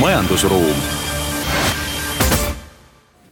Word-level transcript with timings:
majandusruum. 0.00 0.76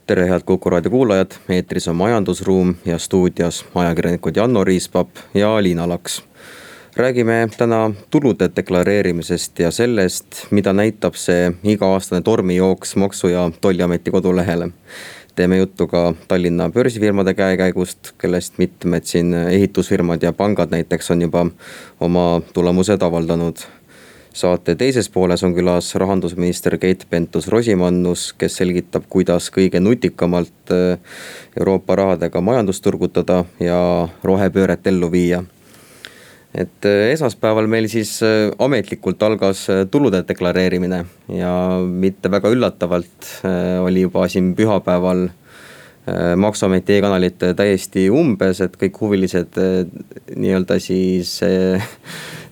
tere, 0.07 0.29
head 0.29 0.43
Kuku 0.47 0.71
raadio 0.71 0.91
kuulajad, 0.91 1.30
eetris 1.48 1.89
on 1.89 1.97
Majandusruum 1.97 2.75
ja 2.84 2.98
stuudios 2.98 3.65
ajakirjanikud 3.75 4.37
Janno 4.37 4.65
Riispap 4.65 5.09
ja 5.34 5.62
Liina 5.62 5.89
Laks. 5.89 6.23
räägime 6.97 7.48
täna 7.59 7.91
tulude 8.11 8.51
deklareerimisest 8.57 9.59
ja 9.59 9.70
sellest, 9.70 10.27
mida 10.51 10.73
näitab 10.73 11.15
see 11.15 11.53
iga-aastane 11.65 12.20
tormijooks 12.20 12.97
Maksu- 12.97 13.29
ja 13.29 13.51
Tolliameti 13.61 14.11
kodulehele 14.11 14.70
teeme 15.34 15.56
juttu 15.56 15.87
ka 15.87 16.15
Tallinna 16.29 16.70
börsifirmade 16.70 17.34
käekäigust, 17.34 18.12
kellest 18.19 18.59
mitmed 18.59 19.05
siin 19.05 19.34
ehitusfirmad 19.34 20.23
ja 20.23 20.33
pangad 20.33 20.69
näiteks 20.70 21.11
on 21.11 21.23
juba 21.23 21.47
oma 22.01 22.42
tulemused 22.53 23.03
avaldanud 23.03 23.56
saate 24.33 24.75
teises 24.79 25.09
pooles 25.11 25.43
on 25.43 25.55
külas 25.55 25.95
rahandusminister 25.98 26.77
Keit 26.79 27.07
Pentus-Rosimannus, 27.11 28.30
kes 28.39 28.61
selgitab, 28.61 29.09
kuidas 29.11 29.50
kõige 29.55 29.81
nutikamalt 29.83 30.75
äh, 30.75 30.98
Euroopa 31.59 31.97
rahadega 31.98 32.42
majandust 32.45 32.84
turgutada 32.84 33.45
ja 33.61 33.81
rohepööret 34.25 34.86
ellu 34.86 35.11
viia. 35.11 35.42
et 36.55 36.86
äh, 36.86 37.11
esmaspäeval 37.12 37.67
meil 37.67 37.89
siis 37.89 38.23
äh, 38.23 38.51
ametlikult 38.58 39.23
algas 39.23 39.67
tulude 39.91 40.23
deklareerimine 40.28 41.05
ja 41.28 41.53
mitte 41.83 42.31
väga 42.31 42.48
üllatavalt 42.48 43.42
oli 43.83 44.01
juba 44.01 44.28
siin 44.28 44.55
pühapäeval 44.55 45.28
maksuameti 46.36 46.97
e-kanalid 46.97 47.42
täiesti 47.55 48.08
umbes, 48.11 48.61
et 48.64 48.75
kõik 48.81 48.97
huvilised 48.98 49.58
nii-öelda 50.34 50.78
siis 50.81 51.36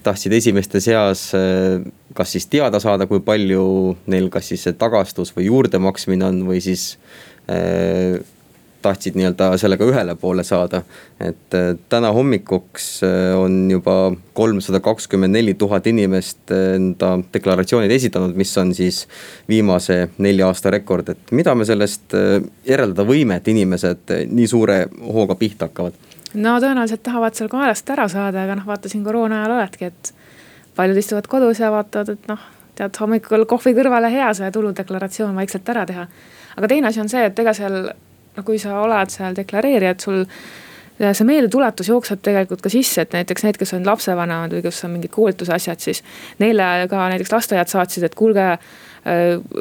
tahtsid 0.02 0.32
esimeste 0.38 0.80
seas 0.84 1.28
äh, 1.36 1.82
kas 2.18 2.32
siis 2.32 2.48
teada 2.50 2.80
saada, 2.82 3.06
kui 3.06 3.20
palju 3.24 3.96
neil 4.10 4.26
kas 4.32 4.50
siis 4.50 4.64
see 4.66 4.74
tagastus 4.78 5.30
või 5.36 5.48
juurdemaksmine 5.48 6.26
on 6.26 6.42
või 6.48 6.62
siis 6.64 6.90
äh, 7.50 8.18
tahtsid 8.82 9.16
nii-öelda 9.18 9.50
sellega 9.58 9.86
ühele 9.86 10.14
poole 10.18 10.44
saada. 10.46 10.82
et 11.20 11.54
äh, 11.54 11.76
täna 11.88 12.12
hommikuks 12.14 12.88
äh, 13.06 13.36
on 13.38 13.70
juba 13.70 14.12
kolmsada 14.34 14.80
kakskümmend 14.80 15.34
neli 15.34 15.54
tuhat 15.54 15.86
inimest 15.86 16.50
enda 16.54 17.16
deklaratsioonid 17.34 17.90
esitanud, 17.90 18.34
mis 18.34 18.58
on 18.58 18.74
siis 18.74 19.04
viimase 19.48 20.08
nelja 20.18 20.50
aasta 20.50 20.70
rekord, 20.74 21.08
et 21.14 21.32
mida 21.32 21.54
me 21.54 21.66
sellest 21.68 22.14
järeldada 22.66 23.06
võime, 23.06 23.38
et 23.38 23.48
inimesed 23.54 24.14
nii 24.30 24.50
suure 24.50 24.84
hooga 25.02 25.38
pihta 25.38 25.70
hakkavad 25.70 26.07
no 26.34 26.58
tõenäoliselt 26.60 27.02
tahavad 27.06 27.36
seal 27.38 27.50
kaelast 27.52 27.90
ära 27.90 28.08
saada, 28.08 28.44
aga 28.44 28.58
noh, 28.58 28.66
vaata 28.68 28.90
siin 28.90 29.04
koroona 29.04 29.42
ajal 29.42 29.56
oledki, 29.56 29.90
et 29.92 30.12
paljud 30.76 31.00
istuvad 31.00 31.26
kodus 31.30 31.60
ja 31.62 31.72
vaatavad, 31.72 32.14
et 32.14 32.30
noh, 32.30 32.46
tead 32.78 33.00
hommikul 33.00 33.46
kohvi 33.50 33.74
kõrvale 33.76 34.10
hea 34.12 34.28
see 34.36 34.50
tuludeklaratsioon 34.54 35.36
vaikselt 35.38 35.68
ära 35.74 35.86
teha. 35.86 36.06
aga 36.56 36.70
teine 36.70 36.88
asi 36.88 37.00
on 37.00 37.08
see, 37.08 37.24
et 37.30 37.38
ega 37.38 37.54
seal, 37.54 37.90
no 38.36 38.46
kui 38.46 38.58
sa 38.58 38.80
oled 38.82 39.10
seal 39.14 39.36
deklareerija, 39.36 39.94
et 39.96 40.04
sul 40.04 40.24
see 40.98 41.26
meeldetuletus 41.26 41.88
jookseb 41.88 42.22
tegelikult 42.22 42.62
ka 42.62 42.70
sisse, 42.72 43.02
et 43.02 43.14
näiteks 43.14 43.44
need, 43.46 43.58
kes 43.58 43.74
on 43.76 43.86
lapsevanemad 43.86 44.54
või 44.56 44.64
kes 44.66 44.84
on 44.86 44.96
mingid 44.96 45.14
koolituse 45.14 45.54
asjad, 45.54 45.80
siis 45.82 46.02
neile 46.42 46.88
ka 46.90 47.08
näiteks 47.12 47.32
lasteaiad 47.32 47.70
saatsid, 47.70 48.08
et 48.08 48.18
kuulge 48.18 48.48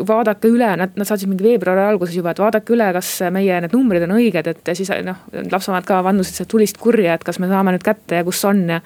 vaadake 0.07 0.49
üle, 0.51 0.69
nad, 0.79 0.95
nad 0.97 1.07
saatsid 1.07 1.29
mingi 1.29 1.45
veebruari 1.45 1.83
alguses 1.85 2.15
juba, 2.17 2.33
et 2.33 2.41
vaadake 2.41 2.73
üle, 2.75 2.87
kas 2.95 3.11
meie 3.33 3.59
need 3.63 3.75
numbrid 3.75 4.07
on 4.07 4.15
õiged, 4.17 4.49
et 4.53 4.73
siis 4.77 4.89
noh, 5.05 5.21
lapsevanemad 5.51 5.87
ka 5.87 6.01
vandusid 6.05 6.39
sealt 6.39 6.51
tulist 6.51 6.81
kurja, 6.81 7.17
et 7.17 7.27
kas 7.27 7.39
me 7.43 7.49
saame 7.51 7.75
nüüd 7.75 7.85
kätte 7.85 8.21
ja 8.21 8.25
kus 8.27 8.43
on 8.49 8.65
ja 8.77 8.81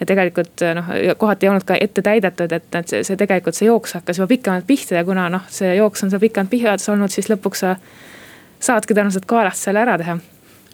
ja 0.00 0.06
tegelikult 0.10 0.64
noh, 0.74 0.88
kohati 1.18 1.46
ei 1.46 1.50
olnud 1.52 1.64
ka 1.68 1.76
ette 1.80 2.02
täidetud, 2.02 2.50
et, 2.52 2.66
et 2.74 2.90
see, 2.90 3.04
see 3.06 3.18
tegelikult 3.20 3.54
see 3.54 3.68
jooks 3.68 3.94
hakkas 3.94 4.18
juba 4.18 4.26
pikemalt 4.32 4.66
pihta 4.66 4.98
ja 4.98 5.04
kuna 5.06 5.28
noh, 5.30 5.46
see 5.54 5.70
jooks 5.78 6.02
on 6.02 6.10
seal 6.10 6.22
pikemalt 6.22 6.50
pihjas 6.50 6.88
olnud, 6.90 7.14
siis 7.14 7.30
lõpuks 7.30 7.62
sa 7.62 7.76
saadki 8.58 8.96
tõenäoliselt 8.96 9.28
kaelast 9.30 9.68
selle 9.68 9.84
ära 9.84 9.94
teha 10.00 10.18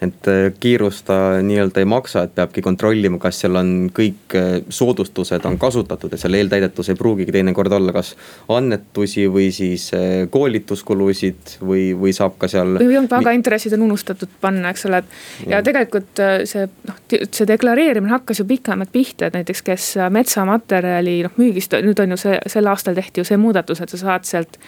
et 0.03 0.29
äh, 0.29 0.53
kiirusta 0.61 1.15
nii-öelda 1.45 1.83
ei 1.83 1.85
maksa, 1.89 2.23
et 2.25 2.35
peabki 2.35 2.63
kontrollima, 2.65 3.19
kas 3.21 3.43
seal 3.43 3.59
on 3.61 3.73
kõik 3.97 4.37
äh, 4.39 4.49
soodustused 4.73 5.45
on 5.49 5.59
kasutatud 5.61 6.15
ja 6.15 6.21
seal 6.21 6.39
eeltäidetus 6.39 6.89
ei 6.89 6.97
pruugigi 6.97 7.35
teinekord 7.35 7.73
olla, 7.77 7.93
kas 7.93 8.15
annetusi 8.49 9.27
või 9.33 9.51
siis 9.53 9.91
äh, 9.97 10.25
koolituskulusid 10.33 11.59
või, 11.61 11.91
või 12.01 12.15
saab 12.17 12.39
ka 12.41 12.49
seal. 12.49 12.79
või 12.81 13.05
pangaintressid 13.13 13.77
on 13.77 13.85
unustatud 13.91 14.33
panna, 14.41 14.73
eks 14.73 14.89
ole, 14.89 15.03
et 15.05 15.53
ja 15.53 15.61
tegelikult 15.67 16.25
see 16.49 16.65
noh, 16.89 17.05
see 17.11 17.49
deklareerimine 17.53 18.17
hakkas 18.17 18.41
ju 18.41 18.49
pikemalt 18.49 18.93
pihta, 18.93 19.29
et 19.29 19.37
näiteks, 19.37 19.65
kes 19.69 19.93
metsamaterjali 20.17 21.21
noh 21.29 21.37
müügist, 21.41 21.77
nüüd 21.85 22.01
on 22.01 22.17
ju 22.17 22.23
see, 22.25 22.41
sel 22.49 22.73
aastal 22.73 22.97
tehti 22.97 23.21
ju 23.21 23.29
see 23.29 23.41
muudatus, 23.41 23.85
et 23.85 23.93
sa 23.93 24.01
saad 24.01 24.29
sealt 24.29 24.61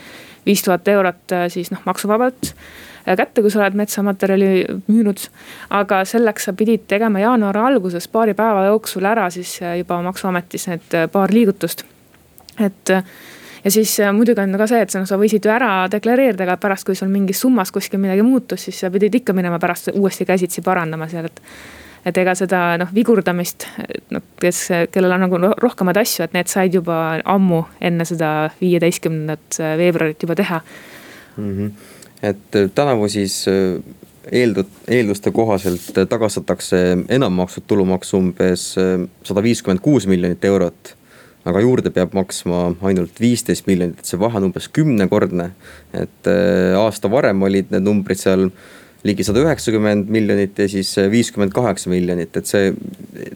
viis 0.44 0.60
tuhat 0.64 0.88
eurot 0.93 1.41
siis 1.54 1.70
noh 1.72 1.81
maksuvabalt 1.88 2.53
kätte, 3.06 3.42
kui 3.42 3.50
sa 3.50 3.60
oled 3.60 3.76
metsamaterjali 3.78 4.50
müünud. 4.86 5.26
aga 5.70 6.04
selleks 6.04 6.48
sa 6.48 6.52
pidid 6.52 6.86
tegema 6.88 7.22
jaanuari 7.22 7.58
alguses 7.58 8.08
paari 8.08 8.34
päeva 8.34 8.66
jooksul 8.66 9.04
ära 9.04 9.30
siis 9.30 9.58
äh, 9.62 9.78
juba 9.78 10.02
maksuametis 10.02 10.68
need 10.68 10.94
äh, 10.94 11.08
paar 11.10 11.32
liigutust. 11.32 11.84
et 12.60 12.90
äh, 12.90 13.04
ja 13.64 13.70
siis 13.70 13.98
muidugi 14.12 14.40
on 14.40 14.58
ka 14.58 14.66
see, 14.66 14.80
et 14.82 14.94
noh, 14.94 15.06
sa 15.06 15.18
võisid 15.18 15.44
ju 15.44 15.52
ära 15.52 15.88
deklareerida, 15.90 16.44
aga 16.44 16.56
pärast, 16.56 16.86
kui 16.86 16.98
sul 16.98 17.10
mingis 17.12 17.40
summas 17.40 17.72
kuskil 17.72 18.00
midagi 18.02 18.22
muutus, 18.26 18.64
siis 18.66 18.80
sa 18.80 18.90
pidid 18.90 19.14
ikka 19.14 19.32
minema 19.32 19.58
pärast 19.58 19.92
uuesti 19.94 20.26
käsitsi 20.26 20.62
parandama 20.62 21.08
seal, 21.08 21.30
et 21.30 21.40
et 22.02 22.16
ega 22.19 22.32
seda 22.34 22.60
noh, 22.82 22.88
vigurdamist, 22.90 23.69
noh, 24.10 24.22
kes, 24.42 24.64
kellel 24.90 25.12
on 25.14 25.22
nagu 25.22 25.38
rohkemaid 25.38 26.00
asju, 26.02 26.24
et 26.24 26.32
need 26.34 26.50
said 26.50 26.74
juba 26.74 27.20
ammu 27.22 27.60
enne 27.80 28.04
seda 28.04 28.50
viieteistkümnendat 28.58 29.60
veebruarit 29.78 30.22
juba 30.26 30.34
teha 30.34 30.60
mm. 31.36 31.58
-hmm 31.58 31.91
et 32.22 32.56
äh, 32.56 32.71
tänavu 32.75 33.09
siis 33.09 33.44
äh, 33.49 33.83
eeldud, 34.33 34.71
eelduste 34.88 35.31
kohaselt 35.34 35.93
tagastatakse 36.09 36.83
enammakstud 37.09 37.66
tulumaksu 37.66 38.19
umbes 38.19 38.72
äh, 38.78 39.06
sada 39.27 39.43
viiskümmend 39.43 39.83
kuus 39.83 40.06
miljonit 40.06 40.44
eurot. 40.44 40.97
aga 41.43 41.59
juurde 41.59 41.91
peab 41.91 42.12
maksma 42.15 42.77
ainult 42.87 43.16
viisteist 43.19 43.66
miljonit, 43.66 43.99
et 43.99 44.06
see 44.06 44.19
vahe 44.21 44.38
on 44.38 44.44
umbes 44.47 44.69
kümnekordne. 44.71 45.50
et 45.93 46.31
aasta 46.78 47.11
varem 47.11 47.43
olid 47.43 47.72
need 47.75 47.82
numbrid 47.82 48.21
seal 48.21 48.47
ligi 49.03 49.25
sada 49.27 49.43
üheksakümmend 49.43 50.06
miljonit 50.06 50.59
ja 50.59 50.69
siis 50.71 50.94
viiskümmend 51.11 51.50
kaheksa 51.50 51.91
miljonit, 51.91 52.37
et 52.37 52.47
see 52.47 52.71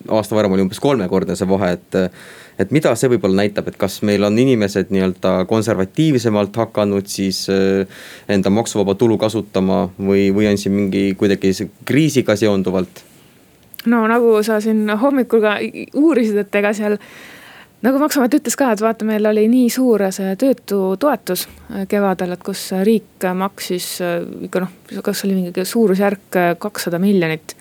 aasta 0.07 0.39
varem 0.39 0.55
oli 0.55 0.63
umbes 0.69 0.79
kolmekordne 0.79 1.35
see 1.35 1.51
vahe, 1.51 1.73
et 1.75 1.99
et 2.59 2.73
mida 2.73 2.95
see 2.97 3.11
võib-olla 3.13 3.43
näitab, 3.43 3.69
et 3.69 3.77
kas 3.81 4.01
meil 4.07 4.25
on 4.27 4.39
inimesed 4.39 4.91
nii-öelda 4.95 5.45
konservatiivsemalt 5.51 6.57
hakanud 6.57 7.09
siis 7.11 7.45
äh, 7.53 7.85
enda 8.33 8.51
maksuvaba 8.51 8.97
tulu 8.99 9.19
kasutama 9.21 9.87
või, 9.99 10.31
või 10.35 10.49
on 10.51 10.59
siin 10.61 10.77
mingi 10.77 11.11
kuidagi 11.19 11.53
kriisiga 11.85 12.37
seonduvalt? 12.37 13.05
no 13.87 14.03
nagu 14.11 14.39
sa 14.43 14.61
siin 14.61 14.89
hommikul 15.01 15.43
ka 15.45 15.57
uurisid, 15.95 16.41
et 16.43 16.61
ega 16.61 16.73
seal 16.77 16.97
nagu 17.87 18.01
maksuamet 18.03 18.39
ütles 18.41 18.57
ka, 18.59 18.73
et 18.73 18.83
vaata, 18.83 19.07
meil 19.07 19.29
oli 19.29 19.47
nii 19.53 19.69
suur 19.71 20.09
see 20.15 20.37
töötutoetus 20.41 21.47
äh, 21.47 21.85
kevadel, 21.91 22.37
et 22.37 22.45
kus 22.47 22.71
riik 22.89 23.29
maksis 23.37 23.97
äh, 24.05 24.23
ikka 24.49 24.65
noh, 24.65 24.79
kas 25.05 25.27
oli 25.29 25.43
mingi 25.43 25.69
suurusjärk 25.69 26.41
kakssada 26.63 27.01
miljonit 27.03 27.57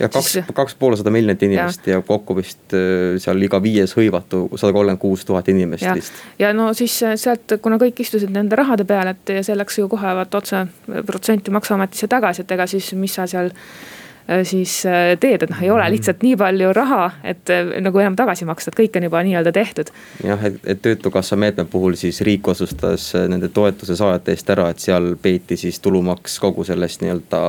ja 0.00 0.08
kaks, 0.08 0.38
kaks 0.54 0.74
poolsada 0.74 1.10
miljonit 1.10 1.42
inimest 1.42 1.86
ja. 1.86 1.98
ja 1.98 2.02
kokku 2.06 2.36
vist 2.36 2.74
äh, 2.76 3.18
seal 3.22 3.42
iga 3.44 3.60
viies 3.62 3.94
hõivatu 3.96 4.46
sada 4.56 4.72
kolmkümmend 4.72 5.02
kuus 5.02 5.24
tuhat 5.28 5.48
inimest 5.52 5.84
ja. 5.84 5.94
vist. 5.96 6.24
ja 6.40 6.52
no 6.56 6.70
siis 6.76 6.96
äh, 7.06 7.16
sealt, 7.20 7.58
kuna 7.62 7.78
kõik 7.80 8.02
istusid 8.04 8.32
nende 8.34 8.58
rahade 8.58 8.86
peal, 8.88 9.12
et 9.12 9.36
ja 9.36 9.44
see 9.46 9.56
läks 9.58 9.80
ju 9.80 9.88
kohe 9.92 10.16
vaata 10.20 10.40
otse 10.40 10.66
protsenti 11.06 11.52
maksuametisse 11.54 12.08
tagasi, 12.10 12.44
et 12.44 12.56
ega 12.56 12.66
siis, 12.70 12.92
mis 12.98 13.14
sa 13.18 13.26
seal 13.30 13.52
äh, 13.52 14.40
siis 14.48 14.80
teed, 15.20 15.44
et 15.44 15.52
noh, 15.52 15.62
ei 15.62 15.70
ole 15.72 15.84
mhm. 15.84 15.94
lihtsalt 15.96 16.24
nii 16.24 16.40
palju 16.40 16.72
raha, 16.80 17.04
et 17.34 17.54
nagu 17.84 18.02
enam 18.02 18.16
tagasi 18.18 18.48
maksta, 18.48 18.72
et 18.72 18.80
kõik 18.80 18.98
on 19.00 19.08
juba 19.10 19.24
nii-öelda 19.26 19.52
tehtud. 19.52 19.92
jah, 20.24 20.48
et, 20.48 20.60
et 20.64 20.82
töötukassa 20.82 21.36
meetme 21.36 21.68
puhul 21.68 21.98
siis 22.00 22.22
riik 22.26 22.48
otsustas 22.48 23.12
nende 23.28 23.52
toetuse 23.52 23.98
saajate 24.00 24.36
eest 24.36 24.56
ära, 24.56 24.70
et 24.72 24.80
seal 24.80 25.14
peeti 25.20 25.60
siis 25.60 25.80
tulumaks 25.84 26.40
kogu 26.40 26.64
sellest 26.64 27.04
nii-öelda 27.04 27.40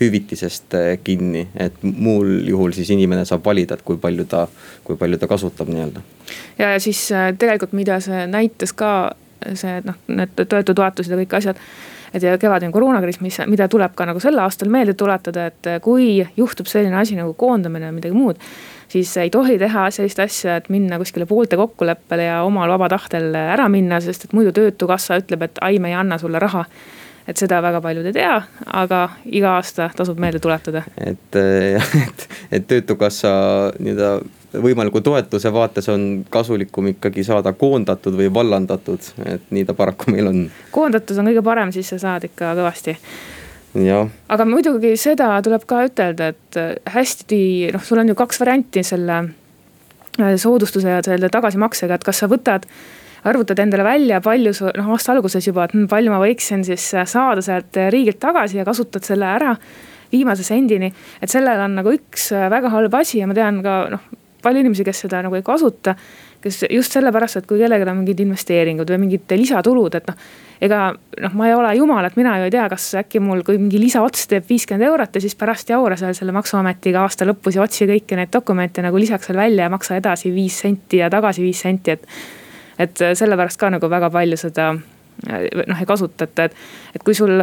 hüvitisest 0.00 0.76
kinni, 1.04 1.46
et 1.56 1.82
muul 1.82 2.48
juhul 2.48 2.74
siis 2.76 2.90
inimene 2.94 3.24
saab 3.28 3.44
valida, 3.44 3.78
et 3.78 3.84
kui 3.86 4.00
palju 4.00 4.26
ta, 4.30 4.46
kui 4.84 4.98
palju 5.00 5.18
ta 5.18 5.28
kasutab 5.30 5.70
nii-öelda. 5.72 6.04
ja, 6.58 6.72
ja 6.72 6.80
siis 6.80 7.08
tegelikult, 7.38 7.72
mida 7.76 8.00
see 8.04 8.26
näitas 8.30 8.74
ka 8.76 8.92
see 9.54 9.80
noh, 9.84 9.98
need 10.08 10.32
töötutoetused 10.36 11.12
ja 11.12 11.20
kõik 11.20 11.36
asjad 11.38 11.60
et 12.14 12.22
ja 12.22 12.38
kevadine 12.38 12.72
koroonakriis, 12.72 13.18
mis, 13.20 13.38
mida 13.50 13.68
tuleb 13.68 13.94
ka 13.96 14.06
nagu 14.08 14.20
sel 14.22 14.38
aastal 14.40 14.70
meelde 14.72 14.94
tuletada, 14.98 15.48
et 15.50 15.70
kui 15.84 16.20
juhtub 16.36 16.68
selline 16.70 16.96
asi 16.96 17.16
nagu 17.18 17.34
koondamine 17.38 17.90
või 17.90 17.98
midagi 18.00 18.16
muud. 18.16 18.40
siis 18.88 19.16
ei 19.16 19.30
tohi 19.30 19.58
teha 19.58 19.88
sellist 19.90 20.20
asja, 20.22 20.56
et 20.56 20.68
minna 20.70 20.98
kuskile 20.98 21.26
poolte 21.26 21.56
kokkuleppele 21.56 22.28
ja 22.28 22.42
omal 22.46 22.70
vaba 22.70 22.88
tahtel 22.88 23.34
ära 23.34 23.68
minna, 23.68 24.00
sest 24.00 24.24
et 24.24 24.32
muidu 24.32 24.52
töötukassa 24.52 25.18
ütleb, 25.20 25.42
et 25.42 25.58
ai, 25.60 25.78
me 25.78 25.90
ei 25.90 25.98
anna 25.98 26.18
sulle 26.18 26.38
raha 26.38 26.64
et 27.28 27.36
seda 27.36 27.60
väga 27.62 27.80
paljud 27.82 28.06
ei 28.06 28.16
tea, 28.16 28.40
aga 28.66 29.02
iga 29.26 29.56
aasta 29.58 29.90
tasub 29.96 30.18
meelde 30.22 30.40
tuletada. 30.42 30.84
et, 30.96 31.38
et, 32.06 32.26
et 32.50 32.66
töötukassa 32.66 33.30
nii-öelda 33.78 34.12
võimaliku 34.62 35.02
toetuse 35.04 35.52
vaates 35.52 35.88
on 35.92 36.24
kasulikum 36.30 36.92
ikkagi 36.94 37.24
saada 37.26 37.52
koondatud 37.52 38.16
või 38.16 38.30
vallandatud, 38.32 39.10
et 39.26 39.50
nii 39.50 39.64
ta 39.68 39.74
paraku 39.76 40.14
meil 40.14 40.30
on. 40.30 40.44
koondatud 40.72 41.18
on 41.20 41.32
kõige 41.32 41.44
parem, 41.44 41.72
siis 41.74 41.90
sa 41.92 41.98
saad 42.02 42.28
ikka 42.30 42.54
kõvasti 42.56 42.96
aga 44.32 44.46
muidugi 44.48 44.94
seda 45.00 45.34
tuleb 45.44 45.64
ka 45.68 45.82
ütelda, 45.88 46.30
et 46.32 46.60
äh, 46.60 46.76
hästi 46.94 47.40
noh, 47.74 47.82
sul 47.84 48.00
on 48.00 48.08
ju 48.08 48.16
kaks 48.18 48.40
varianti 48.40 48.84
selle 48.86 49.18
äh, 49.22 50.36
soodustuse 50.40 50.94
ja 50.96 51.02
selle 51.04 51.28
tagasimaksega, 51.32 51.98
et 51.98 52.06
kas 52.06 52.22
sa 52.22 52.30
võtad 52.30 52.66
arvutad 53.26 53.60
endale 53.62 53.84
välja, 53.86 54.20
palju 54.24 54.54
sa 54.56 54.72
noh 54.76 54.92
aasta 54.94 55.14
alguses 55.16 55.46
juba, 55.46 55.66
et 55.66 55.74
hm, 55.76 55.88
palju 55.90 56.12
ma 56.14 56.22
võiksin 56.22 56.64
siis 56.66 56.88
äh, 56.94 57.08
saada 57.10 57.44
sealt 57.44 57.76
riigilt 57.92 58.20
tagasi 58.22 58.60
ja 58.60 58.66
kasutad 58.68 59.06
selle 59.06 59.28
ära 59.28 59.56
viimase 60.12 60.46
sendini. 60.46 60.92
et 61.22 61.30
sellel 61.30 61.60
on 61.64 61.80
nagu 61.80 61.92
üks 61.94 62.30
väga 62.50 62.70
halb 62.70 62.94
asi 62.94 63.18
ja 63.18 63.26
ma 63.26 63.34
tean 63.34 63.62
ka 63.64 63.80
noh, 63.90 64.06
palju 64.46 64.62
inimesi, 64.62 64.86
kes 64.86 65.04
seda 65.06 65.22
nagu 65.26 65.36
ei 65.36 65.44
kasuta. 65.46 65.96
kes 66.46 66.60
just 66.70 66.92
sellepärast, 66.94 67.40
et 67.40 67.46
kui 67.48 67.58
kellelgi 67.58 67.88
on 67.88 67.96
mingid 67.96 68.20
investeeringud 68.22 68.90
või 68.92 69.00
mingid 69.02 69.32
lisatulud, 69.40 69.94
et 69.98 70.06
noh. 70.06 70.18
ega 70.62 70.80
noh, 71.24 71.32
ma 71.34 71.48
ei 71.48 71.54
ole 71.56 71.72
jumal, 71.78 72.06
et 72.06 72.18
mina 72.20 72.36
ju 72.38 72.46
ei 72.46 72.52
tea, 72.54 72.68
kas 72.70 72.84
äkki 73.00 73.20
mul, 73.24 73.42
kui 73.46 73.58
mingi 73.58 73.80
lisaots 73.82 74.28
teeb 74.30 74.46
viiskümmend 74.48 74.86
eurot 74.86 75.16
ja 75.16 75.24
siis 75.24 75.34
pärast 75.38 75.72
jaura 75.72 75.98
seal 75.98 76.14
selle 76.14 76.34
maksuametiga 76.36 77.02
aasta 77.02 77.26
lõpus 77.26 77.58
ja 77.58 77.64
otsi 77.64 77.88
kõiki 77.90 78.20
neid 78.20 78.30
dokumente 78.32 78.84
nagu 78.84 79.00
lisaks 79.00 79.32
veel 79.32 79.42
välja 79.42 79.66
ja 79.66 79.72
maksa 79.72 79.98
edasi 79.98 80.30
viis 80.34 80.60
senti 80.62 81.02
ja 81.02 81.10
tagasi 81.10 81.42
viis 81.42 81.64
senti, 81.66 81.96
et. 81.96 82.06
Et 82.78 83.02
sellepärast 83.14 83.60
ka 83.60 83.70
nagu 83.76 83.90
väga 83.90 84.10
palju 84.10 84.38
seda 84.40 84.74
noh 84.76 85.80
ei 85.80 85.86
kasutata, 85.88 86.44
et, 86.44 86.54
et 86.94 87.02
kui 87.04 87.14
sul 87.16 87.40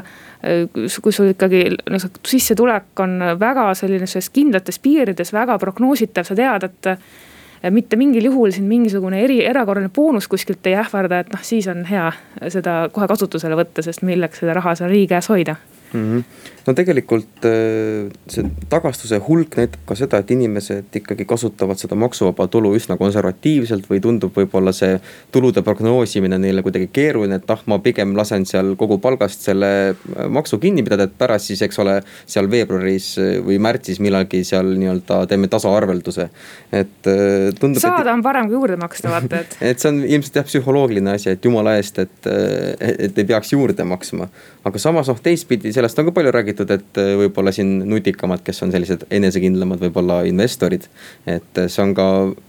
kui 1.02 1.14
sul 1.16 1.32
ikkagi 1.32 1.64
no 1.90 2.00
sissetulek 2.28 3.00
on 3.00 3.16
väga 3.40 3.70
sellises 3.80 4.30
kindlates 4.30 4.80
piirides, 4.84 5.34
väga 5.34 5.58
prognoositav, 5.60 6.28
sa 6.28 6.36
tead, 6.38 6.68
et 6.68 7.72
mitte 7.74 7.98
mingil 7.98 8.28
juhul 8.28 8.52
sind 8.52 8.68
mingisugune 8.68 9.24
eri, 9.24 9.40
erakorraline 9.48 9.90
boonus 9.96 10.28
kuskilt 10.28 10.68
ei 10.68 10.76
ähvarda, 10.82 11.24
et 11.24 11.32
noh, 11.34 11.42
siis 11.42 11.68
on 11.72 11.86
hea 11.88 12.10
seda 12.52 12.90
kohe 12.94 13.08
kasutusele 13.08 13.58
võtta, 13.58 13.86
sest 13.86 14.04
milleks 14.04 14.44
seda 14.44 14.58
raha 14.60 14.76
seal 14.76 14.92
riigi 14.92 15.14
käes 15.16 15.32
hoida 15.32 15.56
mm. 15.94 16.18
-hmm. 16.18 16.24
no 16.68 16.74
tegelikult 16.74 17.46
äh, 17.46 18.10
see 18.28 18.46
tagastuse 18.70 19.20
hulk 19.28 19.58
näitab 19.58 19.82
ka 19.86 19.96
seda, 19.96 20.20
et 20.24 20.32
inimesed 20.32 20.96
ikkagi 21.00 21.26
kasutavad 21.26 21.80
seda 21.80 21.96
maksuvaba 22.00 22.48
tulu 22.48 22.74
üsna 22.78 22.98
konservatiivselt 22.98 23.90
või 23.90 24.02
tundub 24.02 24.36
võib-olla 24.38 24.74
see 24.76 25.00
tulude 25.32 25.62
prognoosimine 25.62 26.38
neile 26.40 26.64
kuidagi 26.66 26.90
keeruline, 26.94 27.40
et 27.42 27.52
ah, 27.52 27.62
ma 27.66 27.80
pigem 27.84 28.16
lasen 28.18 28.46
seal 28.50 28.76
kogu 28.80 28.98
palgast 29.04 29.46
selle 29.46 29.72
äh, 29.94 30.28
maksu 30.30 30.60
kinni 30.60 30.84
pidada, 30.84 31.08
et 31.10 31.18
pärast 31.18 31.52
siis, 31.52 31.62
eks 31.62 31.80
ole, 31.84 32.00
seal 32.26 32.50
veebruaris 32.52 33.10
äh, 33.20 33.34
või 33.46 33.60
märtsis 33.60 34.00
millalgi 34.04 34.44
seal 34.48 34.74
nii-öelda 34.78 35.24
teeme 35.28 35.48
tasaarvelduse. 35.48 36.30
et 36.72 37.12
tundub. 37.60 37.82
saada 37.82 38.10
et, 38.10 38.14
on 38.16 38.24
parem 38.24 38.48
kui 38.48 38.58
juurde 38.58 38.78
maksta, 38.80 39.10
vaata, 39.12 39.44
et 39.44 39.58
et 39.74 39.80
see 39.80 39.92
on 39.92 40.02
ilmselt 40.04 40.42
jah 40.42 40.48
psühholoogiline 40.48 41.14
asi, 41.14 41.30
et 41.36 41.46
jumala 41.46 41.76
eest, 41.78 42.00
et, 42.00 42.32
et 42.80 43.18
ei 43.18 43.26
peaks 43.28 43.54
juurde 43.54 43.84
maksma. 43.88 44.30
aga 44.64 44.80
samas 44.80 45.10
noh, 45.12 45.20
teistpidi 45.24 45.74
sellest 45.84 46.00
on 46.00 46.06
ka 46.06 46.12
palju 46.16 46.32
räägitud, 46.32 46.70
et 46.72 46.98
äh, 46.98 47.14
võib-olla 47.20 47.52
siin 47.52 47.82
nutikamad, 47.90 48.44
kes 48.46 48.64
on 48.64 48.72
sellised 48.72 49.04
enesekindlamad, 49.12 49.82
võib-olla 49.84 50.22
investorid. 50.30 50.88
et 51.28 51.58
äh, 51.60 51.68
see 51.68 51.84
on 51.84 51.94
ka 51.98 52.06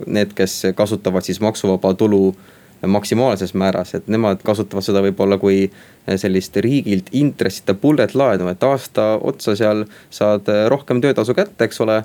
need, 0.06 0.34
kes 0.38 0.74
kasutavad 0.74 1.26
siis 1.26 1.40
maksuvaba 1.42 1.94
tulu 1.98 2.34
maksimaalses 2.86 3.54
määras, 3.54 3.94
et 3.94 4.08
nemad 4.12 4.42
kasutavad 4.44 4.84
seda 4.86 5.02
võib-olla 5.02 5.38
kui 5.42 5.64
äh, 5.66 6.14
sellist 6.20 6.56
riigilt 6.56 7.10
intressita 7.12 7.74
bullet 7.74 8.14
laenu, 8.14 8.48
et 8.52 8.62
aasta 8.62 9.16
otsa 9.20 9.56
seal 9.58 9.84
saad 10.10 10.50
rohkem 10.68 11.02
töötasu 11.02 11.34
kätte, 11.34 11.66
eks 11.66 11.80
ole 11.82 12.02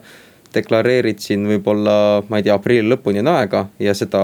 deklareerid 0.53 1.21
siin 1.21 1.45
võib-olla, 1.49 1.95
ma 2.29 2.39
ei 2.39 2.45
tea, 2.45 2.55
aprilli 2.57 2.89
lõpuni 2.89 3.21
on 3.21 3.31
aega 3.35 3.65
ja 3.81 3.93
seda 3.97 4.21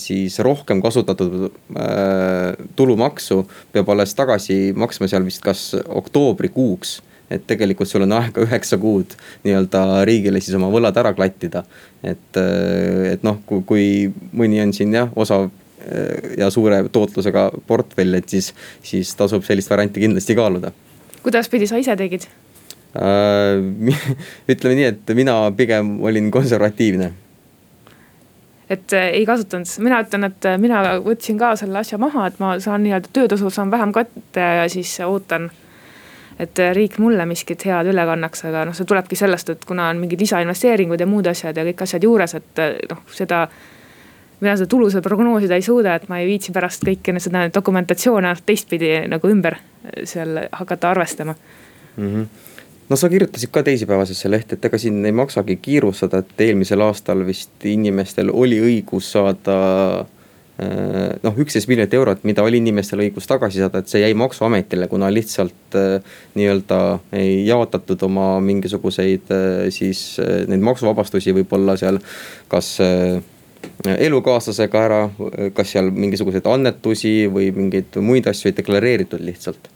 siis 0.00 0.38
rohkem 0.44 0.82
kasutatud 0.84 1.48
äh, 1.48 2.54
tulumaksu 2.76 3.42
peab 3.72 3.88
alles 3.94 4.14
tagasi 4.18 4.74
maksma 4.76 5.08
seal 5.08 5.24
vist 5.26 5.44
kas 5.44 5.70
oktoobrikuuks 5.78 6.98
et 7.32 7.44
tegelikult 7.48 7.88
sul 7.88 8.04
on 8.06 8.16
aega 8.18 8.42
üheksa 8.44 8.78
kuud 8.80 9.14
nii-öelda 9.44 10.02
riigile 10.08 10.40
siis 10.42 10.56
oma 10.56 10.70
võlad 10.72 10.96
ära 11.00 11.14
klattida. 11.16 11.64
et, 12.02 12.36
äh, 12.36 13.12
et 13.14 13.24
noh, 13.26 13.40
kui, 13.46 13.62
kui 13.68 13.86
mõni 14.32 14.62
on 14.64 14.72
siin 14.76 14.94
jah, 14.94 15.12
osav 15.16 15.48
äh, 15.48 16.36
ja 16.40 16.50
suure 16.54 16.82
tootlusega 16.92 17.50
portfell, 17.66 18.20
et 18.20 18.28
siis, 18.28 18.52
siis 18.82 19.14
tasub 19.16 19.44
sellist 19.44 19.70
varianti 19.70 20.04
kindlasti 20.04 20.36
kaaluda. 20.38 20.72
kuidas 21.22 21.48
pidi 21.48 21.66
sa 21.66 21.80
ise 21.80 21.96
tegid? 21.96 22.28
Äh, 22.96 23.58
ütleme 24.52 24.74
nii, 24.78 24.84
et 24.94 25.10
mina 25.16 25.40
pigem 25.56 25.98
olin 26.00 26.30
konservatiivne 26.32 27.12
et 28.70 28.92
äh, 28.92 29.10
ei 29.18 29.26
kasutanud, 29.28 29.68
mina 29.84 29.98
ütlen, 30.04 30.24
et 30.28 30.46
äh, 30.48 30.56
mina 30.60 30.80
võtsin 31.04 31.36
ka 31.40 31.54
selle 31.60 31.82
asja 31.82 31.98
maha, 32.00 32.30
et 32.30 32.40
ma 32.40 32.54
saan 32.64 32.86
nii-öelda 32.86 33.12
töötasu 33.12 33.52
saan 33.52 33.70
vähem 33.70 33.92
kätte 33.92 34.40
ja 34.60 34.64
siis 34.72 34.94
ootan. 35.04 35.50
et 36.38 36.58
riik 36.72 37.00
mulle 37.02 37.24
miskit 37.26 37.64
head 37.66 37.88
üle 37.90 38.04
kannaks, 38.06 38.44
aga 38.46 38.64
noh, 38.68 38.74
see 38.74 38.86
tulebki 38.86 39.16
sellest, 39.18 39.48
et 39.50 39.64
kuna 39.66 39.88
on 39.90 39.98
mingid 39.98 40.20
lisainvesteeringud 40.22 41.00
ja 41.00 41.06
muud 41.06 41.26
asjad 41.26 41.56
ja 41.56 41.64
kõik 41.66 41.82
asjad 41.82 42.04
juures, 42.06 42.34
et 42.38 42.60
noh, 42.90 43.00
seda. 43.12 43.48
mina 44.40 44.56
seda 44.56 44.70
tulu 44.70 44.90
seal 44.90 45.02
prognoosida 45.02 45.58
ei 45.58 45.62
suuda, 45.66 45.96
et 45.98 46.08
ma 46.08 46.20
ei 46.22 46.26
viitsi 46.26 46.52
pärast 46.54 46.84
kõiki 46.86 47.18
seda 47.20 47.48
dokumentatsioone 47.54 48.36
teistpidi 48.46 48.92
nagu 49.08 49.28
ümber 49.28 49.58
seal 50.04 50.46
hakata 50.52 50.90
arvestama 50.90 51.34
mm. 51.96 52.14
-hmm 52.14 52.47
no 52.88 52.96
sa 52.96 53.08
kirjutasid 53.08 53.52
ka 53.52 53.62
teisipäevasesse 53.66 54.30
lehte, 54.30 54.56
et 54.56 54.64
ega 54.64 54.78
siin 54.80 55.04
ei 55.06 55.14
maksagi 55.16 55.58
kiirustada, 55.62 56.22
et 56.22 56.46
eelmisel 56.48 56.82
aastal 56.84 57.24
vist 57.26 57.66
inimestel 57.68 58.32
oli 58.32 58.60
õigus 58.64 59.10
saada 59.12 59.58
äh, 60.00 61.12
noh, 61.22 61.40
üksteist 61.44 61.68
miljonit 61.70 61.94
eurot, 61.98 62.24
mida 62.28 62.44
oli 62.46 62.62
inimestel 62.62 63.04
õigus 63.04 63.28
tagasi 63.28 63.62
saada, 63.62 63.82
et 63.82 63.92
see 63.92 64.02
jäi 64.02 64.14
maksuametile, 64.18 64.88
kuna 64.88 65.12
lihtsalt 65.12 65.78
äh, 65.78 66.12
nii-öelda 66.38 66.82
ei 67.20 67.42
jaotatud 67.46 68.04
oma 68.08 68.30
mingisuguseid 68.44 69.34
äh, 69.34 69.64
siis 69.74 70.04
neid 70.20 70.64
maksuvabastusi 70.64 71.36
võib-olla 71.36 71.76
seal 71.80 72.00
kas 72.48 72.78
elukaaslasega 73.88 74.80
ära, 74.86 74.98
kas 75.54 75.72
seal 75.74 75.90
mingisuguseid 75.94 76.46
annetusi 76.50 77.26
või 77.30 77.50
mingeid 77.54 77.98
muid 78.02 78.26
asju 78.30 78.48
ei 78.48 78.54
deklareeritud 78.56 79.22
lihtsalt. 79.22 79.68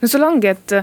no 0.00 0.08
sul 0.08 0.24
ongi, 0.24 0.52
et 0.52 0.74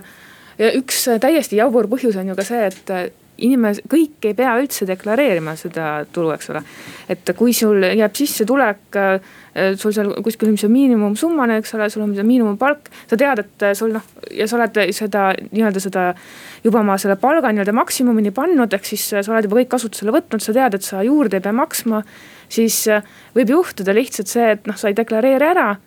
ja 0.60 0.74
üks 0.78 1.08
äh, 1.10 1.20
täiesti 1.22 1.60
jabur 1.60 1.90
põhjus 1.92 2.20
on 2.20 2.32
ju 2.32 2.38
ka 2.38 2.46
see, 2.48 2.68
et 2.70 2.94
äh, 2.94 3.10
inimesed, 3.40 3.86
kõik 3.88 4.26
ei 4.28 4.36
pea 4.36 4.58
üldse 4.60 4.84
deklareerima 4.88 5.54
seda 5.56 6.04
tulu, 6.12 6.34
eks 6.36 6.50
ole. 6.52 6.62
et 7.10 7.32
kui 7.40 7.54
sul 7.56 7.86
jääb 7.88 8.18
sissetulek, 8.20 8.82
äh, 9.00 9.38
sul 9.80 9.96
seal 9.96 10.12
kuskil 10.26 10.52
on 10.52 10.60
see 10.60 10.72
miinimumsummane, 10.72 11.60
eks 11.62 11.74
ole, 11.78 11.90
sul 11.92 12.04
on 12.04 12.14
see 12.18 12.28
miinimumpalk. 12.28 12.92
sa 13.08 13.20
tead, 13.20 13.46
et 13.46 13.68
sul 13.80 13.96
noh 13.96 14.06
ja 14.36 14.48
sa 14.48 14.60
oled 14.60 14.82
seda 14.96 15.30
nii-öelda 15.50 15.84
seda 15.84 16.10
juba 16.64 16.84
oma 16.84 16.98
selle 17.00 17.16
palga 17.20 17.54
nii-öelda 17.54 17.76
maksimumini 17.76 18.36
pannud, 18.36 18.74
ehk 18.76 18.92
siis 18.92 19.08
sa 19.14 19.24
oled 19.24 19.48
juba 19.48 19.62
kõik 19.62 19.72
kasutusele 19.78 20.16
võtnud, 20.20 20.44
sa 20.44 20.56
tead, 20.56 20.76
et 20.76 20.86
sa 20.86 21.04
juurde 21.08 21.40
ei 21.40 21.46
pea 21.46 21.56
maksma. 21.56 22.04
siis 22.50 22.84
võib 23.36 23.56
juhtuda 23.56 23.94
lihtsalt 23.96 24.28
see, 24.28 24.52
et 24.58 24.68
noh, 24.68 24.76
sa 24.76 24.92
ei 24.92 24.98
deklareeri 24.98 25.54
ära 25.54 25.78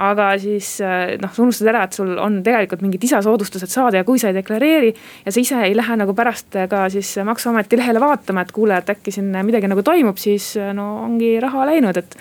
aga 0.00 0.30
siis 0.40 0.72
äh, 0.84 1.16
noh, 1.20 1.32
sa 1.34 1.42
unustad 1.44 1.70
ära, 1.72 1.84
et 1.86 1.96
sul 1.96 2.12
on 2.20 2.40
tegelikult 2.46 2.84
mingid 2.84 3.04
lisasoodustused 3.04 3.70
saada 3.72 4.00
ja 4.00 4.06
kui 4.08 4.20
sa 4.20 4.30
ei 4.30 4.36
deklareeri. 4.36 4.92
ja 5.24 5.32
sa 5.32 5.40
ise 5.42 5.62
ei 5.66 5.76
lähe 5.76 5.96
nagu 6.00 6.14
pärast 6.16 6.56
ka 6.70 6.86
siis 6.92 7.16
maksuameti 7.24 7.78
lehele 7.80 8.02
vaatama, 8.02 8.44
et 8.44 8.52
kuule, 8.56 8.78
et 8.80 8.94
äkki 8.94 9.12
siin 9.14 9.32
midagi 9.46 9.70
nagu 9.70 9.84
toimub, 9.86 10.20
siis 10.20 10.54
äh, 10.60 10.72
no 10.76 11.04
ongi 11.04 11.36
raha 11.42 11.66
läinud, 11.72 12.00
et. 12.00 12.16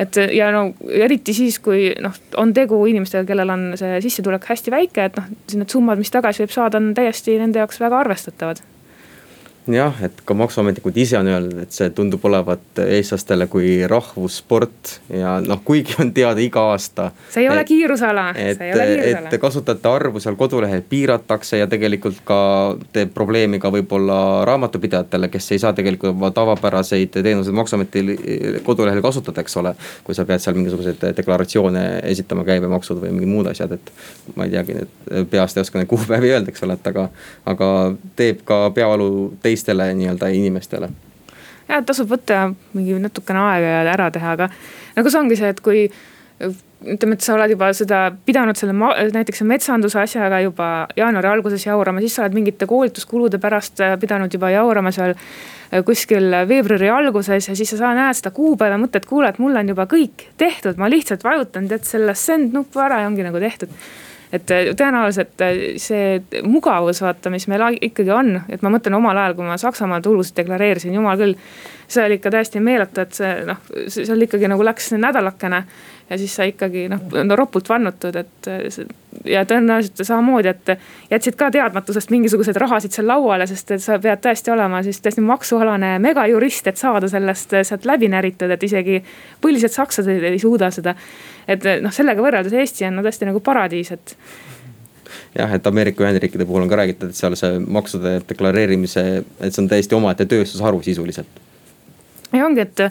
et 0.00 0.16
ja 0.32 0.50
no 0.54 0.70
eriti 0.88 1.34
siis, 1.36 1.58
kui 1.60 1.90
noh, 2.00 2.14
on 2.40 2.54
tegu 2.56 2.78
inimestega, 2.88 3.26
kellel 3.28 3.56
on 3.56 3.70
see 3.80 4.00
sissetulek 4.06 4.46
hästi 4.48 4.72
väike, 4.72 5.08
et 5.10 5.18
noh, 5.18 5.30
need 5.54 5.72
summad, 5.72 6.00
mis 6.00 6.12
tagasi 6.14 6.46
võib 6.46 6.54
saada, 6.54 6.80
on 6.80 6.94
täiesti 6.96 7.38
nende 7.40 7.60
jaoks 7.62 7.82
väga 7.82 8.04
arvestatavad 8.04 8.62
jah, 9.74 9.96
et 10.04 10.22
ka 10.24 10.34
maksuametnikud 10.34 10.96
ise 11.00 11.18
on 11.18 11.28
öelnud, 11.30 11.58
et 11.64 11.74
see 11.74 11.90
tundub 11.94 12.24
olevat 12.28 12.80
eestlastele 12.84 13.46
kui 13.50 13.72
rahvussport 13.88 14.94
ja 15.14 15.36
noh, 15.44 15.60
kuigi 15.64 15.96
on 16.02 16.12
teada 16.16 16.40
iga 16.42 16.64
aasta. 16.72 17.10
see 17.30 17.44
ei 17.44 17.50
ole 17.52 17.64
kiirusala, 17.64 18.26
see 18.34 18.68
ei 18.68 18.74
ole 18.74 18.86
kiirusala. 18.90 19.32
et 19.32 19.40
kasutajate 19.40 19.88
arvu 19.88 20.20
seal 20.20 20.38
kodulehel 20.40 20.82
piiratakse 20.88 21.60
ja 21.60 21.66
tegelikult 21.70 22.22
ka 22.24 22.40
teeb 22.92 23.12
probleemi 23.14 23.60
ka 23.62 23.72
võib-olla 23.74 24.20
raamatupidajatele, 24.48 25.30
kes 25.32 25.52
ei 25.52 25.62
saa 25.62 25.72
tegelikult 25.76 26.14
oma 26.14 26.30
tavapäraseid 26.34 27.20
teenuseid 27.22 27.56
maksuameti 27.56 28.04
kodulehel 28.66 29.02
kasutada, 29.02 29.44
eks 29.44 29.56
ole. 29.56 29.74
kui 30.04 30.14
sa 30.14 30.24
pead 30.28 30.42
seal 30.42 30.56
mingisuguseid 30.58 31.04
deklaratsioone 31.16 31.84
esitama, 32.10 32.44
käibemaksud 32.48 33.00
või 33.02 33.14
mingid 33.14 33.34
muud 33.34 33.50
asjad, 33.50 33.76
et 33.76 33.92
ma 34.36 34.46
ei 34.46 34.54
teagi 34.54 34.78
peast 35.30 35.56
ei 35.56 35.64
oska 35.66 35.78
neid 35.78 35.88
kuupäevi 35.90 36.32
öelda, 36.32 36.50
eks 36.52 36.64
ole, 36.66 36.76
et 36.78 36.86
aga, 36.90 37.06
aga 37.48 37.70
teeb 38.16 38.42
ka 38.48 38.62
peavalu 38.74 39.10
teistele 39.60 39.92
nii-öelda 39.94 40.32
inimestele. 40.32 40.90
Jah, 41.68 41.84
tasub 41.86 42.08
võtta 42.10 42.48
mingi 42.74 42.96
natukene 42.98 43.44
aega 43.52 43.74
ja 43.76 43.92
ära 43.92 44.10
teha, 44.10 44.32
aga 44.34 44.48
nagu 44.96 45.10
see 45.12 45.20
ongi 45.20 45.38
see, 45.38 45.52
et 45.52 45.60
kui 45.62 45.84
ütleme, 46.40 47.14
et 47.14 47.22
sa 47.22 47.34
oled 47.36 47.52
juba 47.52 47.68
seda 47.76 48.00
pidanud 48.26 48.56
selle 48.56 48.72
näiteks 49.12 49.44
metsanduse 49.44 50.00
asjaga 50.00 50.40
juba 50.40 50.70
jaanuari 50.96 51.28
alguses 51.28 51.66
jaurama, 51.66 52.00
siis 52.00 52.16
sa 52.16 52.24
oled 52.24 52.38
mingite 52.38 52.66
koolituskulude 52.66 53.38
pärast 53.38 53.82
pidanud 54.00 54.32
juba 54.32 54.50
jaurama 54.54 54.90
seal 54.96 55.14
kuskil 55.86 56.32
veebruari 56.48 56.88
alguses 56.90 57.50
ja 57.50 57.54
siis 57.54 57.76
sa 57.76 57.92
näed 57.94 58.18
seda 58.18 58.32
kuupäeva, 58.34 58.80
mõtled, 58.80 59.06
kuule, 59.06 59.30
et 59.30 59.38
mul 59.38 59.60
on 59.60 59.74
juba 59.74 59.86
kõik 59.90 60.30
tehtud, 60.40 60.80
ma 60.80 60.88
lihtsalt 60.90 61.22
vajutan 61.22 61.68
tead 61.70 61.84
selle 61.86 62.16
send 62.18 62.56
nuppu 62.56 62.82
ära 62.82 63.04
ja 63.04 63.12
ongi 63.12 63.28
nagu 63.28 63.38
tehtud 63.42 63.70
et 64.32 64.50
äh, 64.54 64.70
tõenäoliselt 64.78 65.42
äh, 65.44 65.58
see 65.82 66.42
mugavus, 66.46 67.02
vaata, 67.02 67.32
mis 67.32 67.48
meil 67.50 67.64
ikkagi 67.80 68.12
on, 68.14 68.36
et 68.48 68.62
ma 68.62 68.72
mõtlen 68.72 68.96
omal 68.98 69.18
ajal, 69.18 69.36
kui 69.38 69.48
ma 69.48 69.58
Saksamaa 69.60 70.00
tulusid 70.04 70.38
deklareerisin, 70.38 70.94
jumal 70.94 71.18
küll. 71.20 71.36
see 71.90 72.04
oli 72.06 72.20
ikka 72.20 72.30
täiesti 72.30 72.60
meeletu, 72.62 73.02
et 73.02 73.16
see 73.18 73.30
noh, 73.48 73.58
seal 73.90 74.22
ikkagi 74.22 74.46
nagu 74.50 74.62
läks 74.62 74.92
nädalakene 74.94 75.64
ja 76.10 76.18
siis 76.18 76.34
sa 76.36 76.46
ikkagi 76.48 76.88
noh, 76.90 77.02
no 77.24 77.36
ropult 77.38 77.68
vannutud, 77.70 78.16
et 78.18 78.48
ja 79.24 79.44
tõenäoliselt 79.46 80.02
samamoodi, 80.06 80.50
et 80.50 80.72
jätsid 81.10 81.36
ka 81.38 81.50
teadmatusest 81.54 82.10
mingisuguseid 82.10 82.58
rahasid 82.60 82.94
seal 82.94 83.08
lauale, 83.10 83.46
sest 83.50 83.70
et 83.76 83.84
sa 83.84 83.98
pead 84.02 84.22
tõesti 84.24 84.52
olema 84.54 84.82
siis 84.86 85.00
tõesti 85.02 85.22
maksualane 85.24 85.96
megajurist, 86.02 86.70
et 86.70 86.80
saada 86.80 87.08
sellest 87.10 87.54
sealt 87.62 87.86
läbi 87.88 88.10
näritud, 88.10 88.50
et 88.50 88.66
isegi 88.66 89.00
põlised 89.42 89.74
sakslased 89.74 90.26
ei 90.30 90.38
suuda 90.42 90.70
seda. 90.74 90.94
et 91.48 91.66
noh, 91.82 91.92
sellega 91.94 92.22
võrreldes 92.22 92.54
Eesti 92.54 92.86
on 92.88 92.98
no 92.98 93.06
tõesti 93.06 93.28
nagu 93.28 93.40
paradiis, 93.44 93.92
et 93.94 94.16
jah, 95.38 95.54
et 95.54 95.66
Ameerika 95.66 96.04
Ühendriikide 96.04 96.46
puhul 96.46 96.66
on 96.66 96.70
ka 96.70 96.80
räägitud, 96.82 97.10
et 97.10 97.18
seal 97.18 97.38
see 97.38 97.62
maksude 97.66 98.18
deklareerimise, 98.28 99.06
et 99.40 99.54
see 99.54 99.62
on 99.62 99.70
täiesti 99.70 99.98
omaette 99.98 100.26
tööstusharu 100.30 100.82
sisuliselt. 100.86 101.40
ja 102.32 102.46
ongi, 102.46 102.66
et 102.66 102.86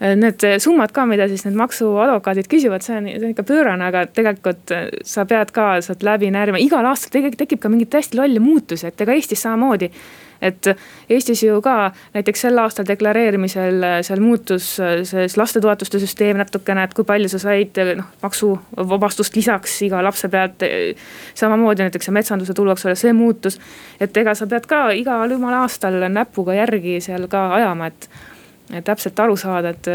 need 0.00 0.44
summad 0.58 0.92
ka, 0.94 1.06
mida 1.06 1.28
siis 1.30 1.44
need 1.46 1.56
maksuadvokaadid 1.58 2.48
küsivad, 2.50 2.84
see 2.84 2.98
on, 2.98 3.08
see 3.12 3.22
on 3.22 3.30
ikka 3.34 3.46
pöörane, 3.46 3.88
aga 3.90 4.04
tegelikult 4.10 4.74
äh, 4.74 4.88
sa 5.06 5.26
pead 5.28 5.54
ka 5.54 5.78
sealt 5.84 6.04
läbi 6.06 6.32
närima, 6.34 6.60
igal 6.62 6.86
aastal 6.90 7.14
tegelikult 7.14 7.44
tekib 7.44 7.62
ka 7.62 7.72
mingeid 7.72 7.92
täiesti 7.94 8.18
lolle 8.18 8.42
muutusi, 8.42 8.88
et 8.90 9.00
ega 9.04 9.14
Eestis 9.14 9.44
samamoodi 9.46 9.90
et 10.44 10.66
Eestis 11.08 11.40
ju 11.44 11.60
ka 11.64 11.92
näiteks 12.12 12.42
sel 12.44 12.58
aastal 12.60 12.88
deklareerimisel 12.88 13.86
äh, 13.86 13.94
seal 14.04 14.20
muutus 14.20 14.74
see 14.76 15.28
lastetoetuste 15.38 16.02
süsteem 16.02 16.42
natukene, 16.42 16.84
et 16.84 16.94
kui 16.96 17.06
palju 17.08 17.30
sa 17.32 17.40
said 17.46 17.78
noh 17.96 18.10
maksuvabastust 18.24 19.38
lisaks 19.38 19.78
iga 19.86 20.02
lapse 20.04 20.28
pealt. 20.28 20.66
samamoodi 21.38 21.86
näiteks 21.86 22.10
see 22.10 22.18
metsanduse 22.18 22.54
tulu, 22.54 22.74
eks 22.74 22.86
ole, 22.90 22.98
see 22.98 23.14
muutus. 23.16 23.60
et 24.00 24.16
ega 24.16 24.34
sa 24.34 24.50
pead 24.50 24.66
ka 24.66 24.88
igal 24.98 25.30
jumala 25.30 25.62
aastal 25.64 26.02
näpuga 26.10 26.58
järgi 26.58 27.00
seal 27.00 27.28
ka 27.30 27.46
ajama, 27.54 27.92
et 27.94 28.10
täpselt 28.84 29.20
aru 29.20 29.36
saada, 29.36 29.74
et 29.74 29.90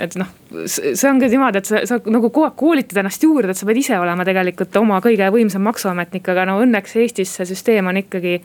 et 0.00 0.14
noh, 0.16 0.28
see 0.66 1.08
on 1.10 1.18
ka 1.20 1.28
niimoodi, 1.28 1.60
et 1.60 1.68
sa, 1.68 1.82
sa 1.88 1.98
nagu 2.08 2.30
kogu 2.30 2.46
aeg 2.46 2.54
koolitad 2.56 3.02
ennast 3.02 3.24
juurde, 3.24 3.52
et 3.52 3.58
sa 3.58 3.66
pead 3.68 3.82
ise 3.82 3.98
olema 4.00 4.24
tegelikult 4.24 4.76
oma 4.80 5.00
kõige 5.04 5.28
võimsam 5.34 5.66
maksuametnik, 5.68 6.30
aga 6.32 6.46
no 6.48 6.56
õnneks 6.64 6.96
Eestis 7.02 7.34
see 7.36 7.48
süsteem 7.50 7.90
on 7.92 8.00
ikkagi 8.00 8.38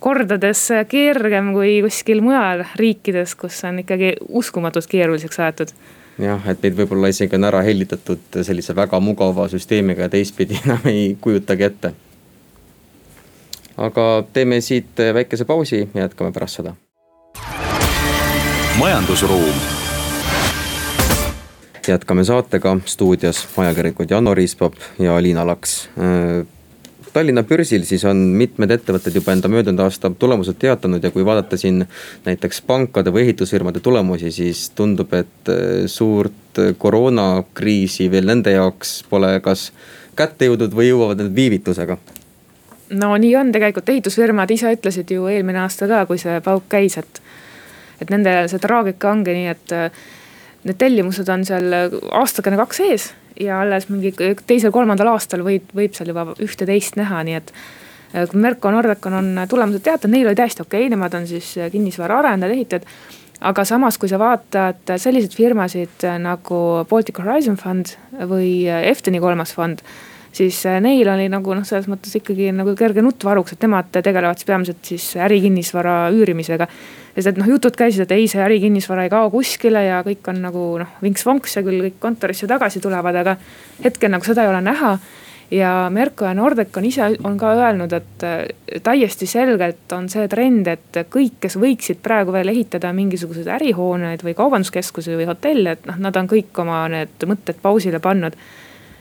kordades 0.00 0.62
kergem 0.88 1.52
kui 1.56 1.78
kuskil 1.84 2.22
mujal 2.24 2.64
riikides, 2.80 3.36
kus 3.36 3.60
on 3.68 3.82
ikkagi 3.84 4.14
uskumatult 4.40 4.88
keeruliseks 4.88 5.40
aetud 5.44 5.76
jah, 6.22 6.48
et 6.48 6.64
meid 6.64 6.76
võib-olla 6.78 7.12
isegi 7.12 7.36
on 7.36 7.48
ära 7.48 7.60
hellitatud 7.66 8.40
sellise 8.46 8.76
väga 8.76 9.00
mugava 9.04 9.48
süsteemiga 9.52 10.06
ja 10.06 10.12
teistpidi 10.12 10.60
enam 10.64 10.88
ei 10.88 11.16
kujutagi 11.20 11.68
ette. 11.68 11.92
aga 13.76 14.08
teeme 14.32 14.60
siit 14.60 15.04
väikese 15.20 15.44
pausi 15.44 15.84
ja 15.84 16.06
jätkame 16.06 16.32
pärast 16.32 16.62
seda 16.62 16.76
majandusruum. 18.78 19.54
jätkame 21.88 22.24
saatega 22.24 22.76
stuudios 22.84 23.48
ajakirjanikud 23.56 24.10
Janno 24.10 24.34
Riispap 24.34 24.72
ja 24.98 25.22
Liina 25.22 25.46
Laks. 25.46 25.88
Tallinna 27.12 27.42
börsil 27.42 27.84
siis 27.88 28.04
on 28.04 28.16
mitmed 28.16 28.70
ettevõtted 28.70 29.14
juba 29.14 29.32
enda 29.32 29.48
möödunud 29.48 29.80
aasta 29.80 30.10
tulemused 30.10 30.58
teatanud 30.58 31.04
ja 31.04 31.10
kui 31.10 31.24
vaadata 31.24 31.56
siin 31.56 31.86
näiteks 32.26 32.60
pankade 32.66 33.12
või 33.14 33.24
ehitusfirmade 33.24 33.80
tulemusi, 33.80 34.32
siis 34.32 34.70
tundub, 34.76 35.14
et 35.14 35.52
suurt 35.86 36.60
koroonakriisi 36.78 38.10
veel 38.10 38.28
nende 38.28 38.52
jaoks 38.52 38.98
pole 39.08 39.38
kas 39.40 39.70
kätte 40.16 40.50
jõudnud 40.50 40.76
või 40.76 40.90
jõuavad 40.90 41.22
need 41.22 41.34
viivitusega 41.36 41.96
no 42.90 43.14
nii 43.16 43.36
on 43.36 43.52
tegelikult, 43.52 43.88
ehitusfirmad 43.88 44.50
ise 44.50 44.74
ütlesid 44.76 45.10
ju 45.10 45.30
eelmine 45.30 45.64
aasta 45.64 45.88
ka, 45.88 46.04
kui 46.10 46.18
see 46.20 46.40
pauk 46.44 46.68
käis, 46.68 46.98
et 47.00 47.22
et 48.00 48.12
nende 48.12 48.34
see 48.50 48.62
traagika 48.62 49.10
ongi 49.12 49.34
nii, 49.36 49.52
et 49.52 49.74
äh, 49.76 50.04
need 50.66 50.78
tellimused 50.80 51.28
on 51.32 51.44
seal 51.48 51.76
aastakene 52.10 52.58
kaks 52.60 52.82
ees 52.86 53.10
ja 53.40 53.60
alles 53.62 53.88
mingi 53.92 54.12
teisel-kolmandal 54.16 55.12
aastal 55.12 55.44
võib, 55.46 55.68
võib 55.76 55.94
seal 55.96 56.10
juba 56.12 56.30
ühte-teist 56.42 56.98
näha, 57.00 57.22
nii 57.26 57.36
et 57.38 57.52
äh, 57.52 58.24
kui 58.30 58.40
Merko 58.42 58.72
Nordecon 58.74 59.20
on 59.20 59.30
tulemused 59.50 59.84
teatanud, 59.86 60.16
neil 60.16 60.32
oli 60.32 60.38
täiesti 60.38 60.64
okei 60.64 60.86
okay,, 60.86 60.94
nemad 60.94 61.14
on 61.18 61.28
siis 61.30 61.52
kinnisvaraarendajad, 61.72 62.56
ehitajad. 62.56 62.90
aga 63.52 63.64
samas, 63.68 63.98
kui 64.00 64.08
sa 64.08 64.18
vaatad 64.18 64.96
selliseid 64.96 65.36
firmasid 65.36 66.06
nagu 66.24 66.60
Baltic 66.90 67.20
Horizon 67.20 67.56
Fund 67.60 67.96
või 68.28 68.64
Efteni 68.66 69.20
kolmas 69.20 69.52
fond 69.54 69.84
siis 70.36 70.60
neil 70.84 71.08
oli 71.08 71.26
nagu 71.32 71.56
noh, 71.56 71.64
selles 71.66 71.88
mõttes 71.90 72.14
ikkagi 72.18 72.50
nagu 72.54 72.74
kerge 72.78 73.04
nuttvaruks, 73.04 73.56
et 73.56 73.66
nemad 73.66 73.90
tegelevad 73.94 74.38
siis 74.40 74.48
peamiselt 74.48 74.88
siis 74.92 75.08
ärikinnisvara 75.26 75.96
üürimisega. 76.14 76.68
Sest 77.16 77.30
et 77.32 77.38
noh, 77.40 77.48
jutud 77.48 77.76
käisid, 77.78 78.04
et 78.04 78.12
ei, 78.12 78.26
see 78.28 78.42
ärikinnisvara 78.44 79.06
ei 79.06 79.12
kao 79.12 79.30
kuskile 79.32 79.86
ja 79.86 80.02
kõik 80.04 80.26
on 80.32 80.42
nagu 80.44 80.64
noh, 80.82 80.96
vinks-vonks 81.04 81.56
ja 81.56 81.62
küll 81.64 81.86
kõik 81.86 82.00
kontorisse 82.02 82.48
tagasi 82.50 82.82
tulevad, 82.84 83.22
aga 83.22 83.38
hetkel 83.84 84.12
nagu 84.12 84.26
seda 84.26 84.44
ei 84.44 84.52
ole 84.52 84.60
näha. 84.66 84.98
Ja 85.46 85.86
Merko 85.94 86.26
ja 86.26 86.32
Nordecon 86.34 86.84
ise 86.88 87.06
on 87.24 87.36
ka 87.38 87.52
öelnud, 87.54 87.92
et 87.94 88.82
täiesti 88.82 89.28
selgelt 89.30 89.92
on 89.94 90.08
see 90.10 90.26
trend, 90.28 90.66
et 90.66 91.00
kõik, 91.06 91.36
kes 91.44 91.54
võiksid 91.62 92.00
praegu 92.02 92.34
veel 92.34 92.50
ehitada 92.50 92.90
mingisuguseid 92.92 93.46
ärihooneid 93.54 94.26
või 94.26 94.34
kaubanduskeskusi 94.34 95.14
või 95.14 95.28
hotelle, 95.30 95.76
et 95.78 95.86
noh, 95.86 96.00
nad 96.02 96.18
on 96.18 96.28
kõik 96.28 96.58
oma 96.58 96.82
need 96.90 97.28
mõtted 97.30 97.62
pausile 97.62 98.02
pannud 98.02 98.34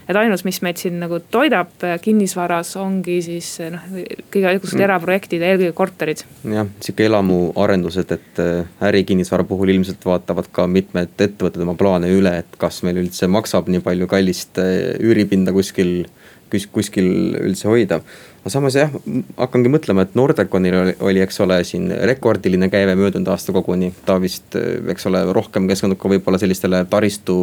et 0.06 0.20
ainus, 0.20 0.44
mis 0.46 0.60
meid 0.66 0.80
siin 0.80 1.00
nagu 1.02 1.20
toidab 1.34 1.84
äh, 1.86 1.96
kinnisvaras, 2.02 2.76
ongi 2.82 3.18
siis 3.26 3.50
äh, 3.64 3.72
noh, 3.74 3.86
kõigesugused 4.34 4.78
mm. 4.78 4.86
eraprojektid 4.88 5.42
ja 5.44 5.54
eelkõige 5.54 5.76
korterid. 5.78 6.26
jah, 6.52 6.70
sihuke 6.84 7.08
elamuarendused, 7.10 8.14
et 8.18 8.44
äh, 8.44 8.70
ärikinnisvara 8.90 9.48
puhul 9.50 9.74
ilmselt 9.76 10.06
vaatavad 10.06 10.52
ka 10.56 10.68
mitmed 10.70 11.16
ettevõtted 11.16 11.66
oma 11.66 11.78
plaane 11.80 12.12
üle, 12.14 12.38
et 12.44 12.62
kas 12.62 12.84
meil 12.86 13.02
üldse 13.02 13.30
maksab 13.32 13.72
nii 13.72 13.84
palju 13.86 14.10
kallist 14.12 14.62
üüripinda 14.62 15.54
kuskil, 15.56 16.06
kuskil 16.52 17.10
üldse 17.42 17.70
hoida 17.72 18.02
aga 18.46 18.52
samas 18.54 18.75
jah, 18.78 18.92
hakkangi 19.40 19.72
mõtlema, 19.74 20.04
et 20.06 20.12
Nordeconil 20.14 20.75
oli, 20.78 20.92
oli, 21.08 21.22
eks 21.25 21.40
ole, 21.42 21.56
siin 21.66 21.88
rekordiline 22.06 22.68
käive 22.70 22.94
möödunud 22.94 23.32
aasta 23.34 23.54
koguni. 23.56 23.88
ta 24.06 24.20
vist, 24.22 24.54
eks 24.94 25.08
ole, 25.10 25.24
rohkem 25.34 25.66
keskendub 25.66 25.98
ka 25.98 26.12
võib-olla 26.12 26.38
sellistele 26.38 26.84
taristu 26.86 27.40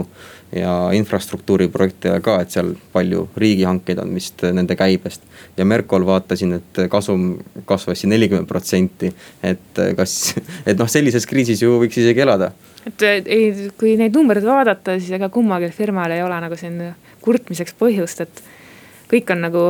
ja 0.54 0.92
infrastruktuuri 0.94 1.66
projektidele 1.74 2.20
ka, 2.22 2.36
et 2.44 2.54
seal 2.54 2.70
palju 2.92 3.24
riigihankeid 3.34 3.98
on 3.98 4.14
vist 4.14 4.44
nende 4.46 4.76
käibest. 4.78 5.26
ja 5.56 5.66
Merkol 5.66 6.06
vaatasin, 6.06 6.52
et 6.60 6.78
kasum 6.90 7.32
kasvas 7.66 7.98
siin 7.98 8.14
nelikümmend 8.14 8.46
protsenti, 8.46 9.10
et 9.42 9.80
kas, 9.98 10.36
et 10.70 10.78
noh, 10.78 10.86
sellises 10.86 11.26
kriisis 11.26 11.64
ju 11.64 11.80
võiks 11.82 11.98
isegi 11.98 12.22
elada 12.22 12.52
et 12.86 13.26
ei, 13.26 13.70
kui 13.78 13.96
neid 13.98 14.14
numbreid 14.14 14.46
vaadata, 14.46 14.94
siis 15.00 15.18
ega 15.18 15.28
kummalgi 15.34 15.72
firmal 15.74 16.14
ei 16.14 16.22
ole 16.22 16.38
nagu 16.46 16.58
siin 16.58 16.78
kurtmiseks 17.26 17.74
põhjust, 17.78 18.22
et 18.22 18.42
kõik 19.10 19.34
on 19.34 19.44
nagu 19.48 19.64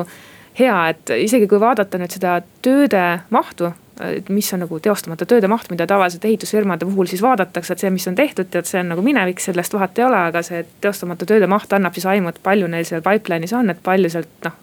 hea, 0.59 0.79
et 0.93 1.15
isegi 1.23 1.49
kui 1.49 1.61
vaadata 1.61 2.01
nüüd 2.01 2.13
seda 2.15 2.41
tööde 2.65 3.07
mahtu 3.31 3.73
et 4.01 4.29
mis 4.33 4.49
on 4.55 4.63
nagu 4.65 4.79
teostamata 4.83 5.27
tööde 5.29 5.49
maht, 5.51 5.69
mida 5.71 5.87
tavaliselt 5.87 6.25
ehitusfirmade 6.27 6.87
puhul 6.89 7.09
siis 7.11 7.23
vaadatakse, 7.23 7.75
et 7.75 7.85
see, 7.85 7.91
mis 7.95 8.07
on 8.09 8.17
tehtud, 8.19 8.49
tead, 8.51 8.67
see 8.69 8.81
on 8.81 8.91
nagu 8.95 9.05
minevik, 9.05 9.43
sellest 9.43 9.75
vahet 9.77 10.01
ei 10.01 10.07
ole, 10.07 10.19
aga 10.31 10.43
see 10.47 10.63
teostamata 10.83 11.29
tööde 11.29 11.49
maht 11.51 11.73
annab 11.77 11.97
siis 11.97 12.09
aimu, 12.11 12.33
et 12.33 12.41
palju 12.43 12.71
neil 12.73 12.89
seal 12.89 13.05
pipeline'is 13.05 13.55
on, 13.59 13.71
et 13.73 13.83
palju 13.85 14.11
sealt 14.13 14.49
noh, 14.49 14.57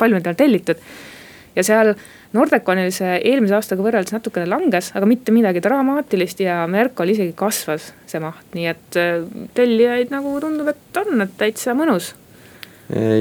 palju 0.00 0.18
neid 0.18 0.30
on 0.32 0.38
tellitud. 0.38 0.82
ja 1.54 1.64
seal 1.66 1.94
Nordeconil 2.34 2.90
see 2.90 3.12
eelmise 3.30 3.54
aastaga 3.54 3.84
võrreldes 3.86 4.10
natukene 4.10 4.48
langes, 4.50 4.90
aga 4.98 5.06
mitte 5.06 5.30
midagi 5.30 5.62
dramaatilist 5.62 6.40
ja 6.42 6.64
Merkol 6.66 7.12
isegi 7.14 7.30
kasvas 7.38 7.92
see 8.10 8.20
maht, 8.22 8.48
nii 8.58 8.66
et 8.72 8.98
äh, 8.98 9.22
tellijaid 9.54 10.10
nagu 10.10 10.34
tundub, 10.42 10.72
et 10.74 11.02
on, 11.04 11.22
et 11.22 11.38
täitsa 11.38 11.76
mõnus 11.78 12.10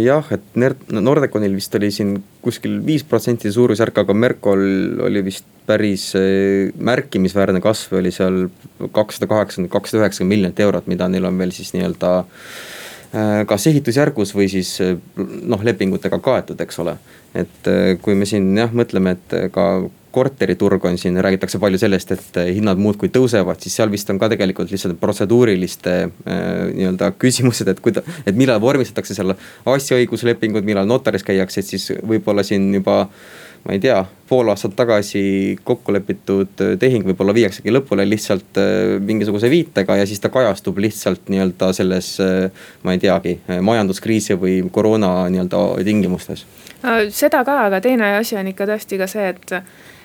jah, 0.04 0.28
et 0.36 0.58
Nordeconil 0.92 1.54
vist 1.56 1.76
oli 1.80 1.90
siin 1.94 2.18
kuskil 2.44 2.82
viis 2.86 3.06
protsenti 3.08 3.52
suurusjärk, 3.54 4.02
aga 4.04 4.16
Merkol 4.18 4.64
oli 5.06 5.24
vist 5.24 5.48
päris 5.68 6.10
äh, 6.20 6.74
märkimisväärne 6.76 7.62
kasv, 7.64 7.96
oli 8.02 8.12
seal 8.12 8.48
kakssada 8.92 9.30
kaheksakümmend, 9.32 9.72
kakssada 9.72 10.04
üheksakümmend 10.04 10.36
miljonit 10.36 10.64
eurot, 10.66 10.92
mida 10.92 11.08
neil 11.08 11.30
on 11.30 11.40
veel 11.40 11.56
siis 11.56 11.72
nii-öelda 11.78 12.14
äh, 12.20 13.42
kas 13.48 13.68
ehitusjärgus 13.72 14.36
või 14.36 14.50
siis 14.52 14.76
noh, 15.16 15.64
lepingutega 15.64 16.20
kaetud, 16.24 16.60
eks 16.60 16.84
ole. 16.84 16.98
et 17.34 17.74
kui 18.04 18.20
me 18.20 18.28
siin 18.30 18.52
jah, 18.58 18.74
mõtleme, 18.76 19.16
et 19.16 19.38
ka 19.56 19.68
korteriturg 20.14 20.86
on 20.86 20.98
siin, 21.02 21.18
räägitakse 21.26 21.60
palju 21.60 21.80
sellest, 21.82 22.12
et 22.14 22.40
hinnad 22.54 22.78
muudkui 22.82 23.10
tõusevad, 23.14 23.58
siis 23.64 23.80
seal 23.80 23.92
vist 23.92 24.10
on 24.14 24.20
ka 24.22 24.30
tegelikult 24.34 24.70
lihtsalt 24.72 25.00
protseduuriliste 25.02 25.94
äh, 26.04 26.42
nii-öelda 26.70 27.14
küsimused, 27.18 27.72
et 27.72 27.82
kuida-, 27.82 28.06
et 28.26 28.38
millal 28.38 28.62
vormistatakse 28.62 29.18
seal 29.18 29.34
asjaõiguslepingud, 29.74 30.66
millal 30.68 30.86
notaris 30.90 31.26
käiakse, 31.26 31.64
et 31.64 31.74
siis 31.74 31.90
võib-olla 32.06 32.46
siin 32.46 32.70
juba 32.78 33.08
ma 33.64 33.74
ei 33.74 33.80
tea, 33.80 34.02
pool 34.28 34.52
aastat 34.52 34.76
tagasi 34.76 35.24
kokku 35.64 35.94
lepitud 35.96 36.62
tehing 36.80 37.08
võib-olla 37.08 37.34
viiaksegi 37.34 37.72
lõpule 37.72 38.06
lihtsalt 38.06 38.60
äh, 38.62 38.98
mingisuguse 39.02 39.50
viitega 39.50 39.96
ja 39.98 40.06
siis 40.10 40.22
ta 40.22 40.30
kajastub 40.34 40.78
lihtsalt 40.84 41.32
nii-öelda 41.34 41.72
selles, 41.74 42.12
ma 42.84 42.94
ei 42.94 43.02
teagi, 43.02 43.40
majanduskriisi 43.66 44.38
või 44.38 44.60
koroona 44.72 45.16
nii-öelda 45.34 45.64
tingimustes. 45.90 46.46
seda 47.10 47.42
ka, 47.48 47.58
aga 47.72 47.82
teine 47.82 48.14
asi 48.20 48.38
on 48.38 48.52
ikka 48.54 48.70
tõesti 48.70 49.02
ka 49.02 49.10
see, 49.10 49.34
et 49.34 49.58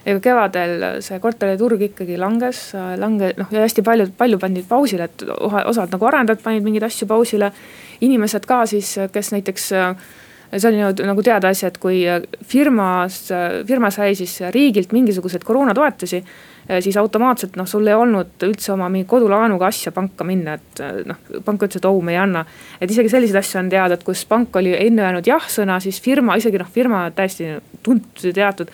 ega 0.09 0.21
kevadel 0.25 0.87
see 1.05 1.19
korteriturg 1.23 1.83
ikkagi 1.91 2.17
langes, 2.21 2.63
lange-, 3.01 3.35
noh 3.39 3.51
ja 3.55 3.65
hästi 3.67 3.85
paljud, 3.87 4.15
palju 4.19 4.41
pandi 4.41 4.65
pausile, 4.69 5.09
et 5.09 5.27
osad 5.59 5.93
nagu 5.95 6.09
arendajad 6.09 6.45
panid 6.45 6.65
mingeid 6.67 6.89
asju 6.89 7.09
pausile. 7.11 7.53
inimesed 8.01 8.47
ka 8.47 8.63
siis, 8.67 8.95
kes 9.13 9.33
näiteks 9.35 9.73
see 10.57 10.69
oli 10.69 10.79
nagu, 10.81 11.07
nagu 11.07 11.23
teada 11.23 11.51
asi, 11.53 11.67
et 11.69 11.77
kui 11.81 12.03
firmas, 12.49 13.19
firma 13.69 13.91
sai 13.93 14.15
siis 14.17 14.39
riigilt 14.55 14.95
mingisuguseid 14.97 15.45
koroonatoetusi. 15.45 16.23
siis 16.85 16.97
automaatselt 17.01 17.57
noh, 17.57 17.67
sul 17.67 17.87
ei 17.89 17.95
olnud 17.97 18.45
üldse 18.45 18.73
oma 18.75 18.91
mingi 18.93 19.07
kodulaanuga 19.09 19.71
asja 19.71 19.93
panka 19.93 20.25
minna, 20.25 20.59
et 20.59 20.83
noh, 21.09 21.21
pank 21.45 21.63
ütles, 21.65 21.81
et 21.81 21.89
oh, 21.89 22.01
me 22.05 22.13
ei 22.13 22.19
anna. 22.21 22.45
et 22.81 22.91
isegi 22.91 23.09
selliseid 23.09 23.41
asju 23.41 23.61
on 23.61 23.71
teada, 23.73 23.97
et 23.97 24.05
kus 24.05 24.25
pank 24.29 24.57
oli 24.57 24.75
enne 24.77 25.05
öelnud 25.05 25.27
jah-sõna, 25.27 25.81
siis 25.81 26.01
firma, 26.01 26.37
isegi 26.37 26.61
noh, 26.61 26.69
firma 26.73 27.07
täiesti 27.17 27.55
tuntud 27.83 28.31
ja 28.31 28.35
teatud 28.41 28.73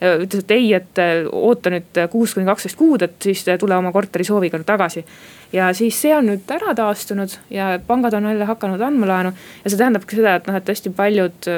ütles, 0.00 0.44
et 0.44 0.54
ei, 0.54 0.70
et 0.76 1.00
äh, 1.00 1.26
oota 1.28 1.72
nüüd 1.72 1.98
äh, 2.00 2.08
kuus 2.10 2.32
kuni 2.34 2.48
kaksteist 2.48 2.78
kuud, 2.78 3.04
et 3.04 3.18
siis 3.20 3.42
äh, 3.48 3.58
tule 3.60 3.76
oma 3.76 3.92
korteri 3.92 4.24
sooviga 4.24 4.60
tagasi. 4.64 5.04
ja 5.52 5.72
siis 5.74 5.96
see 5.98 6.12
on 6.14 6.28
nüüd 6.30 6.50
ära 6.54 6.70
taastunud 6.78 7.32
ja 7.50 7.72
pangad 7.86 8.14
on 8.14 8.28
jälle 8.28 8.46
hakanud 8.46 8.80
andma 8.86 9.08
laenu. 9.10 9.32
ja 9.64 9.70
see 9.70 9.80
tähendabki 9.80 10.16
seda, 10.16 10.36
et 10.38 10.46
noh, 10.48 10.56
et 10.56 10.68
hästi 10.72 10.92
paljud 10.96 11.48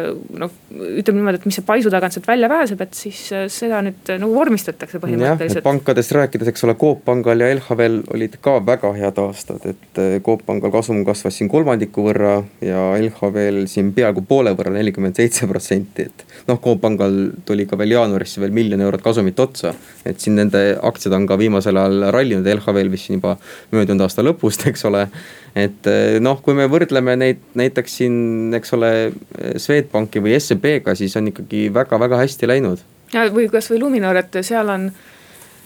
noh, 0.41 0.55
ütleme 0.73 1.21
niimoodi, 1.21 1.39
et 1.39 1.47
mis 1.47 1.59
see 1.61 1.67
paisu 1.67 1.93
tagant 1.93 2.17
sealt 2.17 2.27
välja 2.27 2.49
pääseb, 2.51 2.81
et 2.81 2.97
siis 2.97 3.21
seda 3.53 3.83
nüüd 3.85 4.13
nagu 4.17 4.35
vormistatakse 4.35 4.99
põhimõtteliselt. 5.03 5.63
pankadest 5.67 6.17
rääkides, 6.17 6.51
eks 6.51 6.67
ole, 6.67 6.75
Coop 6.81 7.05
Pangal 7.05 7.45
ja 7.45 7.53
LHV-l 7.55 8.01
olid 8.17 8.39
ka 8.43 8.57
väga 8.67 8.95
head 8.97 9.21
aastad, 9.23 9.69
et 9.69 10.03
Coop 10.25 10.47
Pangal 10.49 10.73
kasum 10.75 11.05
kasvas 11.07 11.39
siin 11.39 11.53
kolmandiku 11.53 12.09
võrra 12.09 12.39
ja 12.65 12.89
LHV-l 12.97 13.67
siin 13.71 13.93
peaaegu 13.95 14.25
poole 14.27 14.57
võrra, 14.57 14.73
nelikümmend 14.75 15.21
seitse 15.21 15.47
protsenti, 15.51 16.09
et 16.09 16.27
noh, 16.49 16.59
Coop 16.65 16.81
Pangal 16.81 17.21
tuli 17.47 17.69
ka 17.69 17.77
veel 17.79 17.99
jaanuaris 17.99 18.32
jaanuarisse 18.33 18.41
veel 18.41 18.53
miljon 18.53 18.81
eurot 18.81 19.03
kasumit 19.03 19.39
otsa. 19.41 19.75
et 20.05 20.19
siin 20.21 20.37
nende 20.37 20.79
aktsiad 20.83 21.13
on 21.13 21.27
ka 21.27 21.37
viimasel 21.39 21.77
ajal 21.77 22.11
rallinud, 22.13 22.47
LHV-l 22.47 22.91
vist 22.91 23.07
siin 23.07 23.21
juba 23.21 23.37
möödunud 23.73 24.03
aasta 24.03 24.23
lõpust, 24.23 24.67
eks 24.71 24.85
ole. 24.85 25.09
et 25.55 25.87
eh, 25.87 26.19
noh, 26.21 26.41
kui 26.43 26.55
me 26.55 26.67
võrdleme 26.67 27.17
neid 27.17 27.41
näiteks 27.55 27.97
siin, 28.01 28.55
eks 28.55 28.73
ole, 28.73 29.13
Swedbanki 29.57 30.23
või 30.23 30.39
SEB-ga, 30.39 30.95
siis 30.95 31.17
on 31.17 31.29
ikkagi 31.29 31.69
väga-väga 31.73 32.23
hästi 32.23 32.49
läinud. 32.49 32.83
või 33.13 33.49
kasvõi 33.49 33.81
Luminor, 33.81 34.17
et 34.17 34.43
seal 34.43 34.69
on 34.69 34.91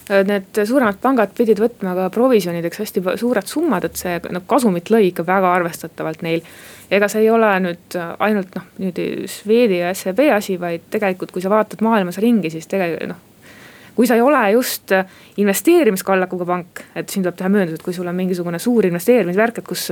eh, 0.09 0.23
need 0.23 0.63
suuremad 0.63 0.99
pangad 1.01 1.33
pidid 1.37 1.59
võtma 1.59 1.95
ka 1.95 2.09
provisjonideks 2.09 2.83
hästi 2.83 3.05
suured 3.17 3.47
summad, 3.47 3.87
et 3.87 3.95
see 3.95 4.19
noh 4.29 4.45
kasumit 4.47 4.91
lõi 4.91 5.11
ikka 5.11 5.25
väga 5.27 5.55
arvestatavalt 5.59 6.25
neil 6.25 6.43
ega 6.91 7.07
see 7.11 7.25
ei 7.25 7.31
ole 7.33 7.49
nüüd 7.63 7.97
ainult 8.23 8.53
noh, 8.55 8.67
nüüd 8.79 9.01
Swedi 9.31 9.81
ja 9.81 9.93
SEB 9.95 10.27
asi, 10.35 10.59
vaid 10.59 10.87
tegelikult, 10.93 11.33
kui 11.35 11.43
sa 11.43 11.51
vaatad 11.51 11.83
maailmas 11.85 12.19
ringi, 12.23 12.51
siis 12.53 12.69
tegelikult 12.71 13.13
noh 13.13 13.23
kui 13.97 14.05
sa 14.05 14.13
ei 14.13 14.21
ole 14.21 14.39
just 14.53 14.91
investeerimiskallakuga 15.41 16.45
pank, 16.45 16.83
et 16.93 17.09
siin 17.09 17.23
tuleb 17.25 17.37
teha 17.39 17.49
mööndus, 17.49 17.79
et 17.79 17.85
kui 17.85 17.95
sul 17.95 18.05
on 18.05 18.13
mingisugune 18.13 18.59
suur 18.61 18.85
investeerimisvärk, 18.85 19.57
et 19.57 19.65
kus 19.65 19.87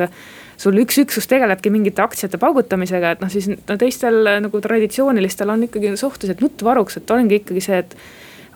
sul 0.61 0.77
üks 0.83 0.99
üksus 1.01 1.25
tegelebki 1.31 1.71
mingite 1.73 2.03
aktsiate 2.03 2.37
paugutamisega, 2.41 3.15
et 3.15 3.23
noh, 3.25 3.31
siis 3.33 3.49
no 3.49 3.79
teistel 3.81 4.29
nagu 4.45 4.61
traditsioonilistel 4.61 5.49
on 5.49 5.65
ikkagi 5.65 5.95
suhteliselt 5.97 6.45
nuttvaruks, 6.45 6.99
et 7.01 7.15
ongi 7.17 7.41
ikkagi 7.41 7.65
see, 7.65 7.81
et 7.81 7.97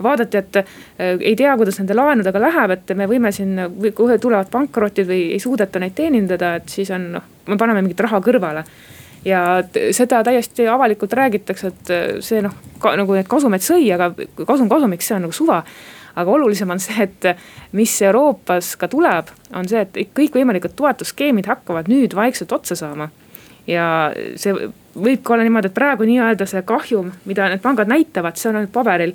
vaadati, 0.06 0.38
et 0.38 0.62
äh, 0.62 1.17
ei 1.17 1.34
tea, 1.36 1.58
kuidas 1.58 1.82
nende 1.82 1.97
laenudega 1.97 2.45
läheb, 2.45 2.75
et 2.78 2.93
me 3.02 3.10
võime 3.10 3.34
siin, 3.34 3.58
kohe 3.97 4.19
tulevad 4.21 4.54
pankrotid 4.54 5.10
või 5.10 5.32
ei 5.34 5.41
suudeta 5.41 5.82
neid 5.82 5.97
teenindada, 5.97 6.60
et 6.62 6.69
siis 6.69 6.93
on 6.93 7.10
noh, 7.17 7.25
me 7.49 7.57
paneme 7.59 7.83
mingit 7.83 7.99
raha 8.05 8.21
kõrvale 8.23 8.65
ja 9.25 9.43
seda 9.95 10.21
täiesti 10.23 10.67
avalikult 10.67 11.13
räägitakse, 11.13 11.67
et 11.73 11.93
äh, 11.93 12.03
see 12.23 12.41
noh, 12.45 12.55
ka 12.79 12.95
nagu 12.99 13.15
need 13.17 13.29
kasumeid 13.29 13.63
sõi, 13.65 13.88
aga 13.95 14.12
kasum 14.47 14.69
kasumiks, 14.71 15.09
see 15.09 15.17
on 15.17 15.27
nagu 15.27 15.35
suva. 15.35 15.63
aga 16.19 16.31
olulisem 16.31 16.69
on 16.73 16.79
see, 16.83 17.05
et 17.05 17.25
mis 17.77 17.91
Euroopas 18.01 18.73
ka 18.75 18.88
tuleb, 18.91 19.29
on 19.55 19.67
see, 19.69 19.81
et 19.85 20.13
kõikvõimalikud 20.17 20.73
toetusskeemid 20.75 21.47
hakkavad 21.47 21.88
nüüd 21.88 22.15
vaikselt 22.17 22.51
otsa 22.51 22.75
saama. 22.75 23.09
ja 23.67 24.12
see 24.35 24.55
võibki 24.95 25.33
olla 25.33 25.45
niimoodi, 25.45 25.69
et 25.69 25.75
praegu 25.75 26.07
nii-öelda 26.07 26.47
see 26.49 26.63
kahjum, 26.67 27.12
mida 27.29 27.47
need 27.49 27.62
pangad 27.62 27.88
näitavad, 27.88 28.39
see 28.39 28.49
on 28.49 28.59
ainult 28.59 28.73
paberil 28.73 29.13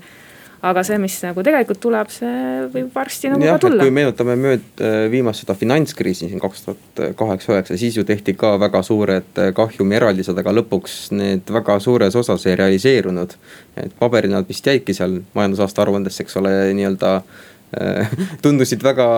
aga 0.64 0.82
see, 0.86 0.98
mis 1.02 1.16
nagu 1.24 1.42
tegelikult 1.44 1.80
tuleb, 1.82 2.10
see 2.12 2.64
võib 2.72 2.94
varsti 2.94 3.30
nagu 3.32 3.44
jah, 3.44 3.58
ka 3.58 3.66
tulla. 3.66 3.84
kui 3.84 3.94
meenutame 3.94 4.36
mööd 4.40 4.82
äh, 4.82 4.96
viimast 5.12 5.44
seda 5.44 5.56
finantskriisi 5.58 6.30
siin 6.30 6.42
kaks 6.42 6.64
tuhat 6.66 7.02
kaheksa, 7.18 7.52
üheksa, 7.52 7.78
siis 7.80 7.98
ju 7.98 8.06
tehti 8.08 8.36
ka 8.38 8.54
väga 8.62 8.82
suured 8.86 9.40
äh, 9.42 9.50
kahjumieraldised, 9.56 10.38
aga 10.40 10.54
lõpuks 10.60 10.98
need 11.16 11.52
väga 11.58 11.78
suures 11.84 12.16
osas 12.20 12.46
ei 12.48 12.56
realiseerunud. 12.60 13.36
et 13.84 13.94
paberil 14.00 14.32
nad 14.32 14.48
vist 14.48 14.66
jäidki 14.66 14.96
seal 14.96 15.20
majandusaasta 15.36 15.84
aruandes, 15.84 16.20
eks 16.24 16.40
ole, 16.40 16.54
nii-öelda 16.80 17.14
äh, 17.20 18.18
tundusid 18.44 18.84
väga 18.84 19.08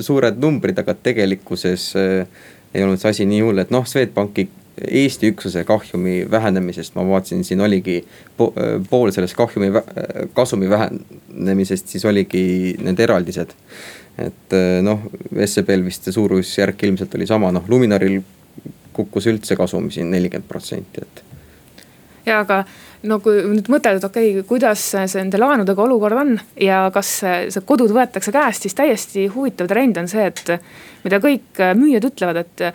suured 0.00 0.42
numbrid, 0.42 0.78
aga 0.82 0.96
tegelikkuses 0.98 1.92
ei 1.96 2.84
olnud 2.84 3.00
see 3.00 3.12
asi 3.14 3.28
nii 3.28 3.44
hull, 3.46 3.62
et 3.62 3.70
noh, 3.72 3.86
Swedbanki 3.86 4.48
Eesti 4.76 5.30
üksuse 5.32 5.62
kahjumi 5.64 6.26
vähenemisest 6.30 6.94
ma 6.98 7.04
vaatasin, 7.08 7.44
siin 7.44 7.60
oligi 7.64 8.02
pool 8.36 9.12
sellest 9.14 9.36
kahjumi, 9.38 9.70
kasumi 10.36 10.68
vähenemisest, 10.70 11.88
siis 11.88 12.04
oligi 12.04 12.76
need 12.84 13.00
eraldised. 13.00 13.54
et 14.16 14.54
noh, 14.84 15.02
SEB-l 15.44 15.82
vist 15.84 16.06
see 16.06 16.12
suurusjärk 16.16 16.82
ilmselt 16.88 17.14
oli 17.18 17.26
sama, 17.28 17.50
noh 17.52 17.64
Luminoril 17.68 18.20
kukkus 18.96 19.26
üldse 19.28 19.56
kasum 19.56 19.90
siin 19.92 20.10
nelikümmend 20.10 20.48
protsenti, 20.48 21.04
et. 21.04 21.22
ja 22.26 22.40
aga 22.44 22.62
no 23.08 23.18
kui 23.24 23.42
nüüd 23.44 23.68
mõtelda, 23.72 24.00
et 24.00 24.08
okei 24.08 24.30
okay,, 24.32 24.46
kuidas 24.48 24.82
see 24.94 25.20
nende 25.20 25.40
laenudega 25.40 25.84
olukord 25.84 26.20
on 26.20 26.34
ja 26.60 26.86
kas 26.94 27.12
see 27.20 27.64
kodud 27.68 27.92
võetakse 27.96 28.32
käest, 28.34 28.66
siis 28.66 28.76
täiesti 28.76 29.26
huvitav 29.32 29.68
trend 29.70 30.00
on 30.00 30.08
see, 30.10 30.26
et 30.30 30.56
mida 31.04 31.20
kõik 31.22 31.64
müüjad 31.78 32.08
ütlevad, 32.08 32.44
et 32.44 32.66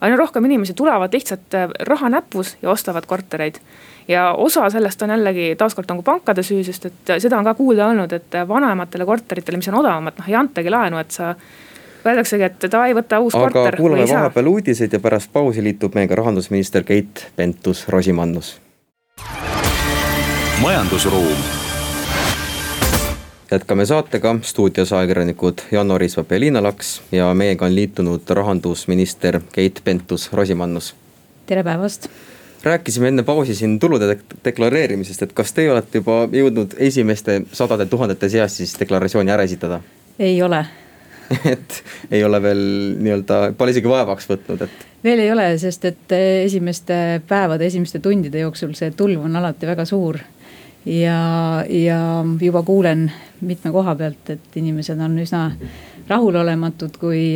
aina 0.00 0.16
rohkem 0.16 0.44
inimesi 0.44 0.74
tulevad 0.74 1.12
lihtsalt 1.12 1.54
äh, 1.54 1.68
raha 1.88 2.08
näpus 2.08 2.56
ja 2.62 2.70
ostavad 2.70 3.06
kortereid. 3.06 3.54
ja 4.08 4.32
osa 4.32 4.70
sellest 4.70 5.02
on 5.02 5.10
jällegi 5.10 5.54
taaskord 5.58 5.88
nagu 5.88 6.02
pankade 6.02 6.42
süü, 6.42 6.64
sest 6.64 6.84
et 6.86 7.14
seda 7.18 7.38
on 7.38 7.44
ka 7.44 7.54
kuulda 7.54 7.88
olnud, 7.90 8.12
et 8.12 8.36
vanematele 8.48 9.06
korteritele, 9.06 9.56
mis 9.56 9.68
on 9.68 9.80
odavamad, 9.80 10.18
noh 10.18 10.28
ei 10.28 10.34
antagi 10.38 10.70
laenu, 10.70 10.98
et 11.02 11.10
sa 11.10 11.34
öeldaksegi, 12.06 12.46
et 12.46 12.68
davai, 12.70 12.94
võta 12.94 13.20
uus 13.20 13.34
aga 13.34 13.50
korter. 13.50 13.74
aga 13.74 13.82
kuulame 13.82 14.08
vahepeal 14.12 14.52
uudiseid 14.52 14.94
ja 14.94 15.02
pärast 15.02 15.32
pausi 15.32 15.64
liitub 15.64 15.98
meiega 15.98 16.22
rahandusminister 16.22 16.86
Keit 16.86 17.26
Pentus-Rosimannus. 17.36 18.56
majandusruum 20.62 21.65
jätkame 23.50 23.86
saatega, 23.86 24.36
stuudios 24.42 24.92
ajakirjanikud 24.92 25.58
Janno 25.72 25.98
Riisvap 25.98 26.32
ja 26.32 26.40
Liina 26.40 26.62
Laks 26.62 27.02
ja 27.12 27.34
meiega 27.34 27.66
on 27.66 27.74
liitunud 27.74 28.22
rahandusminister 28.30 29.40
Keit 29.52 29.80
Pentus-Rosimannus. 29.84 30.94
tere 31.46 31.64
päevast. 31.64 32.08
rääkisime 32.62 33.08
enne 33.08 33.22
pausi 33.22 33.54
siin 33.54 33.78
tulude 33.78 34.18
deklareerimisest, 34.44 35.22
et 35.22 35.32
kas 35.32 35.52
teie 35.52 35.72
olete 35.72 35.98
juba 35.98 36.28
jõudnud 36.32 36.74
esimeste 36.76 37.42
sadade 37.52 37.86
tuhandete 37.86 38.28
seas 38.28 38.56
siis 38.56 38.80
deklaratsiooni 38.80 39.30
ära 39.30 39.42
esitada? 39.42 39.80
ei 40.18 40.42
ole 40.42 40.66
et 41.52 41.84
ei 42.10 42.24
ole 42.24 42.42
veel 42.42 42.58
nii-öelda, 42.98 43.52
pole 43.58 43.70
isegi 43.70 43.88
vaevaks 43.88 44.26
võtnud, 44.30 44.62
et. 44.62 44.86
veel 45.04 45.22
ei 45.22 45.32
ole, 45.32 45.58
sest 45.58 45.84
et 45.84 46.18
esimeste 46.44 47.22
päevade, 47.28 47.66
esimeste 47.66 47.98
tundide 47.98 48.42
jooksul 48.42 48.74
see 48.74 48.90
tulv 48.90 49.22
on 49.24 49.36
alati 49.36 49.66
väga 49.66 49.84
suur 49.84 50.18
ja, 50.86 51.64
ja 51.68 52.00
juba 52.40 52.62
kuulen 52.62 53.10
mitme 53.40 53.72
koha 53.72 53.94
pealt, 53.94 54.30
et 54.30 54.56
inimesed 54.56 55.00
on 55.02 55.18
üsna 55.20 55.50
rahulolematud, 56.08 56.96
kui 57.00 57.34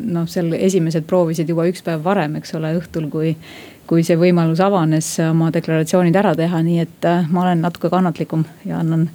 noh, 0.00 0.26
seal 0.30 0.54
esimesed 0.56 1.04
proovisid 1.08 1.48
juba 1.52 1.66
üks 1.68 1.84
päev 1.84 2.04
varem, 2.04 2.38
eks 2.40 2.54
ole, 2.56 2.72
õhtul, 2.80 3.10
kui 3.12 3.34
kui 3.86 4.04
see 4.06 4.18
võimalus 4.18 4.60
avanes 4.64 5.08
oma 5.28 5.50
deklaratsioonid 5.54 6.16
ära 6.18 6.34
teha, 6.38 6.60
nii 6.64 6.78
et 6.82 7.06
äh, 7.08 7.26
ma 7.30 7.44
olen 7.44 7.62
natuke 7.64 7.90
kannatlikum 7.92 8.42
ja 8.66 8.80
annan, 8.82 9.06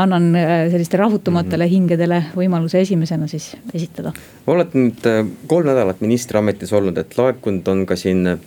annan 0.00 0.28
äh, 0.36 0.52
sellistele 0.72 1.02
rahutumatele 1.04 1.64
mm 1.64 1.68
-hmm. 1.68 1.72
hingedele 1.74 2.22
võimaluse 2.36 2.80
esimesena 2.80 3.26
siis 3.26 3.56
esitada. 3.74 4.12
olete 4.46 4.78
nüüd 4.78 5.06
äh, 5.06 5.26
kolm 5.46 5.66
nädalat 5.66 6.00
ministriametis 6.00 6.72
olnud, 6.72 6.98
et 6.98 7.18
laekunud 7.18 7.68
on 7.68 7.86
ka 7.86 7.96
siin 7.96 8.38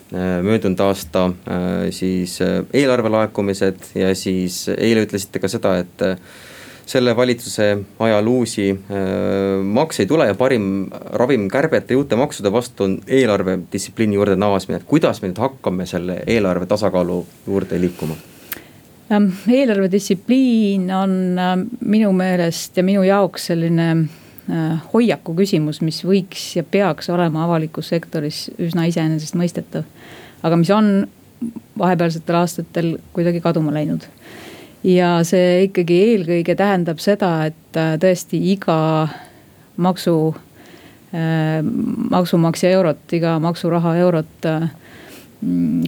möödunud 0.41 0.79
aasta 0.79 1.31
siis 1.89 2.39
eelarve 2.73 3.09
laekumised 3.09 3.75
ja 3.95 4.15
siis 4.15 4.69
eile 4.77 5.05
ütlesite 5.05 5.39
ka 5.39 5.47
seda, 5.47 5.77
et 5.77 6.01
selle 6.91 7.15
valitsuse 7.15 7.67
ajal 7.99 8.27
uusi 8.27 8.69
äh, 8.71 9.63
makse 9.63 10.03
ei 10.03 10.07
tule 10.09 10.27
ja 10.27 10.35
parim 10.35 10.65
ravim 10.91 11.47
kärbete 11.51 11.93
ja 11.93 12.01
uute 12.01 12.17
maksude 12.19 12.51
vastu 12.51 12.83
on 12.83 12.97
eelarvedistsipliini 13.07 14.17
juurde 14.17 14.35
naasmine, 14.35 14.81
et 14.81 14.87
kuidas 14.89 15.21
me 15.21 15.31
nüüd 15.31 15.39
hakkame 15.39 15.87
selle 15.89 16.19
eelarve 16.27 16.67
tasakaalu 16.67 17.21
juurde 17.47 17.79
liikuma? 17.81 18.17
Ähm, 19.11 19.29
eelarvedistsipliin 19.47 20.91
on 20.95 21.15
äh, 21.39 21.55
minu 21.79 22.11
meelest 22.15 22.77
ja 22.77 22.83
minu 22.83 23.03
jaoks 23.07 23.49
selline 23.51 23.87
äh, 23.91 24.83
hoiaku 24.93 25.35
küsimus, 25.39 25.81
mis 25.85 26.03
võiks 26.07 26.51
ja 26.59 26.63
peaks 26.63 27.09
olema 27.13 27.45
avalikus 27.47 27.93
sektoris 27.93 28.49
üsna 28.59 28.87
iseenesestmõistetav. 28.91 29.87
aga 30.43 30.57
mis 30.57 30.71
on 30.75 31.07
vahepealsetel 31.77 32.35
aastatel 32.35 32.95
kuidagi 33.13 33.41
kaduma 33.41 33.73
läinud 33.73 34.05
ja 34.83 35.15
see 35.27 35.65
ikkagi 35.67 35.97
eelkõige 36.11 36.55
tähendab 36.57 37.01
seda, 37.03 37.31
et 37.51 37.79
äh, 37.79 37.95
tõesti 38.01 38.39
iga 38.53 39.07
maksu, 39.81 40.15
äh, 41.13 41.59
maksumaksja 42.11 42.73
eurot, 42.77 43.03
iga 43.17 43.37
maksuraha 43.43 43.95
eurot 44.01 44.47
äh, 44.49 44.69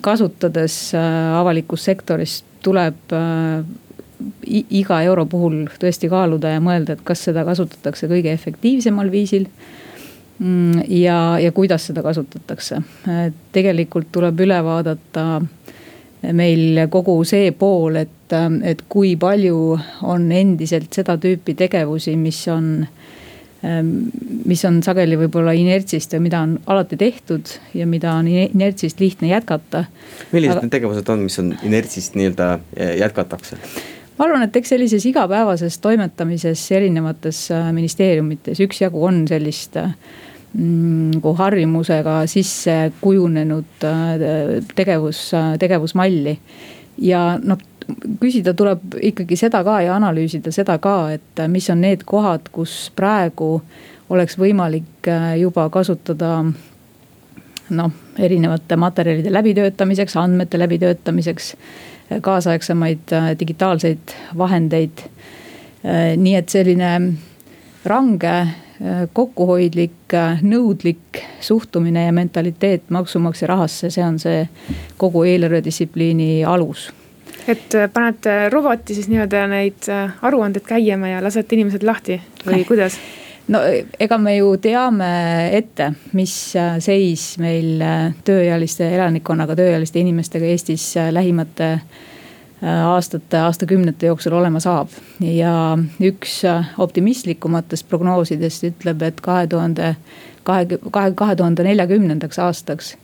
kasutades 0.01 0.75
avalikus 0.97 1.83
sektoris 1.85 2.39
tuleb 2.65 3.11
iga 4.49 4.97
euro 5.05 5.27
puhul 5.29 5.67
tõesti 5.77 6.09
kaaluda 6.09 6.55
ja 6.55 6.61
mõelda, 6.63 6.95
et 6.95 7.03
kas 7.05 7.21
seda 7.27 7.43
kasutatakse 7.45 8.09
kõige 8.09 8.31
efektiivsemal 8.33 9.11
viisil 9.13 9.45
mm, 10.39 10.87
ja, 10.89 11.37
ja 11.43 11.51
kuidas 11.53 11.85
seda 11.91 12.01
kasutatakse. 12.01 12.79
tegelikult 13.53 14.09
tuleb 14.15 14.41
üle 14.41 14.57
vaadata 14.65 15.27
meil 16.31 16.85
kogu 16.89 17.17
see 17.27 17.51
pool, 17.51 17.97
et, 17.99 18.35
et 18.63 18.83
kui 18.89 19.15
palju 19.19 19.77
on 20.07 20.31
endiselt 20.31 20.93
seda 20.95 21.17
tüüpi 21.19 21.55
tegevusi, 21.59 22.15
mis 22.19 22.45
on 22.51 22.85
mis 23.63 24.59
on 24.67 24.81
sageli 24.83 25.15
võib-olla 25.15 25.53
inertsist 25.55 26.11
ja 26.11 26.19
mida 26.19 26.41
on 26.43 26.57
alati 26.67 26.97
tehtud 26.99 27.47
ja 27.77 27.85
mida 27.87 28.11
on 28.19 28.27
inertsist 28.27 28.99
lihtne 28.99 29.29
jätkata. 29.29 29.85
millised 30.33 30.57
Aga... 30.57 30.65
need 30.65 30.73
tegevused 30.73 31.11
on, 31.13 31.23
mis 31.29 31.39
on 31.39 31.53
inertsist 31.63 32.17
nii-öelda 32.19 32.49
eh, 32.75 32.97
jätkatakse? 32.99 33.57
ma 34.17 34.27
arvan, 34.27 34.43
et 34.43 34.59
eks 34.59 34.73
sellises 34.75 35.05
igapäevases 35.07 35.79
toimetamises 35.79 36.65
erinevates 36.75 37.45
äh, 37.55 37.71
ministeeriumites 37.73 38.59
üksjagu 38.67 39.05
on 39.07 39.23
sellist 39.31 39.79
äh, 39.79 39.95
nagu 40.53 41.33
harjumusega 41.33 42.23
sisse 42.29 42.91
kujunenud 43.01 43.83
äh, 43.83 44.65
tegevus, 44.75 45.31
tegevusmalli. 45.59 46.37
ja 46.97 47.39
noh, 47.43 47.57
küsida 48.21 48.53
tuleb 48.53 48.99
ikkagi 49.01 49.35
seda 49.35 49.63
ka 49.65 49.79
ja 49.81 49.95
analüüsida 49.95 50.53
seda 50.53 50.77
ka, 50.77 51.11
et 51.15 51.41
mis 51.49 51.69
on 51.73 51.81
need 51.81 52.05
kohad, 52.05 52.51
kus 52.53 52.91
praegu 52.95 53.63
oleks 54.13 54.37
võimalik 54.37 55.09
äh, 55.09 55.33
juba 55.41 55.65
kasutada 55.73 56.43
noh, 57.73 57.91
erinevate 58.19 58.77
materjalide 58.77 59.33
läbitöötamiseks, 59.33 60.17
andmete 60.21 60.59
läbitöötamiseks, 60.61 61.55
kaasaegsemaid 62.21 63.13
digitaalseid 63.39 64.11
vahendeid. 64.37 65.07
nii 66.17 66.35
et 66.35 66.49
selline 66.49 66.89
range 67.85 68.33
Äh, 68.33 68.62
kokkuhoidlik, 69.13 70.13
äh, 70.13 70.41
nõudlik 70.41 71.21
suhtumine 71.41 72.05
ja 72.05 72.11
mentaliteet 72.11 72.89
maksumaksja 72.89 73.47
rahasse, 73.47 73.89
see 73.93 74.03
on 74.05 74.19
see 74.19 74.47
kogu 74.97 75.23
eelarvedistsipliini 75.29 76.45
alus 76.45 76.91
et 77.47 77.75
äh, 77.75 77.89
panete 77.93 78.49
roboti 78.49 78.95
siis 78.95 79.09
nii-öelda 79.11 79.43
neid 79.51 79.89
aruandeid 80.21 80.65
käima 80.67 81.11
ja 81.11 81.23
lasete 81.23 81.55
inimesed 81.55 81.85
lahti 81.85 82.17
või 82.45 82.63
kuidas? 82.67 82.97
no 83.47 83.59
ega 83.99 84.17
me 84.17 84.37
ju 84.37 84.55
teame 84.63 85.11
ette, 85.57 85.91
mis 86.17 86.33
seis 86.79 87.27
meil 87.43 87.83
tööealiste 88.25 88.87
elanikkonnaga, 88.95 89.57
tööealiste 89.59 89.99
inimestega 89.99 90.49
Eestis 90.49 90.93
lähimate 91.11 91.75
Äh, 91.75 91.79
aastate, 92.63 93.37
aastakümnete 93.37 94.05
jooksul 94.05 94.33
olema 94.33 94.59
saab. 94.59 94.89
ja 95.19 95.77
üks 96.01 96.43
äh, 96.45 96.69
optimistlikumatest 96.77 97.89
prognoosidest 97.89 98.63
ütleb, 98.63 99.01
et 99.01 99.21
kahe 99.21 99.47
tuhande, 99.47 99.95
kahe, 100.43 100.67
kahe, 100.91 101.11
kahe 101.11 101.35
tuhande 101.35 101.63
neljakümnendaks 101.63 102.39
aastaks 102.39 102.95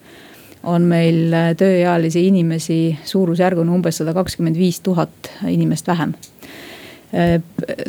on 0.63 0.87
meil 0.87 1.33
äh, 1.33 1.51
tööealisi 1.59 2.27
inimesi 2.27 2.97
suurusjärguna 3.03 3.73
umbes 3.75 3.99
sada 3.99 4.13
kakskümmend 4.13 4.57
viis 4.57 4.79
tuhat 4.85 5.31
inimest 5.47 5.87
vähem 5.87 6.15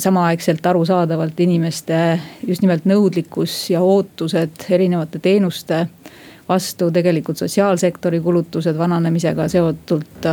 samaaegselt 0.01 0.67
arusaadavalt 0.67 1.41
inimeste 1.45 2.21
just 2.47 2.63
nimelt 2.65 2.87
nõudlikkus 2.89 3.67
ja 3.69 3.83
ootused 3.85 4.65
erinevate 4.73 5.21
teenuste 5.21 5.83
vastu 6.51 6.91
tegelikult 6.91 7.39
sotsiaalsektori 7.39 8.21
kulutused 8.21 8.79
vananemisega 8.79 9.47
seotult 9.49 10.27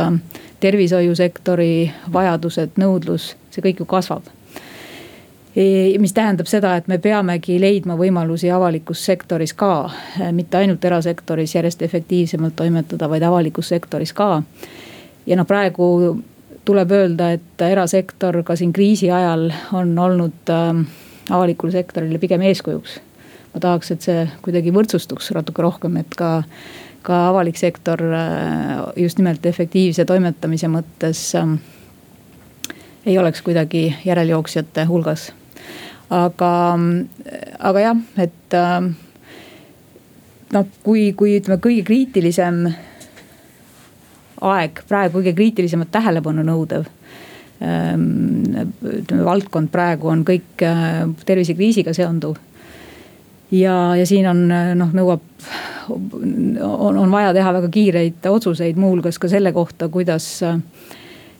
tervishoiusektori 0.60 1.70
vajadused, 2.12 2.74
nõudlus, 2.82 3.32
see 3.54 3.62
kõik 3.62 3.84
ju 3.84 3.86
kasvab. 3.88 4.26
E, 5.58 5.98
mis 5.98 6.12
tähendab 6.14 6.46
seda, 6.50 6.74
et 6.78 6.88
me 6.90 6.98
peamegi 7.02 7.56
leidma 7.62 7.96
võimalusi 7.98 8.50
avalikus 8.54 9.04
sektoris 9.06 9.54
ka, 9.58 9.90
mitte 10.34 10.58
ainult 10.60 10.84
erasektoris 10.84 11.54
järjest 11.54 11.82
efektiivsemalt 11.86 12.56
toimetada, 12.58 13.08
vaid 13.10 13.22
avalikus 13.26 13.70
sektoris 13.74 14.12
ka. 14.12 14.42
ja 15.26 15.36
noh, 15.36 15.46
praegu 15.46 15.88
tuleb 16.68 16.92
öelda, 16.92 17.32
et 17.38 17.62
erasektor 17.64 18.42
ka 18.44 18.56
siin 18.56 18.72
kriisi 18.76 19.10
ajal 19.10 19.48
on 19.72 19.98
olnud 19.98 20.52
äh, 20.52 20.82
avalikule 21.30 21.72
sektorile 21.72 22.18
pigem 22.18 22.44
eeskujuks. 22.44 23.00
Ma 23.54 23.60
tahaks, 23.60 23.90
et 23.94 24.04
see 24.04 24.26
kuidagi 24.44 24.74
võrdsustuks 24.74 25.32
natuke 25.36 25.64
rohkem, 25.64 25.96
et 26.00 26.14
ka 26.18 26.42
ka 27.08 27.28
avalik 27.30 27.56
sektor 27.56 28.02
äh, 28.02 28.82
just 28.96 29.18
nimelt 29.18 29.46
efektiivse 29.46 30.04
toimetamise 30.04 30.68
mõttes 30.68 31.20
ähm, 31.38 31.54
ei 33.06 33.18
oleks 33.18 33.42
kuidagi 33.42 33.94
järeljooksjate 34.04 34.84
hulgas. 34.90 35.32
aga, 36.10 36.50
aga 37.58 37.80
jah, 37.80 38.02
et 38.16 38.56
ähm, 38.56 38.92
noh, 40.52 40.68
kui, 40.82 41.12
kui 41.12 41.36
ütleme, 41.38 41.60
kõige 41.60 41.84
kriitilisem 41.88 42.62
aeg, 44.40 44.82
praegu 44.88 45.20
kõige 45.20 45.34
kriitilisemat 45.36 45.92
tähelepanu 45.92 46.44
nõudev 46.48 46.88
ähm, 47.60 48.04
ütleme 48.82 49.24
valdkond 49.28 49.72
praegu 49.72 50.12
on 50.12 50.24
kõik 50.28 50.64
äh, 50.66 51.04
tervisekriisiga 51.24 51.96
seonduv. 51.96 52.36
Ja, 53.50 53.96
ja 53.96 54.06
siin 54.06 54.28
on 54.28 54.46
noh, 54.48 54.94
nõuab 54.94 55.24
on, 55.90 56.98
on 56.98 57.10
vaja 57.10 57.32
teha 57.36 57.52
väga 57.56 57.68
kiireid 57.72 58.28
otsuseid, 58.30 58.76
muuhulgas 58.80 59.18
ka 59.18 59.28
selle 59.30 59.52
kohta, 59.56 59.88
kuidas 59.92 60.26
äh, 60.46 60.58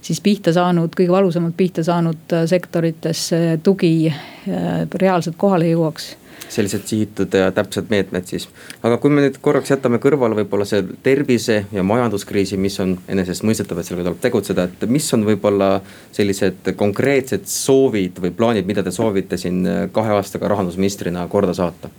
siis 0.02 0.20
pihta 0.24 0.52
saanud, 0.54 0.94
kõige 0.96 1.12
valusamalt 1.12 1.56
pihta 1.56 1.84
saanud 1.86 2.32
äh, 2.32 2.46
sektoritesse 2.50 3.58
tugi 3.62 3.92
äh, 4.08 4.86
reaalselt 4.94 5.38
kohale 5.40 5.70
jõuaks 5.72 6.14
sellised 6.48 6.86
sihitud 6.88 7.34
ja 7.34 7.50
täpsed 7.52 7.90
meetmed 7.92 8.24
siis. 8.24 8.46
aga 8.82 8.96
kui 9.02 9.12
me 9.12 9.20
nüüd 9.20 9.36
korraks 9.44 9.68
jätame 9.68 9.98
kõrvale 10.00 10.38
võib-olla 10.38 10.64
see 10.68 10.80
tervise 11.04 11.58
ja 11.72 11.84
majanduskriisi, 11.84 12.56
mis 12.56 12.78
on 12.80 12.94
enesestmõistetav, 13.08 13.80
et 13.80 13.88
sellega 13.90 14.08
tuleb 14.08 14.22
tegutseda, 14.22 14.64
et 14.64 14.88
mis 14.88 15.12
on 15.12 15.26
võib-olla 15.28 15.70
sellised 16.16 16.72
konkreetsed 16.76 17.44
soovid 17.52 18.22
või 18.24 18.32
plaanid, 18.32 18.70
mida 18.70 18.86
te 18.86 18.94
soovite 18.94 19.36
siin 19.36 19.60
kahe 19.92 20.16
aastaga 20.16 20.48
rahandusministrina 20.54 21.26
korda 21.28 21.56
saata? 21.58 21.92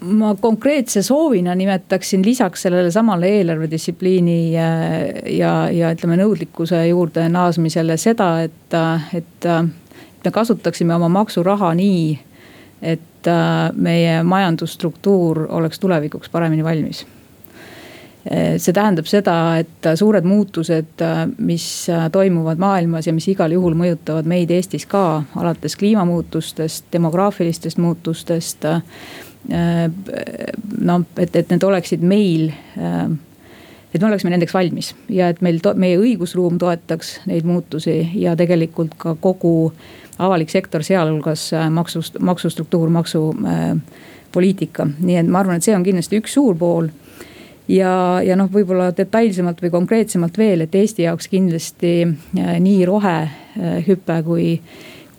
Ma 0.00 0.34
konkreetse 0.40 1.02
soovina 1.02 1.54
nimetaksin 1.54 2.24
lisaks 2.24 2.62
sellele 2.62 2.90
samale 2.90 3.28
eelarvedistsipliini 3.38 4.52
ja, 4.52 4.68
ja, 5.26 5.52
ja 5.74 5.90
ütleme 5.94 6.18
nõudlikkuse 6.20 6.84
juurde 6.86 7.26
naasmisele 7.32 7.96
seda, 7.98 8.30
et, 8.46 8.78
et 9.14 9.50
me 10.24 10.32
kasutaksime 10.34 10.94
oma 10.94 11.08
maksuraha 11.08 11.72
nii, 11.78 12.18
et 12.82 13.30
meie 13.74 14.22
majandusstruktuur 14.22 15.46
oleks 15.48 15.78
tulevikuks 15.78 16.30
paremini 16.30 16.64
valmis. 16.64 17.06
see 18.28 18.72
tähendab 18.76 19.06
seda, 19.08 19.34
et 19.56 19.86
suured 19.96 20.24
muutused, 20.24 21.02
mis 21.38 21.86
toimuvad 22.12 22.58
maailmas 22.60 23.06
ja 23.06 23.12
mis 23.16 23.28
igal 23.32 23.54
juhul 23.54 23.74
mõjutavad 23.78 24.28
meid 24.28 24.50
Eestis 24.50 24.84
ka, 24.86 25.22
alates 25.36 25.76
kliimamuutustest, 25.76 26.84
demograafilistest 26.92 27.78
muutustest. 27.78 28.66
Noh, 29.48 31.04
et, 31.16 31.36
et 31.36 31.50
need 31.50 31.62
oleksid 31.64 32.02
meil, 32.04 32.50
et 32.76 34.00
me 34.00 34.08
oleksime 34.08 34.32
nendeks 34.34 34.54
valmis 34.54 34.90
ja 35.08 35.30
et 35.32 35.40
meil, 35.44 35.60
meie 35.78 35.96
õigusruum 36.00 36.58
toetaks 36.60 37.20
neid 37.30 37.46
muutusi 37.48 38.00
ja 38.18 38.36
tegelikult 38.36 38.98
ka 38.98 39.14
kogu 39.20 39.72
avalik 40.18 40.50
sektor, 40.50 40.82
sealhulgas 40.82 41.50
maksust, 41.70 42.18
maksustruktuur, 42.20 42.88
maksupoliitika, 42.90 44.86
nii 44.98 45.16
et 45.20 45.28
ma 45.30 45.38
arvan, 45.42 45.56
et 45.56 45.66
see 45.66 45.76
on 45.76 45.86
kindlasti 45.86 46.18
üks 46.20 46.34
suur 46.34 46.58
pool. 46.58 46.90
Ja, 47.68 48.20
ja 48.24 48.36
noh, 48.36 48.48
võib-olla 48.48 48.88
detailsemalt 48.96 49.60
või 49.60 49.70
konkreetsemalt 49.70 50.38
veel, 50.40 50.64
et 50.64 50.74
Eesti 50.74 51.04
jaoks 51.04 51.28
kindlasti 51.28 51.90
äh, 52.06 52.54
nii 52.64 52.86
rohehüpe 52.88 54.22
kui, 54.24 54.54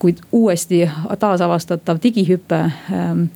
kui 0.01 0.15
uuesti 0.33 0.81
taasavastatav 1.21 2.01
digihüpe 2.01 2.63
ähm, 2.65 3.27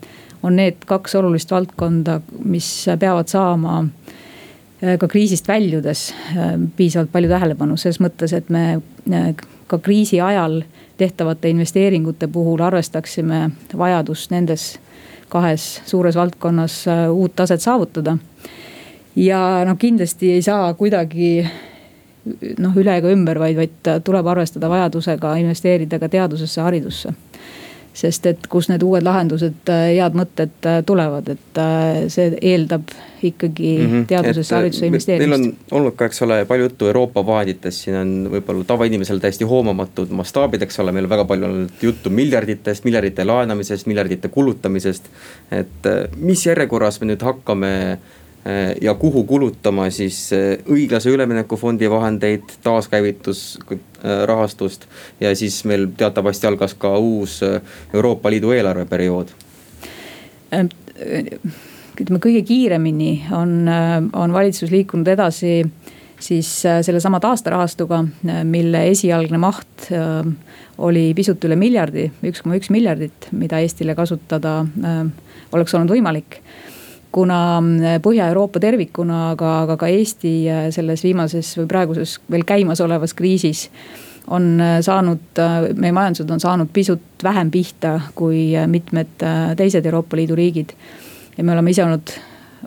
on 0.43 0.55
need 0.59 0.85
kaks 0.85 1.15
olulist 1.15 1.51
valdkonda, 1.51 2.19
mis 2.45 2.67
peavad 2.99 3.31
saama 3.31 3.79
äh, 3.83 4.97
ka 4.99 5.07
kriisist 5.07 5.47
väljudes 5.47 6.09
äh, 6.13 6.53
piisavalt 6.77 7.11
palju 7.11 7.31
tähelepanu, 7.31 7.77
selles 7.77 8.01
mõttes, 8.03 8.35
et 8.35 8.49
me 8.53 8.81
ka 9.67 9.79
kriisi 9.79 10.21
ajal 10.21 10.61
tehtavate 10.97 11.49
investeeringute 11.49 12.27
puhul 12.27 12.61
arvestaksime 12.61 13.49
vajadust 13.77 14.31
nendes 14.31 14.73
kahes 15.33 15.81
suures 15.89 16.15
valdkonnas 16.15 16.83
uut 17.09 17.35
taset 17.35 17.61
saavutada. 17.61 18.17
Ja 19.15 19.39
noh, 19.65 19.77
kindlasti 19.77 20.31
ei 20.35 20.41
saa 20.45 20.73
kuidagi 20.77 21.47
noh, 22.59 22.77
üle 22.77 22.97
ega 22.97 23.09
ümber, 23.09 23.39
vaid, 23.41 23.57
vaid 23.57 23.91
tuleb 24.05 24.29
arvestada 24.29 24.69
vajadusega 24.69 25.35
investeerida 25.41 25.99
ka 25.99 26.09
teadusesse, 26.09 26.61
haridusse 26.61 27.13
sest 27.93 28.25
et 28.25 28.47
kust 28.49 28.71
need 28.71 28.83
uued 28.85 29.05
lahendused, 29.05 29.69
head 29.69 30.15
mõtted 30.17 30.69
tulevad, 30.87 31.27
et 31.35 31.59
äh, 31.61 32.05
see 32.13 32.31
eeldab 32.41 32.89
ikkagi 33.23 33.73
mm 33.77 33.91
-hmm. 33.91 34.07
teadusesse, 34.07 34.55
haridusse 34.55 34.87
investeerimist. 34.87 35.29
meil 35.29 35.51
on 35.51 35.77
olnud 35.79 35.95
ka, 35.95 36.05
eks 36.05 36.21
ole, 36.21 36.45
palju 36.45 36.65
juttu 36.65 36.87
Euroopa 36.87 37.25
vahenditest, 37.25 37.85
siin 37.85 37.97
on 37.97 38.15
võib-olla 38.31 38.63
tavainimesel 38.67 39.19
täiesti 39.19 39.45
hoomamatud 39.47 40.09
mastaabid, 40.09 40.61
eks 40.61 40.79
ole, 40.79 40.91
meil 40.91 41.05
on 41.05 41.13
väga 41.13 41.25
palju 41.25 41.45
olnud 41.45 41.69
juttu 41.81 42.09
miljarditest, 42.09 42.83
miljardite 42.83 43.25
laenamisest, 43.25 43.87
miljardite 43.87 44.27
kulutamisest. 44.27 45.05
et 45.51 45.85
äh, 45.85 46.09
mis 46.17 46.45
järjekorras 46.45 47.01
me 47.01 47.13
nüüd 47.13 47.23
hakkame 47.23 47.73
Äh, 47.73 47.97
ja 48.81 48.93
kuhu 48.93 49.23
kulutama 49.23 49.89
siis 49.89 50.33
äh, 50.33 50.39
õiglase 50.67 51.09
ülemineku 51.09 51.57
fondi 51.57 51.89
vahendeid, 51.89 52.43
taaskäivitusrahastust. 52.63 54.85
ja 55.19 55.35
siis 55.35 55.65
meil 55.65 55.87
teatavasti 55.97 56.47
algas 56.47 56.73
ka 56.73 56.97
uus 56.97 57.43
äh, 57.43 57.61
Euroopa 57.93 58.29
Liidu 58.29 58.51
eelarveperiood. 58.51 59.27
ütleme 62.01 62.19
kõige 62.19 62.41
kiiremini 62.45 63.25
on, 63.31 63.69
on 64.13 64.33
valitsus 64.33 64.71
liikunud 64.71 65.07
edasi 65.07 65.65
siis 66.19 66.61
sellesama 66.61 67.19
taasterahastuga, 67.19 68.05
mille 68.43 68.87
esialgne 68.89 69.37
maht 69.37 69.89
oli 70.77 71.13
pisut 71.15 71.43
üle 71.45 71.55
miljardi, 71.55 72.11
üks 72.23 72.41
koma 72.41 72.55
üks 72.55 72.69
miljardit, 72.73 73.27
mida 73.31 73.59
Eestile 73.59 73.95
kasutada 73.95 74.65
oleks 75.53 75.73
olnud 75.73 75.89
võimalik 75.95 76.41
kuna 77.13 77.61
mm, 77.61 78.01
Põhja-Euroopa 78.03 78.59
tervikuna, 78.59 79.19
aga, 79.33 79.51
aga 79.63 79.77
ka 79.77 79.89
Eesti 79.91 80.33
äh, 80.49 80.65
selles 80.73 81.03
viimases 81.05 81.53
või 81.59 81.69
praeguses 81.69 82.17
veel 82.31 82.45
käimasolevas 82.49 83.13
kriisis 83.17 83.67
on 84.33 84.55
äh, 84.61 84.79
saanud, 84.85 85.23
äh, 85.39 85.69
meie 85.77 85.93
majandused 85.95 86.31
on 86.33 86.41
saanud 86.41 86.73
pisut 86.73 87.23
vähem 87.23 87.51
pihta 87.53 87.99
kui 88.17 88.51
mitmed 88.67 89.25
teised 89.57 89.85
Euroopa 89.85 90.17
Liidu 90.17 90.35
riigid. 90.35 90.73
ja 91.37 91.43
me 91.43 91.53
oleme 91.53 91.71
ise 91.71 91.83
olnud, 91.85 92.15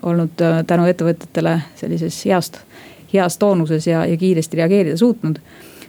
olnud 0.02 0.42
tänu 0.66 0.86
ettevõtetele 0.86 1.60
sellises 1.74 2.22
heast, 2.26 2.60
heas 3.12 3.38
toonuses 3.38 3.86
ja, 3.86 4.06
ja 4.06 4.16
kiiresti 4.16 4.56
reageerida 4.56 4.96
suutnud 4.96 5.40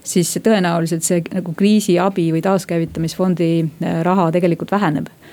siis 0.08 0.32
tõenäoliselt 0.40 1.04
see 1.04 1.22
nagu 1.34 1.54
kriisiabi 1.54 2.30
või 2.32 2.42
taaskäivitamisfondi 2.42 3.50
raha 4.08 4.32
tegelikult 4.32 4.72
väheneb 4.72 5.10
Äh, 5.10 5.27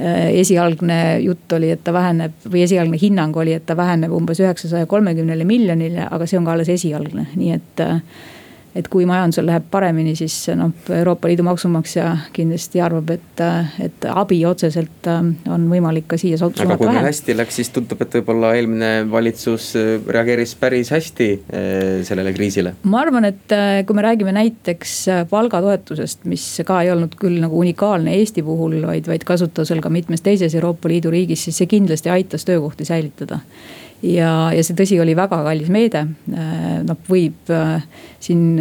esialgne 0.00 1.20
jutt 1.20 1.52
oli, 1.52 1.70
et 1.74 1.84
ta 1.84 1.92
väheneb 1.92 2.46
või 2.48 2.64
esialgne 2.64 2.98
hinnang 3.00 3.36
oli, 3.36 3.52
et 3.56 3.66
ta 3.68 3.76
väheneb 3.76 4.12
umbes 4.16 4.40
üheksasaja 4.40 4.88
kolmekümnele 4.88 5.44
miljonile, 5.44 6.06
aga 6.10 6.26
see 6.26 6.38
on 6.40 6.48
ka 6.48 6.54
alles 6.56 6.70
esialgne, 6.72 7.26
nii 7.36 7.50
et 7.56 7.82
äh, 7.84 8.00
et 8.74 8.86
kui 8.90 9.06
majandusel 9.08 9.48
läheb 9.48 9.66
paremini, 9.70 10.12
siis 10.18 10.34
noh, 10.58 10.70
Euroopa 10.94 11.28
Liidu 11.30 11.42
maksumaksja 11.46 12.06
kindlasti 12.34 12.82
arvab, 12.84 13.10
et, 13.16 13.42
et 13.82 14.06
abi 14.10 14.38
otseselt 14.46 15.08
äh, 15.10 15.30
on 15.50 15.66
võimalik 15.70 16.06
ka 16.10 16.18
siia 16.20 16.38
suunata 16.38 16.66
aga 16.68 16.78
kui 16.78 16.90
meil 16.90 17.08
hästi 17.08 17.36
läks, 17.38 17.58
siis 17.58 17.72
tundub, 17.74 18.02
et 18.04 18.14
võib-olla 18.20 18.52
eelmine 18.58 18.92
valitsus 19.10 19.72
äh, 19.80 19.90
reageeris 20.06 20.54
päris 20.60 20.92
hästi 20.94 21.28
äh, 21.34 21.74
sellele 22.06 22.34
kriisile. 22.36 22.76
ma 22.84 23.02
arvan, 23.02 23.26
et 23.32 23.56
kui 23.86 23.98
me 23.98 24.06
räägime 24.06 24.34
näiteks 24.36 24.96
palgatoetusest, 25.30 26.24
mis 26.30 26.46
ka 26.66 26.80
ei 26.84 26.94
olnud 26.94 27.18
küll 27.18 27.40
nagu 27.42 27.58
unikaalne 27.58 28.14
Eesti 28.20 28.44
puhul, 28.46 28.78
vaid, 28.86 29.10
vaid 29.10 29.26
kasutusel 29.26 29.82
ka 29.82 29.90
mitmes 29.90 30.22
teises 30.22 30.54
Euroopa 30.54 30.90
Liidu 30.90 31.10
riigis, 31.10 31.42
siis 31.48 31.58
see 31.58 31.70
kindlasti 31.70 32.12
aitas 32.12 32.46
töökohti 32.46 32.86
säilitada 32.86 33.40
ja, 34.02 34.30
ja 34.54 34.62
see 34.64 34.76
tõsi 34.78 34.98
oli 35.02 35.14
väga 35.16 35.40
kallis 35.44 35.70
meede. 35.72 36.04
Äh, 36.32 36.80
noh, 36.86 36.98
võib 37.08 37.50
äh, 37.52 37.84
siin 38.22 38.58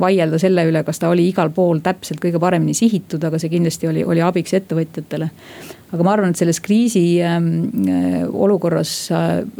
vaielda 0.00 0.40
selle 0.42 0.66
üle, 0.68 0.82
kas 0.86 1.00
ta 1.02 1.10
oli 1.12 1.28
igal 1.30 1.52
pool 1.54 1.80
täpselt 1.84 2.20
kõige 2.22 2.40
paremini 2.42 2.76
sihitud, 2.76 3.24
aga 3.24 3.40
see 3.40 3.52
kindlasti 3.52 3.90
oli, 3.90 4.04
oli 4.04 4.24
abiks 4.24 4.56
ettevõtjatele. 4.58 5.30
aga 5.92 6.04
ma 6.04 6.12
arvan, 6.12 6.34
et 6.34 6.40
selles 6.40 6.60
kriisi 6.60 7.04
ähm, 7.24 7.50
äh, 7.88 8.22
olukorras, 8.28 9.08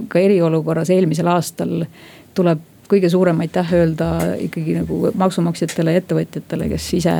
ka 0.08 0.22
eriolukorras 0.22 0.90
eelmisel 0.94 1.30
aastal 1.32 1.84
tuleb 2.36 2.64
kõige 2.86 3.08
suurem 3.10 3.40
aitäh 3.42 3.72
öelda 3.74 4.10
ikkagi 4.38 4.76
nagu 4.76 5.10
maksumaksjatele 5.18 5.96
ja 5.96 6.02
ettevõtjatele, 6.02 6.68
kes 6.70 6.84
ise 6.94 7.14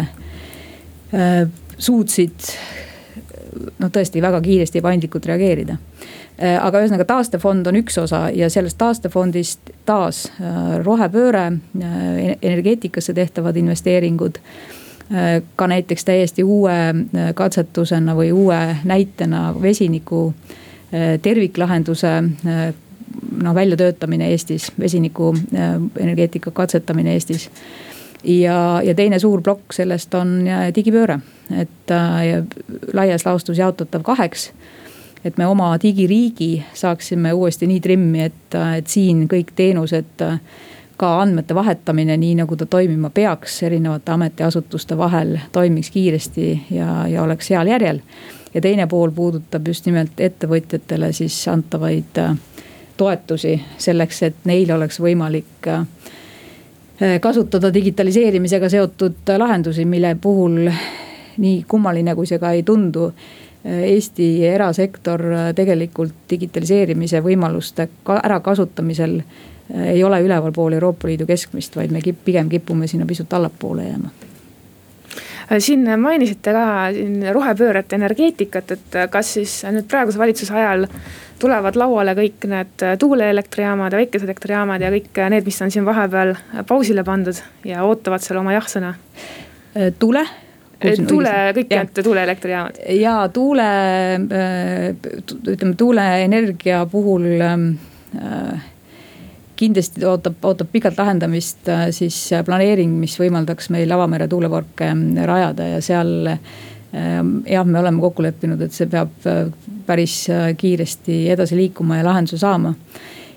suutsid 1.83 2.53
noh, 3.79 3.91
tõesti 3.93 4.23
väga 4.23 4.41
kiiresti 4.45 4.79
ja 4.79 4.87
paindlikult 4.87 5.27
reageerida 5.27 5.77
Äh, 6.37 6.59
aga 6.61 6.83
ühesõnaga 6.83 7.07
taastefond 7.09 7.65
on 7.71 7.79
üks 7.81 7.97
osa 7.97 8.27
ja 8.37 8.51
sellest 8.53 8.77
taastefondist 8.77 9.71
taas 9.89 10.27
äh, 10.37 10.75
rohepööre, 10.85 11.47
äh, 11.49 12.19
energeetikasse 12.43 13.15
tehtavad 13.17 13.57
investeeringud. 13.57 14.43
ka 15.57 15.67
näiteks 15.71 16.05
täiesti 16.05 16.43
uue 16.43 16.75
katsetusena 17.39 18.17
või 18.19 18.33
uue 18.35 18.57
näitena 18.85 19.53
vesiniku 19.63 20.33
terviklahenduse 21.23 22.11
noh 23.45 23.55
väljatöötamine 23.55 24.33
Eestis, 24.35 24.67
vesiniku 24.75 25.31
energeetika 26.01 26.51
katsetamine 26.51 27.15
Eestis 27.15 27.47
ja, 28.25 28.83
ja 28.83 28.95
teine 28.99 29.23
suur 29.23 29.47
plokk 29.47 29.79
sellest 29.79 30.15
on 30.19 30.41
digipööre, 30.75 31.21
et 31.51 31.93
laias 32.93 33.27
laastus 33.27 33.59
jaotatav 33.59 34.03
kaheks 34.03 34.51
et 35.27 35.39
me 35.39 35.47
oma 35.47 35.75
digiriigi 35.83 36.65
saaksime 36.75 37.33
uuesti 37.33 37.67
nii 37.67 37.81
trimmi, 37.81 38.23
et, 38.23 38.57
et 38.79 38.87
siin 38.87 39.25
kõik 39.31 39.53
teenused 39.57 40.27
ka 40.97 41.11
andmete 41.21 41.55
vahetamine, 41.55 42.17
nii 42.17 42.35
nagu 42.41 42.57
ta 42.57 42.67
toimima 42.67 43.11
peaks 43.11 43.63
erinevate 43.67 44.13
ametiasutuste 44.13 44.97
vahel, 44.99 45.37
toimiks 45.53 45.91
kiiresti 45.91 46.47
ja, 46.71 47.07
ja 47.09 47.23
oleks 47.23 47.51
heal 47.51 47.67
järjel. 47.67 48.01
ja 48.55 48.61
teine 48.61 48.87
pool 48.87 49.11
puudutab 49.11 49.67
just 49.69 49.87
nimelt 49.87 50.21
ettevõtjatele 50.21 51.13
siis 51.13 51.49
antavaid 51.49 52.19
äh, 52.19 52.37
toetusi 52.97 53.61
selleks, 53.79 54.23
et 54.23 54.37
neil 54.45 54.71
oleks 54.73 55.01
võimalik 55.01 55.69
äh, 55.69 55.83
kasutada 57.21 57.75
digitaliseerimisega 57.75 58.69
seotud 58.69 59.35
lahendusi, 59.39 59.85
mille 59.85 60.17
puhul 60.21 60.71
nii 61.39 61.65
kummaline, 61.69 62.15
kui 62.15 62.27
see 62.27 62.39
ka 62.43 62.53
ei 62.57 62.63
tundu 62.67 63.11
Eesti 63.67 64.47
erasektor 64.47 65.23
tegelikult 65.59 66.29
digitaliseerimise 66.31 67.19
võimaluste 67.25 67.89
ärakasutamisel 68.15 69.17
äh, 69.19 69.89
ei 69.97 70.05
ole 70.05 70.21
ülevalpool 70.23 70.77
Euroopa 70.77 71.09
Liidu 71.09 71.27
keskmist, 71.27 71.75
vaid 71.77 71.91
me 71.91 72.03
kip, 72.05 72.21
pigem 72.25 72.49
kipume 72.49 72.87
sinna 72.87 73.07
pisut 73.07 73.33
allapoole 73.35 73.89
jääma 73.89 74.13
äh, 75.51 75.59
siin 75.59 75.89
mainisite 76.01 76.55
ka 76.55 76.67
siin 76.95 77.27
rohepööret, 77.35 77.93
energeetikat, 77.99 78.77
et 78.77 78.99
kas 79.11 79.35
siis 79.41 79.59
nüüd 79.73 79.91
praeguse 79.91 80.23
valitsuse 80.23 80.55
ajal 80.55 80.87
tulevad 81.43 81.77
lauale 81.77 82.15
kõik 82.17 82.47
need 82.49 82.87
tuuleelektrijaamad 83.03 83.93
ja 83.93 84.01
väikeselektrijaamad 84.05 84.87
ja 84.87 84.95
kõik 84.95 85.23
need, 85.35 85.45
mis 85.49 85.63
on 85.63 85.75
siin 85.75 85.87
vahepeal 85.89 86.37
pausile 86.69 87.05
pandud 87.05 87.43
ja 87.67 87.85
ootavad 87.85 88.25
seal 88.25 88.41
oma 88.41 88.55
jah-sõna? 88.57 88.95
Äh, 89.77 89.93
tule 89.99 90.25
tuule, 90.81 91.35
kõik 91.57 91.73
need 91.73 92.05
tuuleelektrijaamad. 92.05 92.81
ja 93.01 93.17
tuule, 93.33 93.67
äh, 94.15 95.11
ütleme 95.49 95.75
tuuleenergia 95.79 96.85
puhul 96.91 97.41
ähm, 97.41 97.69
äh, 98.17 98.65
kindlasti 99.57 100.05
ootab, 100.05 100.37
ootab 100.45 100.69
pikalt 100.73 100.99
lahendamist 101.01 101.69
siis 101.97 102.19
planeering, 102.45 102.93
mis 103.01 103.17
võimaldaks 103.21 103.71
meil 103.73 103.93
avamere 103.93 104.29
tuuleparke 104.29 104.91
rajada 105.25 105.71
ja 105.71 105.79
seal 105.81 106.29
jah, 106.93 107.65
me 107.65 107.79
oleme 107.81 108.01
kokku 108.01 108.25
leppinud, 108.25 108.61
et 108.61 108.77
see 108.77 108.89
peab 108.93 109.15
päris 109.87 110.27
kiiresti 110.61 111.23
edasi 111.33 111.57
liikuma 111.57 112.03
ja 112.03 112.05
lahenduse 112.05 112.39
saama. 112.41 112.75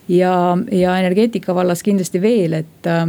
Ja, 0.10 0.58
ja 0.72 0.98
energeetika 0.98 1.56
vallas 1.56 1.84
kindlasti 1.86 2.22
veel, 2.22 2.54
et 2.64 2.88
äh, 2.90 3.04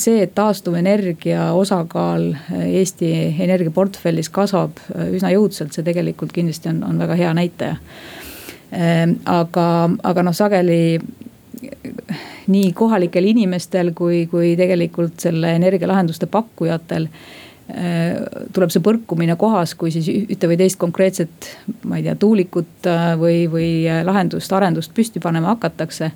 see, 0.00 0.22
et 0.22 0.34
taastuvenergia 0.34 1.50
osakaal 1.58 2.30
Eesti 2.62 3.10
energiaportfellis 3.44 4.30
kasvab 4.32 4.80
äh, 4.94 5.12
üsna 5.16 5.32
jõudsalt, 5.34 5.74
see 5.74 5.86
tegelikult 5.86 6.32
kindlasti 6.34 6.70
on, 6.72 6.82
on 6.88 7.02
väga 7.02 7.18
hea 7.18 7.34
näitaja. 7.36 7.76
Äh, 8.72 9.04
aga, 9.30 9.68
aga 10.12 10.26
noh, 10.26 10.36
sageli 10.36 10.98
nii 12.50 12.72
kohalikel 12.74 13.28
inimestel 13.30 13.92
kui, 13.94 14.24
kui 14.26 14.56
tegelikult 14.58 15.22
selle 15.22 15.54
energialahenduste 15.60 16.26
pakkujatel 16.26 17.06
tuleb 18.52 18.72
see 18.74 18.82
põrkumine 18.84 19.36
kohas, 19.40 19.74
kui 19.78 19.92
siis 19.94 20.08
ühte 20.10 20.48
või 20.50 20.58
teist 20.60 20.78
konkreetset, 20.80 21.48
ma 21.88 21.98
ei 21.98 22.06
tea, 22.06 22.16
tuulikut 22.18 22.88
äh, 22.90 23.12
või, 23.18 23.44
või 23.50 23.68
lahendust, 24.04 24.52
arendust 24.52 24.92
püsti 24.94 25.22
panema 25.22 25.54
hakatakse. 25.54 26.10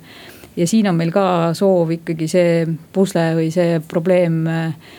Ja 0.57 0.67
siin 0.67 0.89
on 0.89 0.97
meil 0.97 1.11
ka 1.15 1.53
soov 1.57 1.91
ikkagi 1.97 2.27
see 2.31 2.63
pusle 2.93 3.29
või 3.37 3.51
see 3.53 3.79
probleem 3.87 4.39
äh, 4.51 4.93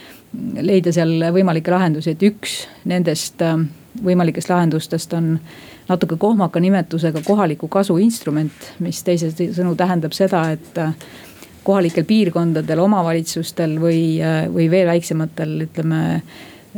leida 0.62 0.92
seal 0.94 1.30
võimalikke 1.34 1.72
lahendusi, 1.72 2.14
et 2.14 2.24
üks 2.28 2.60
nendest 2.88 3.42
äh, 3.44 3.56
võimalikest 4.04 4.52
lahendustest 4.52 5.14
on 5.18 5.32
natuke 5.88 6.18
kohmaka 6.20 6.60
nimetusega 6.60 7.22
kohaliku 7.26 7.68
kasu 7.72 7.96
instrument, 8.02 8.72
mis 8.84 9.00
teisisõnu 9.02 9.72
tähendab 9.76 10.12
seda, 10.14 10.44
et 10.52 10.76
kohalikel 11.64 12.04
piirkondadel, 12.08 12.82
omavalitsustel 12.84 13.74
või, 13.80 14.20
või 14.52 14.68
veel 14.70 14.86
väiksematel, 14.92 15.56
ütleme 15.64 16.02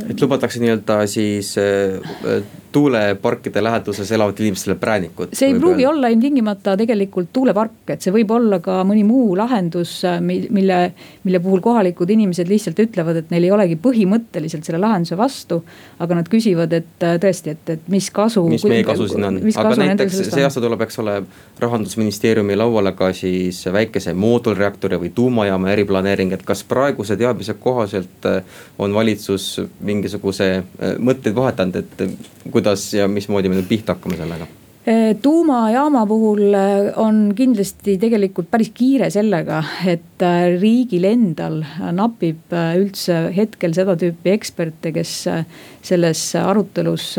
et 0.09 0.21
lubatakse 0.21 0.61
nii-öelda 0.61 1.01
siis 1.09 1.53
äh, 1.59 2.41
tuuleparkide 2.71 3.63
läheduses 3.63 4.11
elavatele 4.11 4.47
inimestele 4.47 4.75
präänikut. 4.75 5.29
see 5.33 5.47
ei 5.47 5.59
pruugi 5.59 5.85
olla 5.85 6.07
ilmtingimata 6.07 6.77
tegelikult 6.77 7.29
tuulepark, 7.33 7.71
et 7.93 8.01
see 8.01 8.13
võib 8.13 8.31
olla 8.31 8.59
ka 8.63 8.81
mõni 8.87 9.03
muu 9.07 9.35
lahendus, 9.37 10.01
mille, 10.21 10.79
mille 11.23 11.39
puhul 11.43 11.59
kohalikud 11.61 12.09
inimesed 12.09 12.49
lihtsalt 12.49 12.79
ütlevad, 12.79 13.21
et 13.21 13.33
neil 13.33 13.47
ei 13.47 13.51
olegi 13.51 13.77
põhimõtteliselt 13.81 14.67
selle 14.67 14.79
lahenduse 14.81 15.17
vastu. 15.17 15.61
aga 15.99 16.15
nad 16.15 16.29
küsivad, 16.31 16.73
et 16.73 17.03
äh, 17.05 17.17
tõesti, 17.21 17.55
et, 17.55 17.69
et 17.69 17.87
mis 17.91 18.09
kasu. 18.11 18.43
mis 18.49 18.63
meie 18.65 18.83
kasu 18.87 19.07
siin 19.11 19.27
on, 19.27 19.39
aga 19.55 19.75
näiteks 19.83 20.21
see 20.31 20.43
aasta 20.43 20.63
tuleb, 20.63 20.81
eks 20.87 20.99
ole, 21.03 21.17
rahandusministeeriumi 21.59 22.55
lauale 22.55 22.95
ka 22.97 23.11
siis 23.13 23.65
väikese 23.73 24.13
moodulreaktori 24.13 24.99
või 25.01 25.11
tuumajaama 25.15 25.71
eriplaneering, 25.75 26.33
et 26.33 26.45
kas 26.47 26.63
praeguse 26.63 27.17
teadmise 27.19 27.53
kohaselt 27.59 28.29
äh, 28.29 28.41
on 28.79 28.93
valitsus 28.93 29.61
mingisuguse 29.79 30.51
mõtteid 30.99 31.35
vahetanud, 31.35 31.75
et 31.75 32.51
kuidas 32.61 32.87
ja 32.95 33.11
mismoodi 33.11 33.51
me 33.51 33.59
nüüd 33.59 33.69
pihta 33.69 33.97
hakkame 33.97 34.21
sellega? 34.21 34.47
Eh, 34.81 35.15
tuumajaama 35.21 36.07
puhul 36.09 36.55
eh, 36.57 36.87
on 36.97 37.35
kindlasti 37.37 37.99
tegelikult 38.01 38.47
päris 38.49 38.71
kiire 38.73 39.11
sellega, 39.13 39.59
et 39.85 40.23
eh, 40.25 40.55
riigil 40.57 41.03
endal 41.05 41.59
napib 41.93 42.49
üldse 42.49 43.27
hetkel 43.35 43.75
seda 43.77 43.93
tüüpi 44.01 44.31
eksperte, 44.33 44.89
kes 44.95 45.11
selles 45.85 46.23
arutelus 46.41 47.11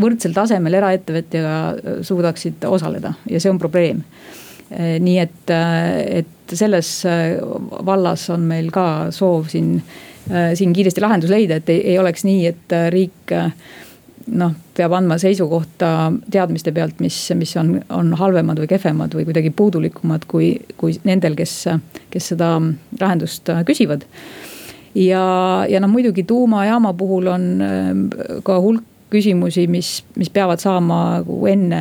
võrdsel 0.00 0.34
tasemel 0.34 0.74
eraettevõtjaga 0.80 2.02
suudaksid 2.08 2.66
osaleda 2.66 3.12
ja 3.30 3.38
see 3.38 3.52
on 3.52 3.60
probleem. 3.62 4.02
nii 4.70 5.18
et, 5.18 5.50
et 5.50 6.54
selles 6.54 6.90
vallas 7.86 8.26
on 8.30 8.42
meil 8.46 8.70
ka 8.74 9.10
soov 9.14 9.48
siin, 9.50 9.76
siin 10.54 10.74
kiiresti 10.74 11.02
lahendus 11.02 11.30
leida, 11.30 11.58
et 11.58 11.70
ei, 11.74 11.80
ei 11.94 11.98
oleks 11.98 12.26
nii, 12.26 12.46
et 12.46 12.76
riik 12.94 13.34
noh, 14.30 14.52
peab 14.76 14.94
andma 14.96 15.16
seisukohta 15.20 16.12
teadmiste 16.30 16.72
pealt, 16.74 17.00
mis, 17.02 17.16
mis 17.38 17.54
on, 17.60 17.74
on 17.94 18.12
halvemad 18.18 18.60
või 18.62 18.70
kehvemad 18.70 19.14
või 19.16 19.26
kuidagi 19.28 19.52
puudulikumad 19.56 20.26
kui, 20.30 20.52
kui 20.80 20.94
nendel, 21.04 21.36
kes, 21.38 21.54
kes 22.12 22.30
seda 22.32 22.54
lahendust 23.00 23.50
küsivad. 23.68 24.06
ja, 24.94 25.24
ja 25.68 25.80
noh, 25.80 25.90
muidugi 25.90 26.24
tuumajaama 26.28 26.94
puhul 26.98 27.30
on 27.32 27.48
äh, 27.64 27.90
ka 28.46 28.60
hulk 28.60 28.86
küsimusi, 29.10 29.66
mis, 29.66 30.04
mis 30.14 30.30
peavad 30.30 30.62
saama 30.62 31.00
nagu 31.18 31.46
enne 31.50 31.80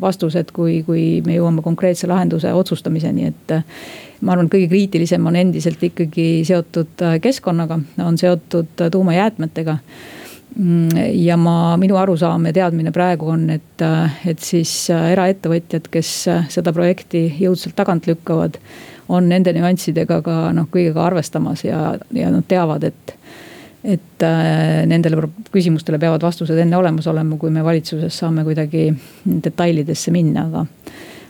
vastused, 0.00 0.52
kui, 0.56 0.78
kui 0.86 1.20
me 1.26 1.34
jõuame 1.34 1.60
konkreetse 1.60 2.08
lahenduse 2.08 2.52
otsustamiseni, 2.56 3.26
et 3.28 3.52
äh, 3.52 3.82
ma 4.24 4.32
arvan, 4.32 4.48
et 4.48 4.54
kõige 4.54 4.70
kriitilisem 4.70 5.26
on 5.28 5.36
endiselt 5.36 5.82
ikkagi 5.84 6.30
seotud 6.48 7.04
äh, 7.04 7.18
keskkonnaga, 7.20 7.80
on 8.06 8.18
seotud 8.20 8.88
tuumajäätmetega 8.90 9.78
ja 11.14 11.36
ma, 11.36 11.76
minu 11.80 11.96
arusaam 12.00 12.48
ja 12.48 12.52
teadmine 12.54 12.92
praegu 12.94 13.30
on, 13.32 13.46
et, 13.54 13.84
et 14.26 14.42
siis 14.44 14.72
äh, 14.92 15.10
eraettevõtjad, 15.14 15.86
kes 15.92 16.12
äh, 16.30 16.48
seda 16.52 16.72
projekti 16.76 17.26
jõudsalt 17.38 17.76
tagant 17.78 18.08
lükkavad. 18.10 18.58
on 19.10 19.26
nende 19.28 19.50
nüanssidega 19.52 20.20
ka 20.22 20.34
noh, 20.54 20.68
kõigega 20.70 21.02
arvestamas 21.02 21.64
ja, 21.64 21.96
ja 22.14 22.28
nad 22.30 22.44
teavad, 22.46 22.84
et, 22.86 23.14
et 23.84 24.22
äh, 24.22 24.86
nendele 24.86 25.30
küsimustele 25.50 25.98
peavad 25.98 26.22
vastused 26.22 26.58
enne 26.58 26.76
olemas 26.76 27.06
olema, 27.10 27.36
kui 27.36 27.50
me 27.50 27.64
valitsuses 27.64 28.18
saame 28.18 28.44
kuidagi 28.46 28.92
detailidesse 29.24 30.14
minna, 30.14 30.46
aga. 30.46 30.66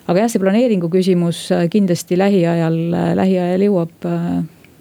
aga 0.09 0.25
jah, 0.25 0.33
see 0.33 0.43
planeeringu 0.43 0.91
küsimus 0.93 1.47
kindlasti 1.71 2.19
lähiajal, 2.21 2.81
lähiajal 3.17 3.69
jõuab 3.69 4.11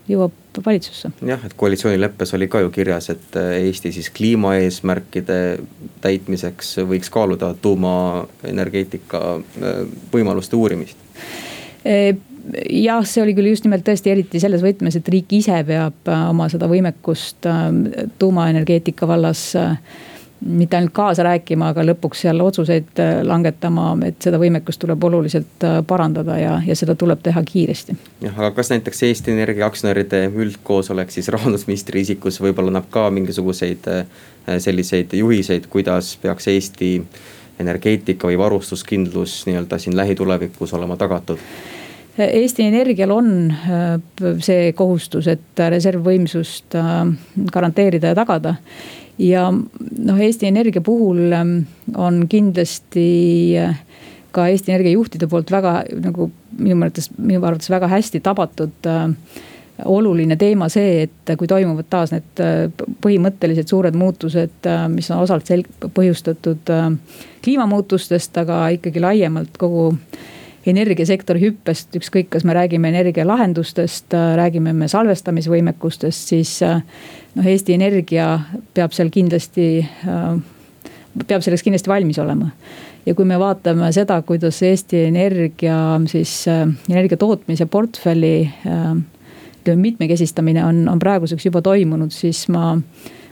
jõuab 0.09 0.48
valitsusse. 0.65 1.11
jah, 1.25 1.45
et 1.45 1.53
koalitsioonileppes 1.57 2.33
oli 2.37 2.47
ka 2.47 2.63
ju 2.63 2.71
kirjas, 2.73 3.09
et 3.09 3.37
äh, 3.39 3.51
Eesti 3.65 3.91
siis 3.95 4.09
kliimaeesmärkide 4.15 5.59
täitmiseks 6.01 6.77
võiks 6.89 7.11
kaaluda 7.13 7.53
tuumaenergeetika 7.61 9.21
äh, 9.35 9.79
võimaluste 10.13 10.59
uurimist 10.59 10.97
e 11.85 12.15
jah, 12.69 13.05
see 13.05 13.23
oli 13.23 13.35
küll 13.37 13.51
just 13.51 13.65
nimelt 13.67 13.85
tõesti 13.87 14.11
eriti 14.11 14.41
selles 14.41 14.63
võtmes, 14.65 14.97
et 14.97 15.09
riik 15.11 15.33
ise 15.39 15.61
peab 15.67 16.09
äh, 16.09 16.29
oma 16.31 16.49
seda 16.51 16.69
võimekust 16.71 17.47
tuumaenergeetika 18.19 19.07
vallas 19.07 19.51
mitte 20.45 20.77
ainult 20.77 20.93
kaasa 20.95 21.23
rääkima, 21.23 21.71
aga 21.73 21.83
lõpuks 21.83 22.23
seal 22.23 22.39
otsuseid 22.43 22.99
äh, 23.03 23.19
langetama, 23.27 23.91
et 24.07 24.21
seda 24.23 24.39
võimekust 24.39 24.79
tuleb 24.79 25.03
oluliselt 25.03 25.65
äh, 25.67 25.79
parandada 25.87 26.37
ja, 26.39 26.53
ja 26.65 26.75
seda 26.79 26.95
tuleb 26.99 27.21
teha 27.23 27.43
kiiresti. 27.45 27.95
jah, 28.23 28.37
aga 28.37 28.51
kas 28.55 28.71
näiteks 28.71 29.03
Eesti 29.09 29.33
Energia 29.35 29.67
aktsionäride 29.67 30.25
üldkoosolek 30.29 31.11
siis 31.11 31.27
rahandusministri 31.35 32.05
isikus 32.05 32.39
võib-olla 32.41 32.71
annab 32.73 32.87
ka 32.93 33.09
mingisuguseid 33.15 33.89
äh, 33.91 34.05
selliseid 34.59 35.13
juhiseid, 35.13 35.67
kuidas 35.69 36.15
peaks 36.21 36.47
Eesti 36.47 36.93
energeetika 37.59 38.29
või 38.29 38.39
varustuskindlus 38.39 39.41
nii-öelda 39.49 39.79
siin 39.79 39.97
lähitulevikus 39.99 40.73
olema 40.73 40.95
tagatud? 40.97 41.43
Eesti 42.19 42.65
Energial 42.67 43.11
on 43.15 43.27
see 44.43 44.73
kohustus, 44.75 45.27
et 45.31 45.61
reservvõimsust 45.71 46.75
garanteerida 47.53 48.11
ja 48.11 48.17
tagada 48.17 48.55
ja 49.19 49.49
noh, 49.51 50.21
Eesti 50.21 50.47
Energia 50.47 50.81
puhul 50.81 51.33
ähm, 51.35 51.57
on 51.95 52.25
kindlasti 52.29 53.57
äh, 53.59 53.77
ka 54.31 54.47
Eesti 54.47 54.71
Energia 54.71 54.95
juhtide 54.95 55.27
poolt 55.27 55.51
väga 55.51 55.83
nagu 55.99 56.29
minu 56.57 56.79
mõttes, 56.79 57.09
minu 57.17 57.43
arvates 57.43 57.71
väga 57.71 57.89
hästi 57.91 58.21
tabatud 58.23 58.89
äh, 58.89 59.07
oluline 59.85 60.35
teema 60.39 60.67
see, 60.71 61.05
et 61.07 61.33
kui 61.39 61.47
toimuvad 61.47 61.87
taas 61.91 62.13
need 62.15 62.43
äh, 62.43 62.65
põhimõttelised 63.03 63.71
suured 63.71 63.95
muutused, 63.99 64.71
mis 64.95 65.11
on 65.11 65.23
osalt 65.23 65.47
sel-, 65.47 65.67
põhjustatud 65.95 66.73
kliimamuutustest, 67.43 68.37
aga 68.43 68.65
ikkagi 68.75 69.03
laiemalt 69.03 69.59
kogu 69.59 69.93
energiasektori 70.71 71.41
hüppest, 71.43 71.93
ükskõik, 71.99 72.29
kas 72.33 72.45
me 72.47 72.55
räägime 72.57 72.91
energialahendustest, 72.93 74.15
räägime 74.39 74.73
me 74.75 74.87
salvestamisvõimekustest, 74.91 76.33
siis 76.33 76.55
noh, 76.63 77.45
Eesti 77.45 77.75
Energia 77.77 78.31
peab 78.73 78.95
seal 78.95 79.11
kindlasti, 79.13 79.69
peab 80.05 81.45
selleks 81.45 81.65
kindlasti 81.65 81.91
valmis 81.91 82.19
olema. 82.21 82.51
ja 83.05 83.15
kui 83.15 83.25
me 83.25 83.39
vaatame 83.39 83.91
seda, 83.95 84.21
kuidas 84.21 84.61
Eesti 84.63 85.05
Energia 85.09 85.77
siis 86.07 86.45
energia 86.47 87.17
tootmise 87.17 87.65
portfelli 87.65 88.49
ütleme 88.65 89.81
mitmekesistamine 89.81 90.65
on, 90.65 90.87
on 90.89 90.99
praeguseks 90.99 91.45
juba 91.45 91.61
toimunud, 91.61 92.11
siis 92.15 92.47
ma 92.49 92.75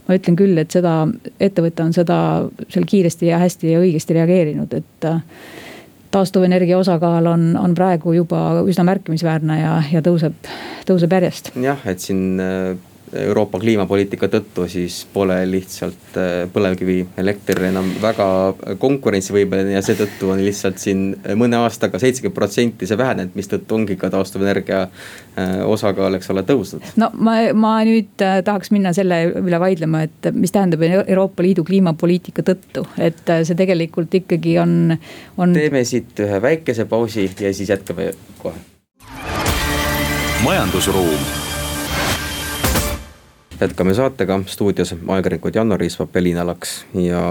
ma 0.08 0.16
ütlen 0.16 0.38
küll, 0.40 0.56
et 0.60 0.72
seda, 0.72 1.02
ettevõte 1.44 1.84
on 1.84 1.94
seda 1.96 2.18
seal 2.72 2.86
kiiresti 2.88 3.28
ja 3.32 3.42
hästi 3.42 3.74
ja 3.74 3.82
õigesti 3.84 4.16
reageerinud, 4.16 4.74
et 4.78 5.08
taastuvenergia 6.12 6.78
osakaal 6.78 7.26
on, 7.26 7.50
on 7.60 7.74
praegu 7.76 8.14
juba 8.16 8.64
üsna 8.68 8.86
märkimisväärne 8.88 9.60
ja, 9.62 9.74
ja 9.92 10.04
tõuseb, 10.06 10.38
tõuseb 10.88 11.18
järjest. 11.18 11.52
jah, 11.62 11.84
et 11.86 12.04
siin 12.04 12.40
Euroopa 13.14 13.60
kliimapoliitika 13.60 14.28
tõttu 14.28 14.66
siis 14.68 14.98
pole 15.14 15.38
lihtsalt 15.48 16.18
äh, 16.20 16.42
põlevkivielekter 16.52 17.62
enam 17.70 17.88
väga 18.02 18.28
konkurentsivõimeline 18.82 19.78
ja 19.78 19.84
seetõttu 19.86 20.34
on 20.34 20.42
lihtsalt 20.44 20.82
siin 20.84 21.06
mõne 21.40 21.56
aastaga 21.62 22.02
seitsekümmend 22.04 22.36
protsenti 22.36 22.90
see 22.90 23.00
vähenenud, 23.00 23.32
mistõttu 23.40 23.78
ongi 23.80 23.96
ka 23.96 24.12
taastuvenergia 24.12 24.82
äh, 24.84 25.56
osakaal, 25.64 26.20
eks 26.20 26.34
ole, 26.36 26.44
tõusnud. 26.48 26.92
no 27.00 27.12
ma, 27.16 27.38
ma 27.56 27.78
nüüd 27.88 28.28
äh, 28.28 28.42
tahaks 28.44 28.76
minna 28.76 28.92
selle 28.98 29.24
üle 29.40 29.64
vaidlema, 29.64 30.04
et 30.10 30.32
mis 30.36 30.52
tähendab 30.52 30.84
Euroopa 30.84 31.48
Liidu 31.48 31.64
kliimapoliitika 31.68 32.44
tõttu, 32.52 32.84
et 33.00 33.24
see 33.24 33.56
tegelikult 33.56 34.20
ikkagi 34.20 34.60
on, 34.60 34.98
on. 35.40 35.56
teeme 35.56 35.88
siit 35.88 36.20
ühe 36.28 36.44
väikese 36.44 36.90
pausi 36.92 37.30
ja 37.40 37.56
siis 37.56 37.72
jätkame 37.72 38.12
kohe. 38.44 38.60
majandusruum 40.44 41.47
jätkame 43.62 43.94
saatega, 43.94 44.40
stuudios 44.46 44.96
ajakirjanikud 45.08 45.56
Janno 45.56 45.78
Riisvap 45.78 46.16
ja 46.16 46.24
Liina 46.24 46.46
Laks 46.46 46.86
ja 46.94 47.22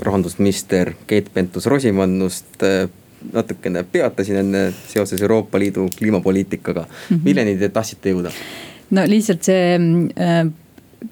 rahandusminister 0.00 0.92
Keit 1.06 1.30
Pentus-Rosimannust 1.34 2.62
äh, 2.62 2.88
natukene 3.32 3.84
peatasin 3.92 4.36
enne 4.36 4.72
seoses 4.88 5.22
Euroopa 5.22 5.58
Liidu 5.58 5.88
kliimapoliitikaga 5.98 6.80
mm, 6.80 7.16
-hmm. 7.16 7.20
milleni 7.24 7.56
te 7.56 7.68
tahtsite 7.68 8.10
jõuda? 8.10 8.32
no 8.90 9.02
lihtsalt 9.06 9.42
see 9.42 9.74
äh, 10.20 10.46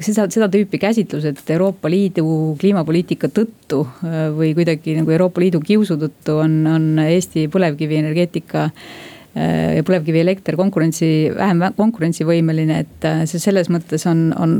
seda, 0.01 0.31
seda 0.31 0.49
tüüpi 0.49 0.79
käsitlus, 0.79 1.25
et 1.25 1.51
Euroopa 1.51 1.91
Liidu 1.91 2.57
kliimapoliitika 2.61 3.29
tõttu 3.29 3.87
äh, 3.87 4.31
või 4.39 4.55
kuidagi 4.55 4.97
nagu 5.01 5.11
Euroopa 5.11 5.41
Liidu 5.41 5.61
kiusu 5.61 5.97
tõttu 5.97 6.41
on, 6.43 6.67
on 6.67 6.99
Eesti 6.99 7.49
põlevkivienergeetika 7.49 8.65
Äh, 8.65 9.16
ja 9.37 9.85
põlevkivielekter 9.85 10.57
konkurentsi, 10.57 11.09
vähem 11.37 11.61
konkurentsivõimeline, 11.77 12.79
et 12.87 13.05
äh, 13.05 13.25
see 13.29 13.43
selles 13.43 13.69
mõttes 13.73 14.07
on, 14.09 14.31
on 14.41 14.55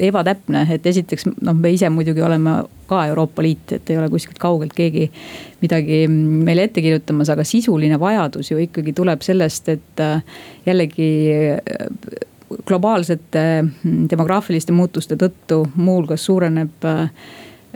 ebatäpne, 0.00 0.62
et 0.72 0.86
esiteks 0.88 1.26
noh, 1.34 1.56
me 1.58 1.74
ise 1.74 1.90
muidugi 1.92 2.24
oleme 2.24 2.56
ka 2.88 3.02
Euroopa 3.10 3.44
Liit, 3.44 3.76
et 3.76 3.92
ei 3.92 3.98
ole 4.00 4.08
kuskilt 4.12 4.40
kaugelt 4.40 4.72
keegi 4.76 5.10
midagi 5.60 6.04
meile 6.08 6.68
ette 6.68 6.80
kirjutamas, 6.84 7.32
aga 7.34 7.44
sisuline 7.48 8.00
vajadus 8.00 8.52
ju 8.52 8.60
ikkagi 8.64 8.96
tuleb 8.96 9.24
sellest, 9.26 9.68
et 9.76 10.04
äh, 10.04 10.22
jällegi 10.64 11.10
globaalsete 12.64 13.44
demograafiliste 14.10 14.72
muutuste 14.72 15.18
tõttu 15.20 15.64
muuhulgas 15.74 16.24
suureneb 16.24 16.86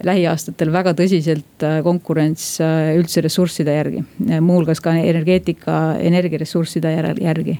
lähiaastatel 0.07 0.71
väga 0.73 0.95
tõsiselt 0.99 1.65
äh, 1.67 1.81
konkurents 1.87 2.59
äh, 2.63 2.95
üldse 2.99 3.23
ressursside 3.25 3.75
järgi, 3.75 4.03
muuhulgas 4.45 4.83
ka 4.85 4.95
energeetika, 4.99 5.99
energiaressursside 6.05 6.93
järgi 7.23 7.59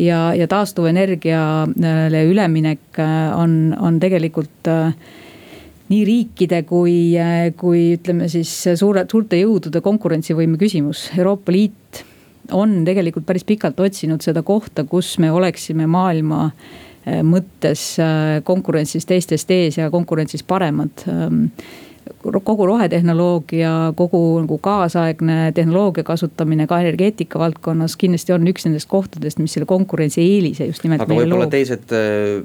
ja, 0.00 0.20
ja 0.36 0.48
taastuvenergiale 0.50 2.24
üleminek 2.30 3.00
äh, 3.02 3.14
on, 3.36 3.74
on 3.80 4.00
tegelikult 4.02 4.70
nii 5.86 6.02
riikide 6.02 6.64
kui, 6.66 7.14
kui 7.60 7.82
ütleme 7.94 8.26
siis 8.30 8.50
suure, 8.74 9.04
suurte 9.10 9.38
jõudude 9.38 9.78
konkurentsivõime 9.84 10.58
küsimus. 10.58 11.04
Euroopa 11.14 11.54
Liit 11.54 12.02
on 12.50 12.80
tegelikult 12.86 13.26
päris 13.26 13.46
pikalt 13.46 13.78
otsinud 13.78 14.24
seda 14.24 14.42
kohta, 14.46 14.82
kus 14.86 15.12
me 15.22 15.30
oleksime 15.30 15.86
maailma 15.90 16.48
äh, 16.48 16.74
Äh, 16.95 16.95
mõttes 17.06 17.82
äh, 18.02 18.38
konkurentsis 18.44 19.06
teistest 19.06 19.50
ees 19.54 19.78
ja 19.78 19.90
konkurentsis 19.90 20.42
paremad 20.42 21.04
ähm, 21.10 21.44
kogu 22.44 22.66
rohetehnoloogia, 22.66 23.92
kogu 23.96 24.20
nagu 24.42 24.58
kaasaegne 24.62 25.52
tehnoloogia 25.54 26.04
kasutamine 26.06 26.66
ka 26.66 26.80
energeetika 26.82 27.38
valdkonnas 27.38 27.96
kindlasti 28.00 28.34
on 28.34 28.46
üks 28.50 28.66
nendest 28.66 28.88
kohtadest, 28.90 29.40
mis 29.42 29.54
selle 29.56 29.68
konkurentsieelise 29.70 30.68
just 30.70 30.84
nimelt. 30.86 31.04
aga 31.06 31.18
võib-olla 31.20 31.48
teised 31.52 31.94
äh, 31.94 32.42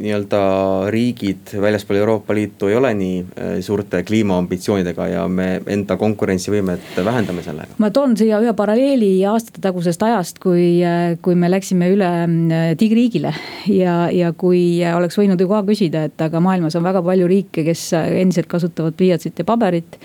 nii-öelda 0.00 0.40
riigid 0.90 1.52
väljaspool 1.60 1.98
Euroopa 2.00 2.34
Liitu 2.34 2.70
ei 2.70 2.76
ole 2.76 2.92
nii 2.94 3.18
äh, 3.20 3.52
suurte 3.64 4.02
kliimaambitsioonidega 4.06 5.06
ja 5.12 5.26
me 5.28 5.48
enda 5.66 5.96
konkurentsivõimet 6.00 6.96
vähendame 7.04 7.44
sellega. 7.44 7.76
ma 7.78 7.90
toon 7.94 8.16
siia 8.16 8.40
ühe 8.42 8.54
paralleeli 8.56 9.12
aastatetagusest 9.28 10.02
ajast, 10.08 10.40
kui, 10.42 10.80
äh, 10.86 11.16
kui 11.22 11.36
me 11.38 11.50
läksime 11.50 11.90
üle 11.92 12.10
äh, 12.24 12.72
digiriigile. 12.80 13.34
ja, 13.68 14.02
ja 14.14 14.32
kui 14.32 14.80
oleks 14.94 15.18
võinud 15.20 15.40
ju 15.40 15.48
ka 15.50 15.62
küsida, 15.68 16.06
et 16.08 16.26
aga 16.26 16.40
maailmas 16.40 16.76
on 16.78 16.86
väga 16.86 17.04
palju 17.04 17.30
riike, 17.30 17.64
kes 17.66 17.90
endiselt 17.94 18.50
kasutavad 18.50 18.96
pliiatsit 18.96 19.42
ja 19.42 19.48
paberit 19.48 19.98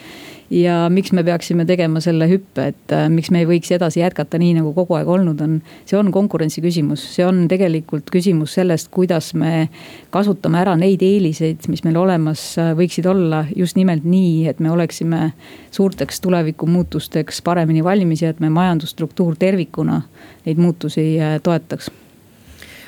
ja 0.49 0.85
miks 0.89 1.11
me 1.15 1.23
peaksime 1.25 1.65
tegema 1.65 1.99
selle 2.03 2.27
hüppe, 2.29 2.67
et 2.71 2.93
äh, 2.93 3.07
miks 3.11 3.31
me 3.33 3.41
ei 3.41 3.47
võiks 3.49 3.71
edasi 3.73 4.01
jätkata 4.01 4.39
nii, 4.41 4.53
nagu 4.59 4.73
kogu 4.75 4.97
aeg 4.97 5.09
olnud 5.09 5.41
on. 5.41 5.57
see 5.89 5.97
on 5.97 6.11
konkurentsi 6.13 6.61
küsimus, 6.61 7.03
see 7.15 7.25
on 7.25 7.45
tegelikult 7.51 8.11
küsimus 8.13 8.55
sellest, 8.59 8.91
kuidas 8.93 9.33
me 9.33 9.67
kasutame 10.13 10.61
ära 10.61 10.75
neid 10.79 11.03
eeliseid, 11.05 11.65
mis 11.71 11.83
meil 11.87 11.97
olemas 12.01 12.47
äh, 12.61 12.73
võiksid 12.77 13.09
olla 13.09 13.45
just 13.55 13.79
nimelt 13.79 14.05
nii, 14.05 14.45
et 14.51 14.61
me 14.61 14.71
oleksime 14.71 15.31
suurteks 15.75 16.21
tulevikumuutusteks 16.25 17.41
paremini 17.45 17.83
valmis 17.83 18.21
ja 18.23 18.33
et 18.33 18.41
meie 18.43 18.53
majandusstruktuur 18.53 19.37
tervikuna 19.41 20.01
neid 20.45 20.61
muutusi 20.61 21.15
äh, 21.19 21.39
toetaks 21.43 21.89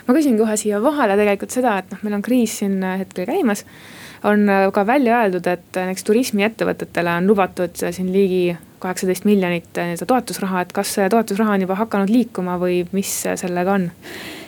ma 0.08 0.16
küsin 0.16 0.38
kohe 0.40 0.54
siia 0.56 0.78
vahele 0.84 1.18
tegelikult 1.20 1.52
seda, 1.52 1.80
et 1.82 1.90
noh, 1.92 2.04
meil 2.06 2.20
on 2.20 2.22
kriis 2.24 2.62
siin 2.62 2.78
hetkel 3.02 3.28
käimas 3.28 3.66
on 4.24 4.50
äh, 4.50 4.72
ka 4.74 4.86
välja 4.88 5.22
öeldud, 5.24 5.48
et 5.48 5.78
näiteks 5.78 6.08
turismiettevõtetele 6.08 7.18
on 7.20 7.30
lubatud 7.30 7.76
siin 7.78 8.10
ligi 8.14 8.58
kaheksateist 8.82 9.26
miljonit 9.26 9.78
äh, 9.78 9.92
nii-öelda 9.92 10.10
toetusraha, 10.10 10.64
et 10.66 10.74
kas 10.76 10.96
see 10.98 11.08
toetusraha 11.10 11.58
on 11.58 11.66
juba 11.66 11.78
hakanud 11.80 12.12
liikuma 12.14 12.58
või 12.62 12.84
mis 12.96 13.14
sellega 13.28 13.78
on? 13.78 13.90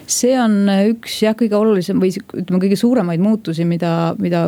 see 0.09 0.33
on 0.41 0.63
üks 0.89 1.19
jah, 1.21 1.35
kõige 1.37 1.53
olulisem 1.53 1.99
või 2.01 2.09
ütleme, 2.09 2.61
kõige 2.63 2.77
suuremaid 2.79 3.21
muutusi, 3.21 3.65
mida, 3.69 4.15
mida 4.17 4.47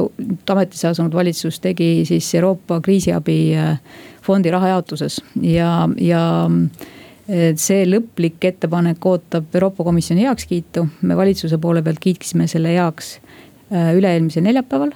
ametisse 0.49 0.89
asunud 0.89 1.13
valitsus 1.13 1.59
tegi 1.61 2.01
siis 2.09 2.32
Euroopa 2.39 2.80
kriisiabi 2.82 3.38
äh, 3.57 3.76
fondi 4.26 4.53
raha 4.53 4.74
jaotuses 4.76 5.19
ja, 5.41 5.86
ja 6.01 6.24
see 7.61 7.84
lõplik 7.88 8.43
ettepanek 8.43 9.05
ootab 9.07 9.53
Euroopa 9.55 9.86
Komisjoni 9.86 10.26
heakskiitu. 10.26 10.88
me 11.07 11.15
valitsuse 11.17 11.57
poole 11.61 11.82
pealt 11.86 12.01
kiitsime 12.01 12.47
selle 12.49 12.74
heaks 12.74 13.19
üle-eelmisel 13.72 14.43
neljapäeval 14.43 14.91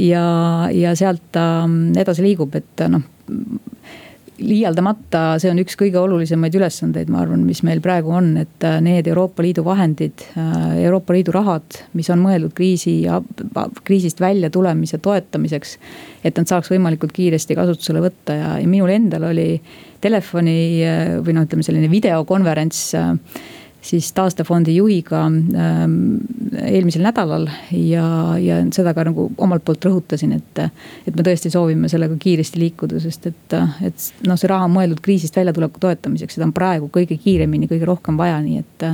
ja, 0.00 0.24
ja 0.72 0.94
sealt 0.96 1.26
ta 1.34 1.44
edasi 2.00 2.24
liigub, 2.24 2.54
et 2.56 2.86
noh 2.88 3.04
liialdamata, 4.38 5.22
see 5.42 5.50
on 5.50 5.58
üks 5.62 5.76
kõige 5.78 5.98
olulisemaid 6.00 6.54
ülesandeid, 6.58 7.10
ma 7.10 7.22
arvan, 7.24 7.42
mis 7.46 7.60
meil 7.66 7.80
praegu 7.84 8.12
on, 8.14 8.30
et 8.44 8.66
äh, 8.66 8.78
need 8.84 9.08
Euroopa 9.10 9.42
Liidu 9.44 9.64
vahendid, 9.66 10.24
äh, 10.38 10.78
Euroopa 10.84 11.16
Liidu 11.16 11.34
rahad, 11.34 11.80
mis 11.98 12.10
on 12.14 12.22
mõeldud 12.22 12.54
kriisi 12.56 13.00
kriisist 13.86 14.22
välja 14.22 14.50
tulemise 14.54 15.00
toetamiseks. 15.02 15.76
et 16.24 16.36
nad 16.36 16.48
saaks 16.50 16.70
võimalikult 16.70 17.12
kiiresti 17.14 17.54
kasutusele 17.54 18.02
võtta 18.02 18.34
ja, 18.34 18.48
ja 18.58 18.68
minul 18.68 18.90
endal 18.90 19.28
oli 19.30 19.60
telefoni 20.00 20.58
äh, 20.86 21.14
või 21.24 21.34
noh, 21.34 21.46
ütleme 21.46 21.66
selline 21.66 21.90
videokonverents 21.90 22.82
siis 23.88 24.10
taastefondi 24.12 24.74
juhiga 24.76 25.22
ähm, 25.24 26.16
eelmisel 26.62 27.02
nädalal 27.06 27.46
ja, 27.72 28.04
ja 28.40 28.58
seda 28.74 28.92
ka 28.96 29.06
nagu 29.08 29.28
omalt 29.40 29.64
poolt 29.64 29.86
rõhutasin, 29.88 30.34
et. 30.36 30.60
et 31.08 31.16
me 31.16 31.24
tõesti 31.24 31.50
soovime 31.52 31.88
sellega 31.88 32.16
kiiresti 32.20 32.60
liikuda, 32.60 33.00
sest 33.00 33.30
et, 33.30 33.56
et 33.88 34.26
noh, 34.28 34.36
see 34.36 34.50
raha 34.50 34.68
on 34.68 34.74
mõeldud 34.74 35.00
kriisist 35.04 35.38
väljatuleku 35.38 35.80
toetamiseks, 35.80 36.36
seda 36.36 36.48
on 36.48 36.52
praegu 36.56 36.90
kõige 36.92 37.16
kiiremini, 37.22 37.70
kõige 37.70 37.88
rohkem 37.88 38.20
vaja, 38.20 38.42
nii 38.44 38.60
et. 38.60 38.86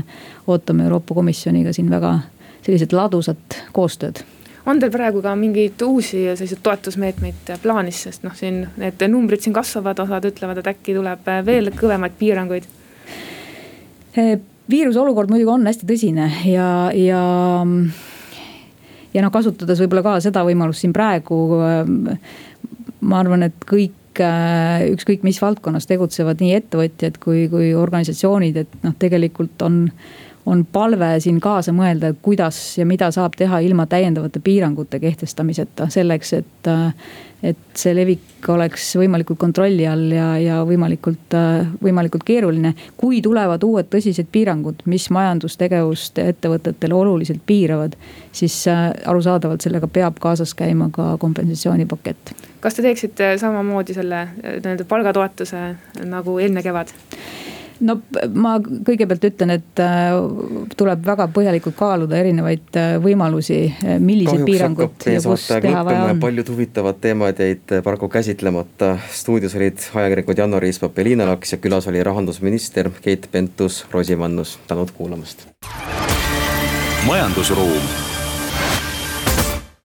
ootame 0.46 0.84
Euroopa 0.86 1.14
Komisjoniga 1.14 1.72
siin 1.72 1.90
väga 1.90 2.18
sellised 2.62 2.94
ladusat 2.94 3.58
koostööd 3.72 4.22
on 4.66 4.80
teil 4.80 4.92
praegu 4.92 5.20
ka 5.24 5.34
mingeid 5.36 5.82
uusi 5.84 6.22
selliseid 6.36 6.62
toetusmeetmeid 6.64 7.52
plaanis, 7.62 8.00
sest 8.06 8.24
noh, 8.24 8.32
siin 8.36 8.62
need 8.80 9.02
numbrid 9.10 9.42
siin 9.44 9.56
kasvavad, 9.56 10.00
osad 10.06 10.30
ütlevad, 10.30 10.62
et 10.62 10.70
äkki 10.72 10.96
tuleb 10.96 11.28
veel 11.44 11.68
kõvemaid 11.76 12.16
piiranguid 12.20 12.68
viiruse 14.70 15.00
olukord 15.00 15.32
muidugi 15.32 15.52
on 15.52 15.66
hästi 15.68 15.88
tõsine 15.88 16.28
ja, 16.48 16.68
ja, 16.96 17.22
ja 19.14 19.24
noh, 19.24 19.32
kasutades 19.34 19.82
võib-olla 19.82 20.04
ka 20.06 20.14
seda 20.24 20.44
võimalust 20.46 20.84
siin 20.84 20.94
praegu. 20.96 21.40
ma 23.04 23.20
arvan, 23.20 23.48
et 23.50 23.68
kõik 23.68 24.22
ükskõik 24.94 25.24
mis 25.26 25.40
valdkonnas 25.42 25.88
tegutsevad 25.90 26.40
nii 26.40 26.54
ettevõtjad 26.60 27.18
kui, 27.22 27.48
kui 27.50 27.72
organisatsioonid, 27.74 28.60
et 28.62 28.76
noh, 28.86 28.94
tegelikult 28.98 29.62
on 29.66 29.88
on 30.46 30.66
palve 30.72 31.08
siin 31.20 31.40
kaasa 31.40 31.72
mõelda, 31.72 32.12
kuidas 32.22 32.58
ja 32.78 32.86
mida 32.86 33.08
saab 33.14 33.36
teha 33.38 33.60
ilma 33.64 33.86
täiendavate 33.88 34.40
piirangute 34.44 35.00
kehtestamiseta 35.00 35.88
selleks, 35.92 36.32
et. 36.40 36.72
et 37.44 37.58
see 37.76 37.92
levik 37.92 38.46
oleks 38.48 38.86
võimalikult 38.96 39.36
kontrolli 39.36 39.84
all 39.84 40.12
ja, 40.14 40.30
ja 40.40 40.60
võimalikult, 40.64 41.34
võimalikult 41.82 42.24
keeruline. 42.24 42.72
kui 42.96 43.20
tulevad 43.22 43.64
uued 43.66 43.90
tõsised 43.92 44.30
piirangud, 44.32 44.80
mis 44.88 45.10
majandustegevust 45.12 46.18
ettevõtetele 46.22 46.94
oluliselt 46.94 47.42
piiravad, 47.46 47.98
siis 48.32 48.62
arusaadavalt 49.04 49.60
sellega 49.60 49.88
peab 49.92 50.16
kaasas 50.24 50.54
käima 50.56 50.88
ka 50.92 51.16
kompensatsioonipakett. 51.20 52.32
kas 52.60 52.74
te 52.74 52.82
teeksite 52.82 53.34
samamoodi 53.38 53.94
selle 53.94 54.28
nii-öelda 54.40 54.88
palgatoetuse 54.88 55.66
nagu 56.08 56.38
eelmine 56.38 56.64
kevad? 56.64 56.96
No 57.84 57.96
ma 58.34 58.54
kõigepealt 58.60 59.26
ütlen, 59.28 59.54
et 59.58 59.82
äh, 59.82 60.14
tuleb 60.78 61.04
väga 61.06 61.26
põhjalikult 61.34 61.76
kaaluda 61.78 62.18
erinevaid 62.20 62.78
äh, 62.80 62.94
võimalusi, 63.02 63.58
äh, 63.72 63.98
milliseid 64.02 64.40
kahjuks 64.40 64.50
piiranguid 64.50 65.08
ja 65.14 65.24
kus 65.24 65.48
teha 65.50 65.84
vaja 65.86 66.06
on. 66.12 66.22
paljud 66.22 66.54
huvitavad 66.54 67.00
teemad 67.02 67.42
jäid 67.44 67.76
paraku 67.84 68.08
käsitlemata. 68.12 68.94
stuudios 69.10 69.56
olid 69.58 69.84
ajakirjanikud 69.94 70.38
Janno 70.38 70.60
Riispapp 70.60 70.98
ja 70.98 71.04
Liina 71.10 71.28
Laks 71.28 71.56
ja 71.56 71.60
külas 71.60 71.88
oli 71.90 72.02
rahandusminister 72.04 72.90
Keit 73.02 73.28
Pentus-Rosimannus, 73.32 74.58
tänud 74.68 74.90
kuulamast. 74.96 75.46
majandusruum 77.06 78.03